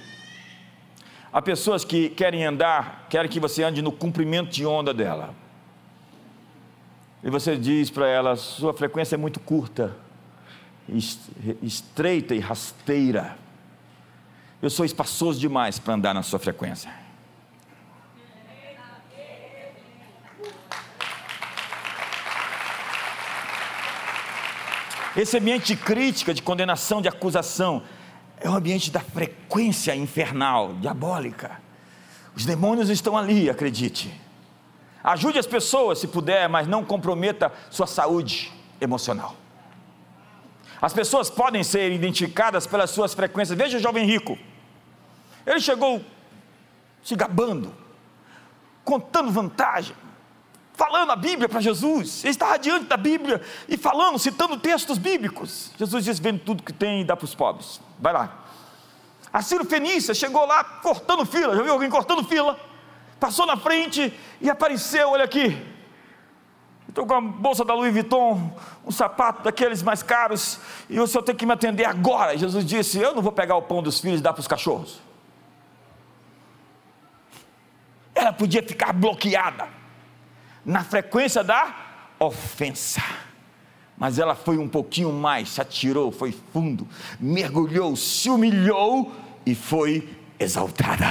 Há 1.33 1.41
pessoas 1.41 1.85
que 1.85 2.09
querem 2.09 2.45
andar, 2.45 3.07
querem 3.09 3.31
que 3.31 3.39
você 3.39 3.62
ande 3.62 3.81
no 3.81 3.93
comprimento 3.93 4.51
de 4.51 4.66
onda 4.66 4.93
dela. 4.93 5.33
E 7.22 7.31
você 7.31 7.57
diz 7.57 7.89
para 7.89 8.09
ela: 8.09 8.35
sua 8.35 8.74
frequência 8.74 9.14
é 9.14 9.18
muito 9.18 9.39
curta, 9.39 9.97
estreita 11.62 12.35
e 12.35 12.41
rasteira. 12.41 13.37
Eu 14.61 14.68
sou 14.68 14.85
espaçoso 14.85 15.39
demais 15.39 15.78
para 15.78 15.95
andar 15.95 16.12
na 16.12 16.22
sua 16.22 16.39
frequência. 16.39 16.93
Esse 25.16 25.39
ambiente 25.39 25.74
de 25.74 25.76
crítica, 25.76 26.33
de 26.33 26.43
condenação, 26.43 27.03
de 27.03 27.09
acusação, 27.09 27.83
é 28.41 28.49
o 28.49 28.55
ambiente 28.55 28.91
da 28.91 29.01
frequência 29.01 29.95
infernal, 29.95 30.74
diabólica. 30.74 31.61
Os 32.34 32.45
demônios 32.45 32.88
estão 32.88 33.16
ali, 33.16 33.51
acredite. 33.51 34.18
Ajude 35.05 35.38
as 35.38 35.47
pessoas 35.47 35.99
se 35.99 36.09
puder, 36.09 36.49
mas 36.49 36.66
não 36.66 36.84
comprometa 36.84 37.53
sua 37.70 37.86
saúde 37.86 38.53
emocional. 38.80 39.36
As 40.80 40.93
pessoas 40.93 41.28
podem 41.28 41.62
ser 41.62 41.93
identificadas 41.93 42.66
pelas 42.66 42.91
suas 42.91 43.12
frequências. 43.12 43.57
Veja 43.57 43.76
o 43.76 43.80
jovem 43.80 44.07
rico. 44.07 44.38
Ele 45.47 45.61
chegou 45.61 46.03
se 47.03 47.14
gabando, 47.14 47.74
contando 48.84 49.30
vantagem, 49.30 49.95
falando 50.81 51.11
a 51.11 51.16
Bíblia 51.16 51.47
para 51.47 51.61
Jesus. 51.61 52.24
Ele 52.24 52.31
estava 52.31 52.59
diante 52.59 52.87
da 52.87 52.97
Bíblia 52.97 53.43
e 53.68 53.76
falando, 53.76 54.18
citando 54.18 54.57
textos 54.57 54.97
bíblicos. 54.97 55.72
Jesus 55.76 56.07
disse: 56.07 56.22
Vende 56.22 56.39
tudo 56.39 56.62
que 56.62 56.72
tem 56.72 57.03
e 57.03 57.05
dá 57.05 57.14
para 57.14 57.26
os 57.26 57.35
pobres. 57.35 57.78
Vai 57.99 58.14
lá. 58.14 58.47
A 59.31 59.43
Ciro 59.43 59.66
Fenícia 59.66 60.14
chegou 60.14 60.47
lá 60.47 60.64
cortando 60.64 61.26
fila. 61.26 61.55
Já 61.55 61.62
viu 61.62 61.74
alguém 61.74 61.91
cortando 61.91 62.24
fila? 62.24 62.59
Passou 63.20 63.45
na 63.45 63.59
frente 63.59 64.11
e 64.41 64.49
apareceu, 64.49 65.11
olha 65.11 65.24
aqui. 65.24 65.62
Estou 66.89 67.07
com 67.07 67.14
a 67.14 67.20
bolsa 67.20 67.62
da 67.62 67.74
Louis 67.74 67.93
Vuitton, 67.93 68.51
um 68.85 68.91
sapato 68.91 69.43
daqueles 69.43 69.83
mais 69.83 70.03
caros, 70.03 70.59
e 70.89 70.99
o 70.99 71.07
senhor 71.07 71.22
tem 71.22 71.37
que 71.37 71.45
me 71.45 71.53
atender 71.53 71.85
agora. 71.85 72.37
Jesus 72.39 72.64
disse: 72.64 72.99
Eu 72.99 73.14
não 73.14 73.20
vou 73.20 73.33
pegar 73.33 73.55
o 73.57 73.62
pão 73.62 73.83
dos 73.83 74.01
filhos 74.01 74.20
e 74.20 74.22
dar 74.22 74.33
para 74.33 74.41
os 74.41 74.49
cachorros. 74.49 74.99
Ela 78.14 78.33
podia 78.33 78.62
ficar 78.62 78.95
bloqueada 78.95 79.80
na 80.65 80.85
frequência 80.85 81.43
da 81.43 81.75
ofensa. 82.19 83.03
Mas 83.97 84.19
ela 84.19 84.35
foi 84.35 84.57
um 84.57 84.69
pouquinho 84.69 85.13
mais, 85.13 85.51
se 85.51 85.61
atirou, 85.61 86.11
foi 86.11 86.35
fundo, 86.53 86.89
mergulhou, 87.19 87.95
se 87.97 88.31
humilhou 88.31 89.15
e 89.45 89.55
foi 89.55 90.09
exaltada. 90.39 91.07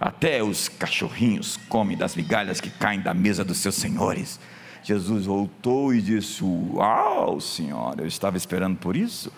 Até 0.00 0.42
os 0.42 0.68
cachorrinhos 0.68 1.56
comem 1.68 1.96
das 1.96 2.16
migalhas 2.16 2.60
que 2.60 2.70
caem 2.70 3.00
da 3.00 3.14
mesa 3.14 3.44
dos 3.44 3.58
seus 3.58 3.74
senhores. 3.76 4.40
Jesus 4.82 5.26
voltou 5.26 5.92
e 5.92 6.00
disse: 6.00 6.42
Uau, 6.42 7.40
senhora, 7.40 8.02
eu 8.02 8.06
estava 8.06 8.36
esperando 8.36 8.76
por 8.76 8.96
isso. 8.96 9.32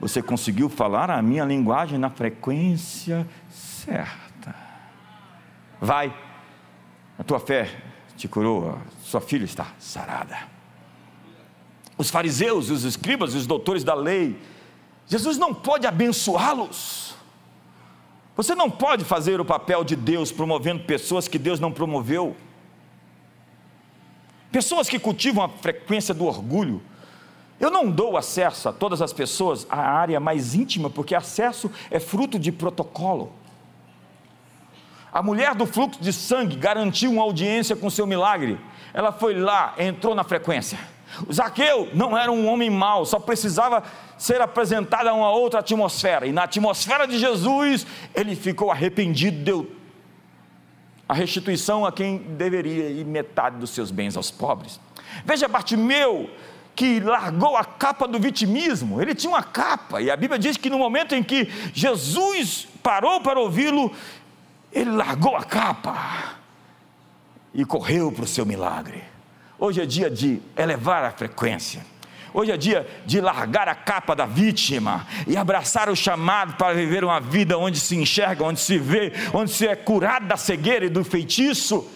Você 0.00 0.20
conseguiu 0.20 0.68
falar 0.68 1.10
a 1.10 1.22
minha 1.22 1.44
linguagem 1.44 1.98
na 1.98 2.10
frequência 2.10 3.26
certa. 3.50 4.54
Vai, 5.80 6.12
a 7.18 7.22
tua 7.22 7.40
fé 7.40 7.83
te 8.16 8.28
curou, 8.28 8.78
sua 9.02 9.20
filha 9.20 9.44
está 9.44 9.68
sarada. 9.78 10.38
Os 11.96 12.10
fariseus, 12.10 12.70
os 12.70 12.84
escribas 12.84 13.34
os 13.34 13.46
doutores 13.46 13.84
da 13.84 13.94
lei, 13.94 14.38
Jesus 15.06 15.36
não 15.36 15.54
pode 15.54 15.86
abençoá-los. 15.86 17.14
Você 18.36 18.54
não 18.54 18.68
pode 18.68 19.04
fazer 19.04 19.40
o 19.40 19.44
papel 19.44 19.84
de 19.84 19.94
Deus 19.94 20.32
promovendo 20.32 20.84
pessoas 20.84 21.28
que 21.28 21.38
Deus 21.38 21.60
não 21.60 21.70
promoveu. 21.70 22.36
Pessoas 24.50 24.88
que 24.88 24.98
cultivam 24.98 25.44
a 25.44 25.48
frequência 25.48 26.12
do 26.12 26.24
orgulho. 26.24 26.82
Eu 27.60 27.70
não 27.70 27.88
dou 27.88 28.16
acesso 28.16 28.68
a 28.68 28.72
todas 28.72 29.00
as 29.00 29.12
pessoas 29.12 29.66
à 29.70 29.78
área 29.78 30.18
mais 30.18 30.54
íntima, 30.54 30.90
porque 30.90 31.14
acesso 31.14 31.70
é 31.90 32.00
fruto 32.00 32.38
de 32.38 32.50
protocolo. 32.50 33.32
A 35.14 35.22
mulher 35.22 35.54
do 35.54 35.64
fluxo 35.64 36.02
de 36.02 36.12
sangue 36.12 36.56
garantiu 36.56 37.12
uma 37.12 37.22
audiência 37.22 37.76
com 37.76 37.88
seu 37.88 38.04
milagre. 38.04 38.58
Ela 38.92 39.12
foi 39.12 39.38
lá, 39.38 39.72
entrou 39.78 40.12
na 40.12 40.24
frequência. 40.24 40.76
O 41.28 41.32
Zaqueu 41.32 41.88
não 41.94 42.18
era 42.18 42.32
um 42.32 42.48
homem 42.48 42.68
mau, 42.68 43.06
só 43.06 43.20
precisava 43.20 43.84
ser 44.18 44.40
apresentado 44.40 45.06
a 45.06 45.12
uma 45.12 45.30
outra 45.30 45.60
atmosfera. 45.60 46.26
E 46.26 46.32
na 46.32 46.42
atmosfera 46.42 47.06
de 47.06 47.16
Jesus, 47.16 47.86
ele 48.12 48.34
ficou 48.34 48.72
arrependido, 48.72 49.44
deu 49.44 49.72
a 51.08 51.14
restituição 51.14 51.86
a 51.86 51.92
quem 51.92 52.18
deveria 52.18 52.90
e 52.90 53.04
metade 53.04 53.56
dos 53.58 53.70
seus 53.70 53.92
bens 53.92 54.16
aos 54.16 54.32
pobres. 54.32 54.80
Veja 55.24 55.46
Bartimeu, 55.46 56.28
que 56.74 56.98
largou 56.98 57.56
a 57.56 57.64
capa 57.64 58.08
do 58.08 58.18
vitimismo, 58.18 59.00
ele 59.00 59.14
tinha 59.14 59.30
uma 59.30 59.44
capa, 59.44 60.02
e 60.02 60.10
a 60.10 60.16
Bíblia 60.16 60.40
diz 60.40 60.56
que 60.56 60.68
no 60.68 60.78
momento 60.78 61.14
em 61.14 61.22
que 61.22 61.48
Jesus 61.72 62.66
parou 62.82 63.20
para 63.20 63.38
ouvi-lo, 63.38 63.92
ele 64.74 64.90
largou 64.90 65.36
a 65.36 65.44
capa 65.44 66.34
e 67.54 67.64
correu 67.64 68.10
para 68.10 68.24
o 68.24 68.26
seu 68.26 68.44
milagre. 68.44 69.02
Hoje 69.58 69.80
é 69.80 69.86
dia 69.86 70.10
de 70.10 70.42
elevar 70.56 71.04
a 71.04 71.12
frequência. 71.12 71.86
Hoje 72.32 72.50
é 72.50 72.56
dia 72.56 72.84
de 73.06 73.20
largar 73.20 73.68
a 73.68 73.76
capa 73.76 74.16
da 74.16 74.26
vítima 74.26 75.06
e 75.24 75.36
abraçar 75.36 75.88
o 75.88 75.94
chamado 75.94 76.54
para 76.54 76.74
viver 76.74 77.04
uma 77.04 77.20
vida 77.20 77.56
onde 77.56 77.78
se 77.78 77.94
enxerga, 77.94 78.42
onde 78.42 78.58
se 78.58 78.76
vê, 78.76 79.12
onde 79.32 79.52
se 79.52 79.68
é 79.68 79.76
curado 79.76 80.26
da 80.26 80.36
cegueira 80.36 80.84
e 80.84 80.88
do 80.88 81.04
feitiço, 81.04 81.88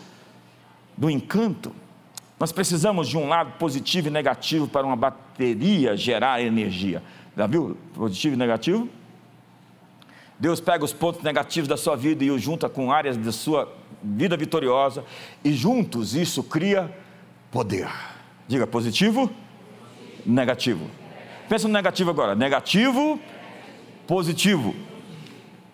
do 0.97 1.11
encanto. 1.11 1.75
Nós 2.39 2.53
precisamos 2.53 3.09
de 3.09 3.19
um 3.19 3.27
lado 3.27 3.55
positivo 3.59 4.07
e 4.07 4.11
negativo 4.13 4.69
para 4.69 4.87
uma 4.87 4.95
bateria 4.95 5.97
gerar 5.97 6.41
energia. 6.41 7.03
Já 7.37 7.49
viu? 7.49 7.77
Positivo 7.95 8.35
e 8.35 8.39
negativo? 8.39 8.89
Deus 10.39 10.61
pega 10.61 10.85
os 10.85 10.93
pontos 10.93 11.23
negativos 11.23 11.69
da 11.69 11.77
sua 11.77 11.97
vida 11.97 12.25
e 12.25 12.31
os 12.31 12.41
junta 12.41 12.69
com 12.69 12.93
áreas 12.93 13.17
da 13.17 13.33
sua 13.33 13.73
vida 14.03 14.37
vitoriosa, 14.37 15.05
e 15.43 15.53
juntos 15.53 16.15
isso 16.15 16.43
cria 16.43 16.95
poder. 17.51 17.89
Diga 18.47 18.67
positivo, 18.67 19.31
negativo. 20.25 20.89
Pensa 21.49 21.67
no 21.67 21.75
negativo 21.75 22.11
agora. 22.11 22.35
Negativo, 22.35 23.19
positivo. 24.07 24.75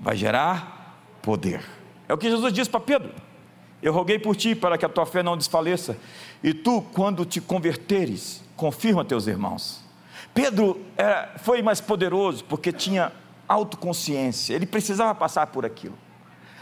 Vai 0.00 0.16
gerar 0.16 1.00
poder. 1.20 1.62
É 2.08 2.14
o 2.14 2.18
que 2.18 2.30
Jesus 2.30 2.52
disse 2.52 2.70
para 2.70 2.80
Pedro. 2.80 3.12
Eu 3.82 3.92
roguei 3.92 4.18
por 4.18 4.34
ti 4.34 4.54
para 4.54 4.78
que 4.78 4.84
a 4.84 4.88
tua 4.88 5.04
fé 5.04 5.22
não 5.22 5.36
desfaleça. 5.36 5.98
E 6.42 6.54
tu, 6.54 6.80
quando 6.92 7.24
te 7.24 7.40
converteres, 7.40 8.42
confirma 8.56 9.04
teus 9.04 9.26
irmãos. 9.26 9.84
Pedro 10.32 10.80
era, 10.96 11.34
foi 11.38 11.60
mais 11.60 11.80
poderoso 11.80 12.44
porque 12.44 12.72
tinha 12.72 13.12
autoconsciência. 13.48 14.54
Ele 14.54 14.66
precisava 14.66 15.14
passar 15.14 15.46
por 15.48 15.64
aquilo. 15.64 15.98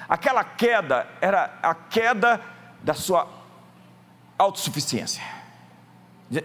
Aquela 0.08 0.44
queda 0.44 1.08
era 1.20 1.58
a 1.62 1.74
queda 1.74 2.40
da 2.82 2.94
sua 2.94 3.28
autossuficiência. 4.38 5.22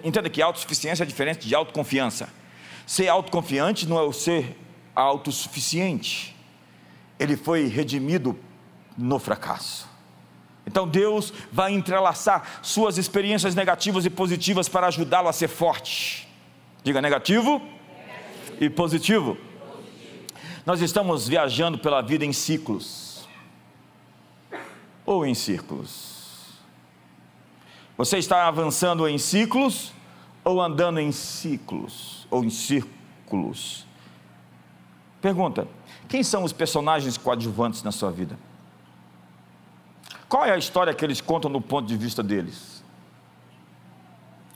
Entenda 0.04 0.30
que 0.30 0.42
autossuficiência 0.42 1.04
é 1.04 1.06
diferente 1.06 1.48
de 1.48 1.56
autoconfiança. 1.56 2.30
Ser 2.86 3.08
autoconfiante 3.08 3.88
não 3.88 3.98
é 3.98 4.04
o 4.04 4.14
ser 4.14 4.58
autossuficiente. 4.96 6.36
Ele 7.20 7.36
foi 7.36 7.68
redimido 7.68 8.38
no 8.98 9.20
fracasso. 9.20 9.88
Então 10.66 10.88
Deus 10.88 11.34
vai 11.52 11.74
entrelaçar 11.74 12.60
suas 12.62 12.98
experiências 12.98 13.56
negativas 13.56 14.06
e 14.06 14.10
positivas 14.10 14.68
para 14.68 14.88
ajudá-lo 14.88 15.30
a 15.30 15.34
ser 15.34 15.48
forte. 15.48 16.28
Diga 16.84 17.02
negativo, 17.02 17.60
negativo. 17.60 18.58
e 18.60 18.70
positivo. 18.70 19.38
Nós 20.68 20.82
estamos 20.82 21.30
viajando 21.30 21.78
pela 21.78 22.02
vida 22.02 22.26
em 22.26 22.34
ciclos 22.34 23.26
ou 25.06 25.26
em 25.26 25.34
círculos. 25.34 26.58
Você 27.98 28.18
está 28.18 28.50
avançando 28.50 29.08
em 29.08 29.18
ciclos 29.18 29.94
ou 30.44 30.62
andando 30.62 31.00
em 31.00 31.10
ciclos? 31.14 32.28
ou 32.30 32.44
em 32.44 32.50
círculos. 32.50 33.88
Pergunta: 35.22 35.70
quem 36.10 36.22
são 36.22 36.44
os 36.44 36.52
personagens 36.52 37.18
coadjuvantes 37.18 37.82
na 37.82 37.94
sua 37.94 38.12
vida? 38.12 38.38
Qual 40.28 40.44
é 40.44 40.52
a 40.52 40.58
história 40.58 40.94
que 40.94 41.06
eles 41.06 41.22
contam 41.22 41.50
no 41.50 41.62
ponto 41.62 41.88
de 41.88 41.96
vista 41.96 42.22
deles? 42.22 42.84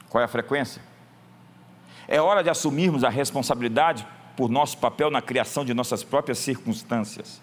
Qual 0.09 0.21
é 0.21 0.25
a 0.25 0.27
frequência? 0.27 0.81
É 2.05 2.19
hora 2.19 2.43
de 2.43 2.49
assumirmos 2.49 3.05
a 3.05 3.09
responsabilidade 3.09 4.05
por 4.41 4.49
nosso 4.49 4.79
papel 4.79 5.11
na 5.11 5.21
criação 5.21 5.63
de 5.63 5.71
nossas 5.71 6.03
próprias 6.03 6.39
circunstâncias. 6.39 7.39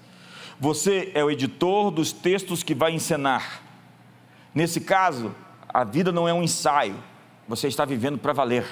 Você 0.59 1.13
é 1.15 1.23
o 1.23 1.31
editor 1.31 1.93
dos 1.93 2.11
textos 2.11 2.65
que 2.65 2.75
vai 2.75 2.93
encenar. 2.93 3.63
Nesse 4.53 4.81
caso, 4.81 5.33
a 5.69 5.85
vida 5.85 6.11
não 6.11 6.29
é 6.29 6.33
um 6.33 6.43
ensaio, 6.43 6.97
você 7.47 7.69
está 7.69 7.85
vivendo 7.85 8.19
para 8.19 8.33
valer 8.33 8.67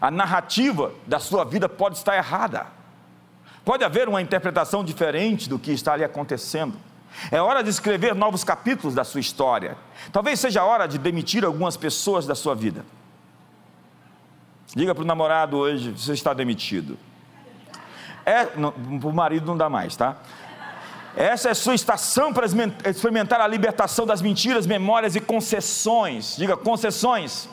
a 0.00 0.10
narrativa 0.10 0.92
da 1.06 1.18
sua 1.18 1.44
vida 1.44 1.68
pode 1.68 1.98
estar 1.98 2.16
errada. 2.16 2.66
Pode 3.62 3.84
haver 3.84 4.08
uma 4.08 4.20
interpretação 4.20 4.82
diferente 4.82 5.46
do 5.46 5.58
que 5.58 5.72
está 5.72 5.92
ali 5.92 6.02
acontecendo. 6.02 6.78
É 7.30 7.42
hora 7.42 7.62
de 7.62 7.68
escrever 7.68 8.14
novos 8.14 8.42
capítulos 8.42 8.94
da 8.94 9.04
sua 9.04 9.20
história. 9.20 9.76
Talvez 10.12 10.40
seja 10.40 10.62
a 10.62 10.64
hora 10.64 10.86
de 10.86 10.98
demitir 10.98 11.44
algumas 11.44 11.76
pessoas 11.76 12.26
da 12.26 12.34
sua 12.34 12.54
vida. 12.54 12.84
Diga 14.74 14.94
para 14.94 15.04
o 15.04 15.06
namorado 15.06 15.56
hoje: 15.56 15.90
você 15.90 16.12
está 16.14 16.34
demitido. 16.34 16.98
É, 18.26 18.48
o 18.56 19.12
marido 19.12 19.46
não 19.46 19.56
dá 19.56 19.68
mais, 19.68 19.96
tá? 19.96 20.16
Essa 21.16 21.50
é 21.50 21.54
sua 21.54 21.74
estação 21.74 22.32
para 22.32 22.46
experimentar 22.88 23.40
a 23.40 23.46
libertação 23.46 24.04
das 24.04 24.20
mentiras, 24.20 24.66
memórias 24.66 25.14
e 25.14 25.20
concessões. 25.20 26.36
Diga 26.36 26.56
concessões 26.56 27.48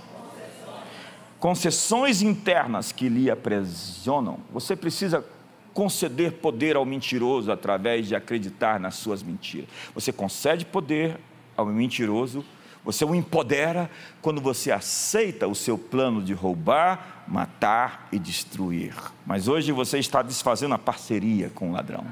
concessões 1.42 2.22
internas 2.22 2.92
que 2.92 3.10
lhe 3.10 3.30
aprisionam, 3.30 4.38
você 4.54 4.76
precisa 4.76 5.26
conceder 5.74 6.34
poder 6.34 6.76
ao 6.76 6.86
mentiroso 6.86 7.52
através 7.52 8.08
de 8.08 8.16
acreditar 8.16 8.80
nas 8.80 8.96
suas 8.96 9.24
mentiras. 9.24 9.68
Você 9.96 10.14
concede 10.14 10.64
poder 10.66 11.20
ao 11.58 11.66
mentiroso, 11.66 12.46
você 12.84 13.06
o 13.06 13.14
empodera 13.14 13.90
quando 14.22 14.42
você 14.42 14.72
aceita 14.72 15.48
o 15.48 15.54
seu 15.54 15.78
plano 15.78 16.22
de 16.22 16.34
roubar, 16.34 17.24
matar 17.28 18.08
e 18.12 18.18
destruir. 18.18 18.96
Mas 19.26 19.48
hoje 19.48 19.72
você 19.72 20.00
está 20.00 20.22
desfazendo 20.22 20.74
a 20.74 20.80
parceria 20.80 21.50
com 21.54 21.70
o 21.70 21.74
ladrão. 21.74 22.06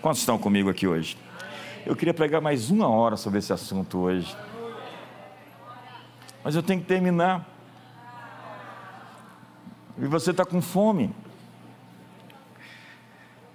Quantos 0.00 0.20
estão 0.20 0.38
comigo 0.38 0.70
aqui 0.70 0.86
hoje? 0.86 1.18
Eu 1.84 1.94
queria 1.94 2.14
pregar 2.14 2.40
mais 2.40 2.70
uma 2.70 2.88
hora 2.88 3.16
sobre 3.16 3.38
esse 3.38 3.52
assunto 3.52 3.98
hoje. 3.98 4.34
Mas 6.42 6.54
eu 6.54 6.62
tenho 6.62 6.80
que 6.80 6.86
terminar 6.86 7.46
e 9.98 10.06
você 10.06 10.30
está 10.30 10.44
com 10.44 10.60
fome. 10.60 11.14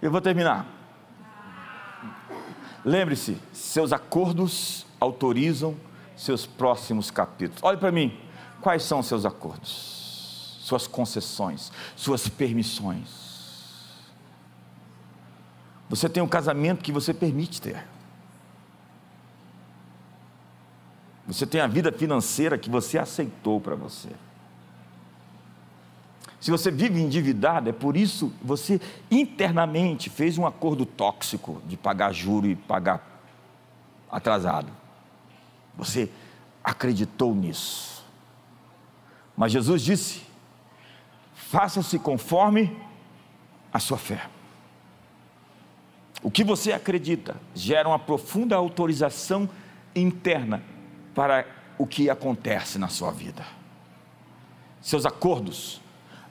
Eu 0.01 0.11
vou 0.11 0.21
terminar. 0.21 0.65
Lembre-se, 2.85 3.37
seus 3.51 3.91
acordos 3.91 4.85
autorizam 4.99 5.75
seus 6.19 6.45
próximos 6.45 7.09
capítulos. 7.09 7.63
Olhe 7.63 7.77
para 7.77 7.91
mim, 7.93 8.19
quais 8.59 8.83
são 8.83 9.01
seus 9.01 9.25
acordos? 9.25 10.57
Suas 10.61 10.85
concessões, 10.85 11.71
suas 11.95 12.27
permissões. 12.27 13.87
Você 15.89 16.09
tem 16.09 16.21
um 16.21 16.27
casamento 16.27 16.83
que 16.83 16.91
você 16.91 17.13
permite 17.13 17.61
ter. 17.61 17.87
Você 21.25 21.47
tem 21.47 21.61
a 21.61 21.67
vida 21.67 21.91
financeira 21.91 22.57
que 22.57 22.69
você 22.69 22.99
aceitou 22.99 23.61
para 23.61 23.75
você. 23.75 24.09
Se 26.41 26.51
você 26.51 26.69
vive 26.69 26.99
endividado, 26.99 27.69
é 27.69 27.73
por 27.73 27.95
isso 27.95 28.29
que 28.29 28.45
você 28.45 28.81
internamente 29.09 30.09
fez 30.09 30.37
um 30.37 30.45
acordo 30.45 30.85
tóxico 30.85 31.61
de 31.65 31.77
pagar 31.77 32.13
juro 32.13 32.45
e 32.45 32.55
pagar 32.55 33.21
atrasado. 34.11 34.78
Você 35.79 36.09
acreditou 36.63 37.33
nisso. 37.33 38.05
Mas 39.35 39.51
Jesus 39.51 39.81
disse: 39.81 40.21
faça-se 41.33 41.97
conforme 41.97 42.77
a 43.71 43.79
sua 43.79 43.97
fé. 43.97 44.27
O 46.21 46.29
que 46.29 46.43
você 46.43 46.73
acredita 46.73 47.37
gera 47.55 47.87
uma 47.87 47.97
profunda 47.97 48.55
autorização 48.55 49.49
interna 49.95 50.61
para 51.15 51.45
o 51.77 51.87
que 51.87 52.09
acontece 52.09 52.77
na 52.77 52.89
sua 52.89 53.11
vida. 53.11 53.45
Seus 54.81 55.05
acordos 55.05 55.81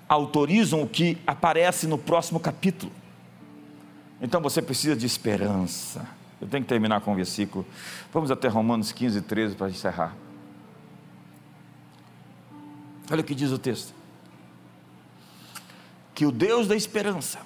autorizam 0.06 0.82
o 0.82 0.88
que 0.88 1.16
aparece 1.26 1.86
no 1.86 1.96
próximo 1.96 2.38
capítulo. 2.38 2.92
Então 4.20 4.42
você 4.42 4.60
precisa 4.60 4.94
de 4.94 5.06
esperança. 5.06 6.17
Eu 6.40 6.48
tenho 6.48 6.62
que 6.62 6.68
terminar 6.68 7.00
com 7.00 7.10
o 7.10 7.14
um 7.14 7.16
versículo. 7.16 7.66
Vamos 8.12 8.30
até 8.30 8.48
Romanos 8.48 8.92
15, 8.92 9.22
13 9.22 9.56
para 9.56 9.68
encerrar. 9.68 10.14
Olha 13.10 13.20
o 13.20 13.24
que 13.24 13.34
diz 13.34 13.50
o 13.50 13.58
texto. 13.58 13.94
Que 16.14 16.26
o 16.26 16.32
Deus 16.32 16.68
da 16.68 16.76
esperança, 16.76 17.40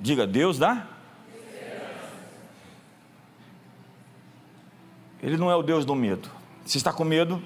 diga 0.00 0.26
Deus 0.26 0.58
da 0.58 0.86
esperança. 1.34 2.12
Ele 5.22 5.36
não 5.36 5.50
é 5.50 5.56
o 5.56 5.62
Deus 5.62 5.84
do 5.84 5.94
medo. 5.94 6.30
Se 6.64 6.78
está 6.78 6.92
com 6.92 7.04
medo, 7.04 7.42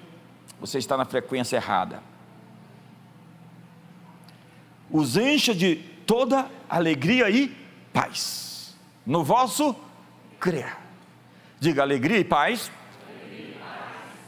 você 0.60 0.78
está 0.78 0.96
na 0.96 1.04
frequência 1.04 1.56
errada 1.56 2.02
os 4.90 5.16
encha 5.16 5.54
de 5.54 5.76
toda 6.06 6.50
alegria 6.68 7.28
e 7.30 7.54
paz. 7.92 8.76
No 9.04 9.22
vosso 9.22 9.74
crer. 10.38 10.76
Diga 11.60 11.82
alegria 11.82 12.18
e 12.18 12.24
paz. 12.24 12.70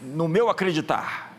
No 0.03 0.29
meu 0.29 0.49
acreditar. 0.49 1.31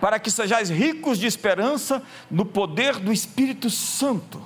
Para 0.00 0.18
que 0.18 0.30
sejais 0.30 0.68
ricos 0.68 1.18
de 1.18 1.26
esperança 1.26 2.02
no 2.30 2.44
poder 2.44 2.96
do 2.96 3.12
Espírito 3.12 3.70
Santo. 3.70 4.44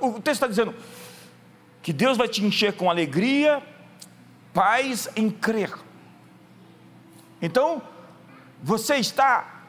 O 0.00 0.12
texto 0.14 0.28
está 0.28 0.46
dizendo 0.46 0.74
que 1.82 1.92
Deus 1.92 2.16
vai 2.16 2.26
te 2.26 2.42
encher 2.42 2.72
com 2.72 2.90
alegria, 2.90 3.62
paz 4.52 5.08
em 5.14 5.30
crer. 5.30 5.72
Então, 7.40 7.82
você 8.62 8.96
está 8.96 9.62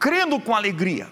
crendo 0.00 0.40
com 0.40 0.56
alegria 0.56 1.08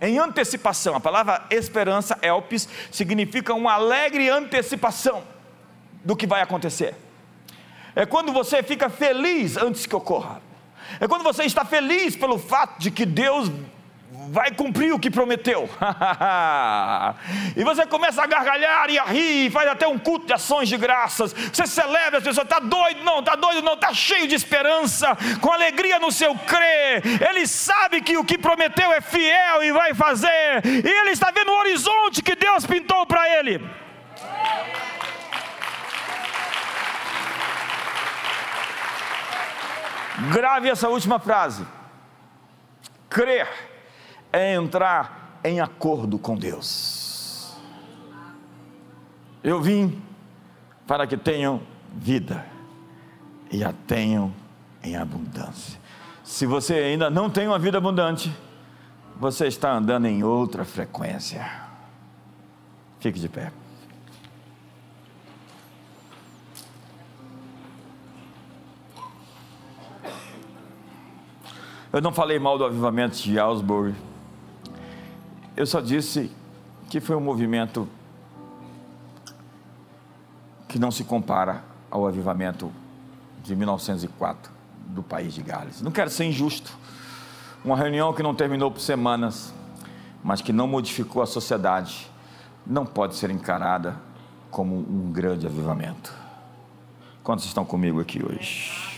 em 0.00 0.18
antecipação. 0.18 0.94
A 0.94 1.00
palavra 1.00 1.46
esperança, 1.50 2.18
elpis, 2.20 2.68
significa 2.90 3.54
uma 3.54 3.72
alegre 3.72 4.28
antecipação 4.28 5.24
do 6.04 6.16
que 6.16 6.26
vai 6.26 6.42
acontecer. 6.42 6.94
É 7.94 8.06
quando 8.06 8.32
você 8.32 8.62
fica 8.62 8.88
feliz 8.88 9.56
antes 9.56 9.86
que 9.86 9.94
ocorra. 9.94 10.40
É 11.00 11.06
quando 11.06 11.22
você 11.22 11.44
está 11.44 11.64
feliz 11.64 12.16
pelo 12.16 12.38
fato 12.38 12.78
de 12.78 12.90
que 12.90 13.04
Deus 13.04 13.50
vai 14.28 14.50
cumprir 14.50 14.92
o 14.92 14.98
que 14.98 15.10
prometeu. 15.10 15.68
e 17.56 17.64
você 17.64 17.84
começa 17.86 18.22
a 18.22 18.26
gargalhar 18.26 18.88
e 18.88 18.98
a 18.98 19.04
rir, 19.04 19.50
faz 19.50 19.68
até 19.68 19.86
um 19.86 19.98
culto 19.98 20.26
de 20.26 20.32
ações 20.32 20.68
de 20.68 20.76
graças. 20.76 21.32
Você 21.32 21.66
celebra, 21.66 22.18
as 22.18 22.24
pessoas, 22.24 22.44
está 22.44 22.58
doido? 22.58 23.02
Não, 23.02 23.18
está 23.18 23.34
doido, 23.34 23.62
não, 23.62 23.74
está 23.74 23.92
cheio 23.92 24.26
de 24.28 24.34
esperança, 24.34 25.16
com 25.40 25.52
alegria 25.52 25.98
no 25.98 26.10
seu 26.10 26.34
crer. 26.34 27.02
Ele 27.28 27.46
sabe 27.46 28.00
que 28.00 28.16
o 28.16 28.24
que 28.24 28.38
prometeu 28.38 28.92
é 28.92 29.00
fiel 29.00 29.64
e 29.64 29.72
vai 29.72 29.94
fazer, 29.94 30.62
e 30.64 30.88
ele 30.88 31.10
está 31.10 31.30
vendo 31.30 31.50
o 31.50 31.58
horizonte 31.58 32.22
que 32.22 32.34
Deus 32.34 32.64
pintou 32.64 33.04
para 33.06 33.38
ele. 33.38 33.60
Grave 40.30 40.68
essa 40.68 40.88
última 40.88 41.18
frase. 41.18 41.66
Crer 43.08 43.48
é 44.32 44.54
entrar 44.54 45.38
em 45.42 45.60
acordo 45.60 46.18
com 46.18 46.36
Deus. 46.36 47.56
Eu 49.42 49.60
vim 49.60 50.00
para 50.86 51.06
que 51.06 51.16
tenham 51.16 51.60
vida 51.92 52.44
e 53.50 53.64
a 53.64 53.72
tenham 53.86 54.32
em 54.82 54.96
abundância. 54.96 55.80
Se 56.22 56.46
você 56.46 56.74
ainda 56.74 57.10
não 57.10 57.28
tem 57.28 57.46
uma 57.46 57.58
vida 57.58 57.78
abundante, 57.78 58.32
você 59.16 59.46
está 59.46 59.72
andando 59.72 60.06
em 60.06 60.22
outra 60.22 60.64
frequência. 60.64 61.44
Fique 63.00 63.18
de 63.18 63.28
pé. 63.28 63.52
Eu 71.92 72.00
não 72.00 72.10
falei 72.10 72.38
mal 72.38 72.56
do 72.56 72.64
avivamento 72.64 73.16
de 73.18 73.38
Ausbury. 73.38 73.94
Eu 75.54 75.66
só 75.66 75.78
disse 75.78 76.30
que 76.88 77.00
foi 77.00 77.14
um 77.14 77.20
movimento 77.20 77.86
que 80.66 80.78
não 80.78 80.90
se 80.90 81.04
compara 81.04 81.62
ao 81.90 82.06
avivamento 82.06 82.72
de 83.44 83.54
1904 83.54 84.50
do 84.86 85.02
país 85.02 85.34
de 85.34 85.42
Gales. 85.42 85.82
Não 85.82 85.90
quero 85.90 86.08
ser 86.08 86.24
injusto. 86.24 86.74
Uma 87.62 87.76
reunião 87.76 88.14
que 88.14 88.22
não 88.22 88.34
terminou 88.34 88.70
por 88.70 88.80
semanas, 88.80 89.52
mas 90.24 90.40
que 90.40 90.50
não 90.50 90.66
modificou 90.66 91.22
a 91.22 91.26
sociedade, 91.26 92.10
não 92.66 92.86
pode 92.86 93.16
ser 93.16 93.30
encarada 93.30 93.96
como 94.50 94.74
um 94.76 95.12
grande 95.12 95.46
avivamento. 95.46 96.10
Quantos 97.22 97.44
estão 97.44 97.66
comigo 97.66 98.00
aqui 98.00 98.24
hoje? 98.24 98.91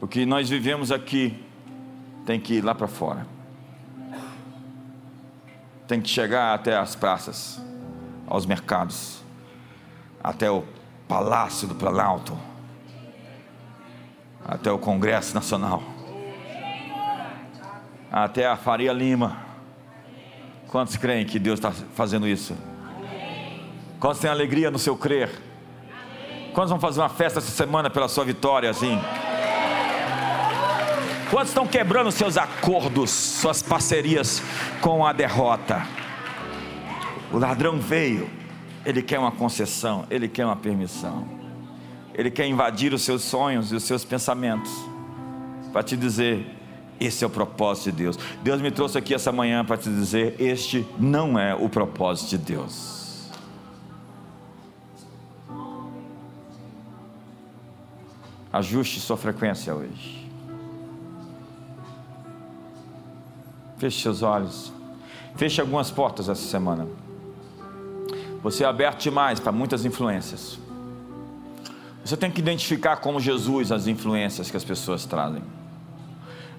O 0.00 0.06
que 0.06 0.26
nós 0.26 0.48
vivemos 0.48 0.92
aqui 0.92 1.42
tem 2.26 2.38
que 2.38 2.54
ir 2.54 2.64
lá 2.64 2.74
para 2.74 2.88
fora 2.88 3.34
tem 5.86 6.00
que 6.00 6.08
chegar 6.08 6.54
até 6.54 6.76
as 6.76 6.96
praças, 6.96 7.60
aos 8.26 8.46
mercados, 8.46 9.22
até 10.22 10.50
o 10.50 10.64
Palácio 11.06 11.68
do 11.68 11.74
Planalto, 11.74 12.38
até 14.44 14.72
o 14.72 14.78
Congresso 14.78 15.34
Nacional, 15.34 15.82
até 18.10 18.46
a 18.46 18.56
Faria 18.56 18.92
Lima. 18.92 19.44
Quantos 20.68 20.96
creem 20.96 21.24
que 21.24 21.38
Deus 21.38 21.58
está 21.58 21.70
fazendo 21.70 22.26
isso? 22.26 22.56
Quantos 24.00 24.20
têm 24.20 24.30
alegria 24.30 24.70
no 24.70 24.78
seu 24.78 24.96
crer? 24.96 25.30
Quantos 26.52 26.70
vão 26.70 26.80
fazer 26.80 27.00
uma 27.00 27.08
festa 27.08 27.38
essa 27.38 27.50
semana 27.50 27.90
pela 27.90 28.08
sua 28.08 28.24
vitória 28.24 28.70
assim? 28.70 28.98
Quantos 31.30 31.48
estão 31.48 31.66
quebrando 31.66 32.12
seus 32.12 32.36
acordos, 32.36 33.10
suas 33.10 33.62
parcerias 33.62 34.42
com 34.80 35.04
a 35.06 35.12
derrota? 35.12 35.86
O 37.32 37.38
ladrão 37.38 37.78
veio, 37.78 38.30
ele 38.84 39.02
quer 39.02 39.18
uma 39.18 39.32
concessão, 39.32 40.06
ele 40.10 40.28
quer 40.28 40.44
uma 40.44 40.56
permissão, 40.56 41.26
ele 42.14 42.30
quer 42.30 42.46
invadir 42.46 42.92
os 42.92 43.02
seus 43.02 43.22
sonhos 43.22 43.72
e 43.72 43.74
os 43.74 43.82
seus 43.82 44.04
pensamentos, 44.04 44.70
para 45.72 45.82
te 45.82 45.96
dizer: 45.96 46.46
esse 47.00 47.24
é 47.24 47.26
o 47.26 47.30
propósito 47.30 47.90
de 47.90 48.02
Deus. 48.02 48.18
Deus 48.42 48.60
me 48.60 48.70
trouxe 48.70 48.98
aqui 48.98 49.14
essa 49.14 49.32
manhã 49.32 49.64
para 49.64 49.76
te 49.76 49.88
dizer: 49.88 50.36
este 50.38 50.86
não 50.98 51.38
é 51.38 51.54
o 51.54 51.68
propósito 51.68 52.30
de 52.30 52.38
Deus. 52.38 53.30
Ajuste 58.52 59.00
sua 59.00 59.16
frequência 59.16 59.74
hoje. 59.74 60.23
Feche 63.84 64.00
seus 64.00 64.22
olhos. 64.22 64.72
Feche 65.36 65.60
algumas 65.60 65.90
portas 65.90 66.30
essa 66.30 66.48
semana. 66.48 66.88
Você 68.42 68.64
é 68.64 68.66
aberto 68.66 69.02
demais 69.02 69.38
para 69.38 69.52
muitas 69.52 69.84
influências. 69.84 70.58
Você 72.02 72.16
tem 72.16 72.30
que 72.30 72.40
identificar 72.40 72.96
como 72.96 73.20
Jesus 73.20 73.70
as 73.70 73.86
influências 73.86 74.50
que 74.50 74.56
as 74.56 74.64
pessoas 74.64 75.04
trazem. 75.04 75.42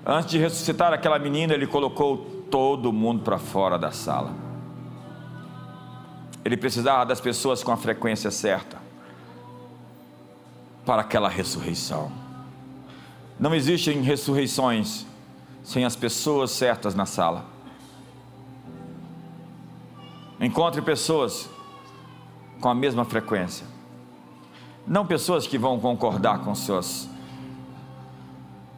Antes 0.06 0.30
de 0.30 0.38
ressuscitar 0.38 0.94
aquela 0.94 1.18
menina, 1.18 1.56
ele 1.56 1.66
colocou 1.66 2.46
todo 2.52 2.94
mundo 2.94 3.24
para 3.24 3.40
fora 3.40 3.80
da 3.80 3.90
sala. 3.90 4.32
Ele 6.44 6.56
precisava 6.56 7.08
das 7.08 7.20
pessoas 7.20 7.64
com 7.64 7.72
a 7.72 7.78
frequência 7.78 8.30
certa 8.30 8.78
para 10.86 11.02
aquela 11.02 11.28
ressurreição. 11.28 12.12
Não 13.40 13.56
existem 13.56 14.04
ressurreições 14.04 15.08
sem 15.66 15.84
as 15.84 15.96
pessoas 15.96 16.52
certas 16.52 16.94
na 16.94 17.08
sala. 17.08 17.44
Encontre 20.40 20.80
pessoas 20.82 21.50
com 22.62 22.70
a 22.70 22.76
mesma 22.76 23.04
frequência. 23.04 23.66
Não 24.86 25.08
pessoas 25.08 25.48
que 25.48 25.58
vão 25.58 25.80
concordar 25.80 26.44
com 26.44 26.54
suas 26.54 27.10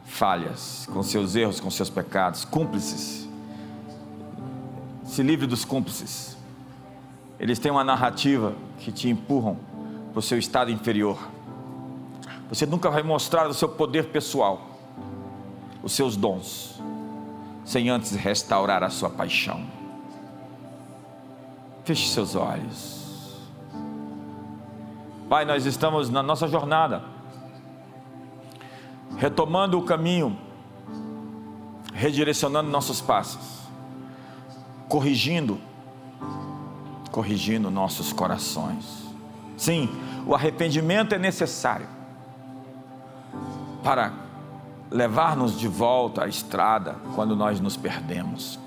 falhas, 0.06 0.88
com 0.90 1.02
seus 1.02 1.36
erros, 1.36 1.60
com 1.60 1.70
seus 1.70 1.90
pecados, 1.90 2.46
cúmplices. 2.46 3.28
Se 5.04 5.22
livre 5.22 5.46
dos 5.46 5.66
cúmplices. 5.66 6.38
Eles 7.38 7.58
têm 7.58 7.70
uma 7.70 7.84
narrativa 7.84 8.54
que 8.78 8.90
te 8.90 9.10
empurram 9.10 9.58
para 10.10 10.20
o 10.20 10.22
seu 10.22 10.38
estado 10.38 10.70
inferior. 10.70 11.18
Você 12.48 12.64
nunca 12.64 12.90
vai 12.90 13.02
mostrar 13.02 13.46
o 13.46 13.52
seu 13.52 13.68
poder 13.68 14.06
pessoal 14.06 14.77
os 15.88 15.94
seus 15.94 16.16
dons, 16.18 16.78
sem 17.64 17.88
antes 17.88 18.14
restaurar 18.14 18.82
a 18.82 18.90
sua 18.90 19.08
paixão. 19.08 19.64
Feche 21.82 22.10
seus 22.10 22.34
olhos. 22.34 23.48
Pai, 25.30 25.46
nós 25.46 25.64
estamos 25.64 26.10
na 26.10 26.22
nossa 26.22 26.46
jornada, 26.46 27.02
retomando 29.16 29.78
o 29.78 29.82
caminho, 29.82 30.38
redirecionando 31.94 32.70
nossos 32.70 33.00
passos, 33.00 33.62
corrigindo, 34.90 35.58
corrigindo 37.10 37.70
nossos 37.70 38.12
corações. 38.12 39.06
Sim, 39.56 39.88
o 40.26 40.34
arrependimento 40.34 41.14
é 41.14 41.18
necessário 41.18 41.88
para 43.82 44.27
levar-nos 44.90 45.58
de 45.58 45.68
volta 45.68 46.24
à 46.24 46.28
estrada 46.28 46.96
quando 47.14 47.36
nós 47.36 47.60
nos 47.60 47.76
perdemos. 47.76 48.58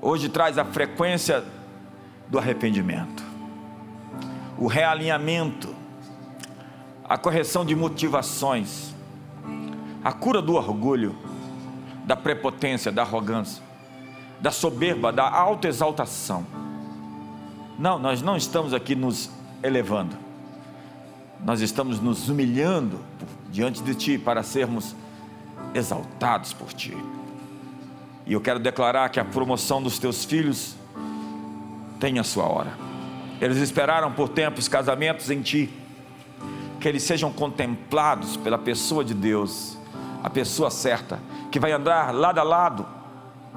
Hoje 0.00 0.28
traz 0.28 0.56
a 0.56 0.64
frequência 0.64 1.44
do 2.28 2.38
arrependimento, 2.38 3.22
o 4.56 4.66
realinhamento, 4.66 5.74
a 7.06 7.18
correção 7.18 7.64
de 7.64 7.74
motivações, 7.74 8.94
a 10.02 10.12
cura 10.12 10.40
do 10.40 10.54
orgulho, 10.54 11.14
da 12.06 12.16
prepotência, 12.16 12.90
da 12.90 13.02
arrogância, 13.02 13.62
da 14.40 14.50
soberba, 14.50 15.12
da 15.12 15.28
autoexaltação. 15.28 16.46
Não, 17.78 17.98
nós 17.98 18.22
não 18.22 18.36
estamos 18.36 18.72
aqui 18.72 18.94
nos 18.94 19.30
elevando, 19.62 20.16
nós 21.44 21.60
estamos 21.60 22.00
nos 22.00 22.28
humilhando 22.28 23.09
diante 23.50 23.82
de 23.82 23.94
Ti 23.94 24.18
para 24.18 24.42
sermos 24.42 24.94
exaltados 25.74 26.52
por 26.52 26.72
Ti. 26.72 26.96
E 28.26 28.32
eu 28.32 28.40
quero 28.40 28.58
declarar 28.58 29.08
que 29.08 29.18
a 29.18 29.24
promoção 29.24 29.82
dos 29.82 29.98
Teus 29.98 30.24
filhos 30.24 30.76
tem 31.98 32.18
a 32.18 32.24
sua 32.24 32.44
hora. 32.44 32.72
Eles 33.40 33.58
esperaram 33.58 34.12
por 34.12 34.28
tempos 34.28 34.68
casamentos 34.68 35.30
em 35.30 35.40
Ti, 35.40 35.70
que 36.78 36.88
eles 36.88 37.02
sejam 37.02 37.32
contemplados 37.32 38.36
pela 38.36 38.58
pessoa 38.58 39.04
de 39.04 39.14
Deus, 39.14 39.76
a 40.22 40.30
pessoa 40.30 40.70
certa, 40.70 41.18
que 41.50 41.58
vai 41.58 41.72
andar 41.72 42.14
lado 42.14 42.38
a 42.38 42.42
lado, 42.42 42.86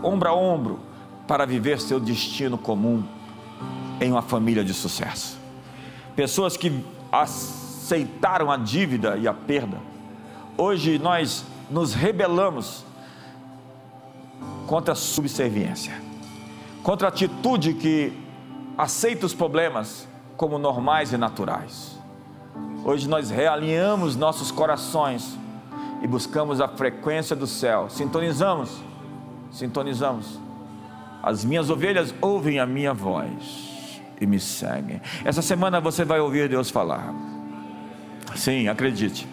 ombro 0.02 0.30
a 0.30 0.34
ombro, 0.34 0.80
para 1.28 1.46
viver 1.46 1.80
seu 1.80 2.00
destino 2.00 2.58
comum 2.58 3.04
em 4.02 4.12
uma 4.12 4.22
família 4.22 4.64
de 4.64 4.74
sucesso. 4.74 5.38
Pessoas 6.16 6.58
que 6.58 6.84
as 7.12 7.63
aceitaram 7.84 8.50
a 8.50 8.56
dívida 8.56 9.18
e 9.18 9.28
a 9.28 9.34
perda, 9.34 9.78
Hoje 10.56 11.00
nós 11.00 11.44
nos 11.70 11.96
rebelamos 11.96 12.86
contra 14.68 14.94
a 14.94 14.96
subserviência, 14.96 16.00
contra 16.84 17.08
a 17.08 17.10
atitude 17.10 17.74
que 17.74 18.14
aceita 18.78 19.26
os 19.26 19.34
problemas 19.34 20.08
como 20.38 20.60
normais 20.60 21.12
e 21.12 21.18
naturais. 21.18 22.00
Hoje 22.86 23.10
nós 23.10 23.32
realinhamos 23.32 24.16
nossos 24.16 24.52
corações 24.52 25.38
e 26.04 26.08
buscamos 26.08 26.62
a 26.62 26.68
frequência 26.68 27.36
do 27.36 27.48
céu. 27.48 27.90
Sintonizamos, 27.90 28.80
sintonizamos. 29.52 30.40
As 31.24 31.44
minhas 31.44 31.70
ovelhas 31.70 32.14
ouvem 32.22 32.60
a 32.60 32.66
minha 32.66 32.94
voz 32.94 34.00
e 34.22 34.28
me 34.28 34.40
seguem. 34.40 35.02
Essa 35.26 35.42
semana 35.42 35.82
você 35.82 36.06
vai 36.06 36.20
ouvir 36.20 36.48
Deus 36.48 36.70
falar. 36.70 37.33
Sim, 38.36 38.68
acredite. 38.68 39.28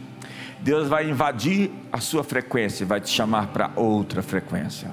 Deus 0.60 0.88
vai 0.88 1.08
invadir 1.08 1.70
a 1.90 1.98
sua 2.00 2.22
frequência 2.22 2.84
vai 2.84 3.00
te 3.00 3.08
chamar 3.08 3.48
para 3.48 3.70
outra 3.74 4.22
frequência. 4.22 4.90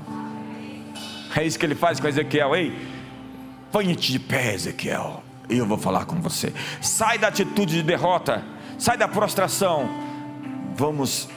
É 1.36 1.44
isso 1.44 1.60
que 1.60 1.66
ele 1.66 1.76
faz 1.76 2.00
com 2.00 2.08
Ezequiel. 2.08 2.56
Ei, 2.56 2.74
ponha-te 3.72 4.12
de 4.12 4.20
pé, 4.20 4.54
Ezequiel. 4.54 5.24
Eu 5.50 5.66
vou 5.66 5.78
falar 5.78 6.06
com 6.06 6.16
você. 6.22 6.54
Sai 6.82 7.18
da 7.18 7.28
atitude 7.28 7.76
de 7.76 7.84
derrota. 7.84 8.44
Sai 8.78 8.98
da 8.98 9.08
prostração. 9.08 9.90
Vamos 10.76 11.28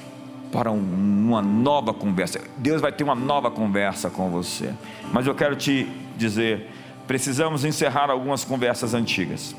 para 0.53 0.71
uma 0.71 1.43
nova 1.43 1.93
conversa. 1.93 2.41
Deus 2.57 2.81
vai 2.81 2.93
ter 2.93 3.05
uma 3.05 3.15
nova 3.15 3.51
conversa 3.51 4.11
com 4.11 4.31
você. 4.31 4.73
Mas 5.13 5.27
eu 5.27 5.35
quero 5.35 5.57
te 5.57 5.87
dizer: 6.17 6.71
precisamos 7.07 7.65
encerrar 7.65 8.11
algumas 8.11 8.45
conversas 8.45 8.95
antigas. 8.95 9.55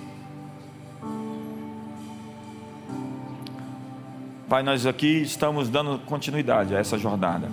Pai, 4.51 4.63
nós 4.63 4.85
aqui 4.85 5.21
estamos 5.21 5.69
dando 5.69 5.97
continuidade 5.99 6.75
a 6.75 6.79
essa 6.79 6.97
jornada. 6.97 7.47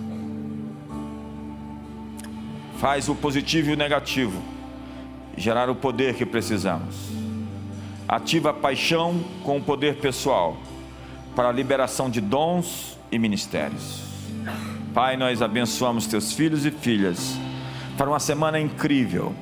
Faz 2.77 3.07
o 3.07 3.15
positivo 3.15 3.69
e 3.69 3.73
o 3.73 3.77
negativo 3.77 4.41
gerar 5.37 5.69
o 5.69 5.75
poder 5.75 6.15
que 6.15 6.25
precisamos. 6.25 7.09
Ativa 8.05 8.49
a 8.49 8.53
paixão 8.53 9.23
com 9.45 9.55
o 9.55 9.61
poder 9.61 9.95
pessoal 10.01 10.57
para 11.37 11.47
a 11.47 11.53
liberação 11.53 12.09
de 12.09 12.19
dons 12.19 12.97
e 13.09 13.17
ministérios. 13.17 14.01
Pai, 14.93 15.15
nós 15.15 15.41
abençoamos 15.41 16.05
teus 16.05 16.33
filhos 16.33 16.65
e 16.65 16.71
filhas 16.71 17.39
para 17.97 18.09
uma 18.09 18.19
semana 18.19 18.59
incrível, 18.59 19.33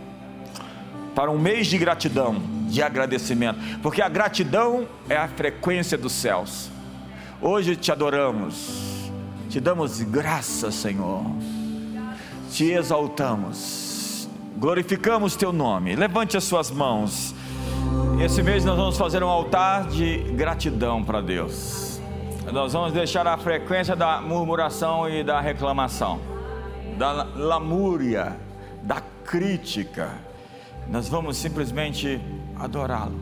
para 1.16 1.32
um 1.32 1.39
mês 1.39 1.66
de 1.66 1.80
gratidão, 1.80 2.39
de 2.68 2.84
agradecimento, 2.84 3.80
porque 3.82 4.03
a 4.03 4.10
gratidão 4.10 4.88
é 5.10 5.18
a 5.18 5.28
frequência 5.28 5.97
dos 5.97 6.12
céus. 6.12 6.76
Hoje 7.40 7.76
te 7.76 7.92
adoramos, 7.92 9.12
te 9.48 9.60
damos 9.60 10.02
graças, 10.02 10.74
Senhor, 10.74 11.24
te 12.52 12.72
exaltamos, 12.72 14.28
glorificamos 14.58 15.36
teu 15.36 15.54
nome. 15.54 15.96
Levante 15.96 16.36
as 16.36 16.44
suas 16.44 16.72
mãos. 16.72 17.36
Esse 18.20 18.42
mês 18.42 18.66
nós 18.66 18.76
vamos 18.76 18.98
fazer 18.98 19.22
um 19.22 19.28
altar 19.28 19.88
de 19.88 20.18
gratidão 20.34 21.04
para 21.04 21.22
Deus. 21.22 22.02
Nós 22.52 22.74
vamos 22.74 22.92
deixar 22.92 23.28
a 23.28 23.38
frequência 23.38 23.96
da 23.96 24.20
murmuração 24.20 25.08
e 25.08 25.24
da 25.24 25.40
reclamação, 25.40 26.20
da 26.98 27.12
lamúria, 27.12 28.36
da 28.82 29.00
crítica. 29.24 30.10
Nós 30.88 31.08
vamos 31.08 31.38
simplesmente 31.38 32.20
adorá-lo, 32.58 33.20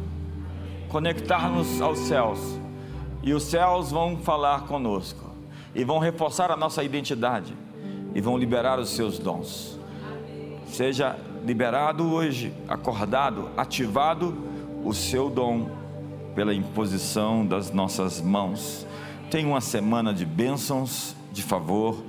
conectar-nos 0.88 1.82
aos 1.82 2.00
céus 2.00 2.65
e 3.26 3.34
os 3.34 3.44
céus 3.44 3.92
vão 3.92 4.18
falar 4.18 4.68
conosco, 4.68 5.32
e 5.74 5.84
vão 5.84 5.98
reforçar 5.98 6.52
a 6.52 6.56
nossa 6.56 6.84
identidade, 6.84 7.58
e 8.14 8.22
vão 8.22 8.38
liberar 8.38 8.80
os 8.80 8.90
seus 8.92 9.18
dons. 9.18 9.80
Seja 10.68 11.18
liberado 11.44 12.14
hoje, 12.14 12.54
acordado, 12.68 13.50
ativado 13.58 14.38
o 14.84 14.94
seu 14.94 15.28
dom 15.28 15.70
pela 16.36 16.54
imposição 16.54 17.44
das 17.44 17.72
nossas 17.72 18.22
mãos. 18.22 18.86
Tenha 19.32 19.48
uma 19.48 19.62
semana 19.62 20.14
de 20.14 20.24
bênçãos, 20.26 21.16
de 21.32 21.42
favor, 21.42 22.04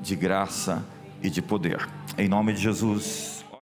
de 0.00 0.16
graça 0.16 0.82
e 1.22 1.28
de 1.28 1.42
poder. 1.42 1.86
Em 2.16 2.28
nome 2.28 2.54
de 2.54 2.62
Jesus. 2.62 3.41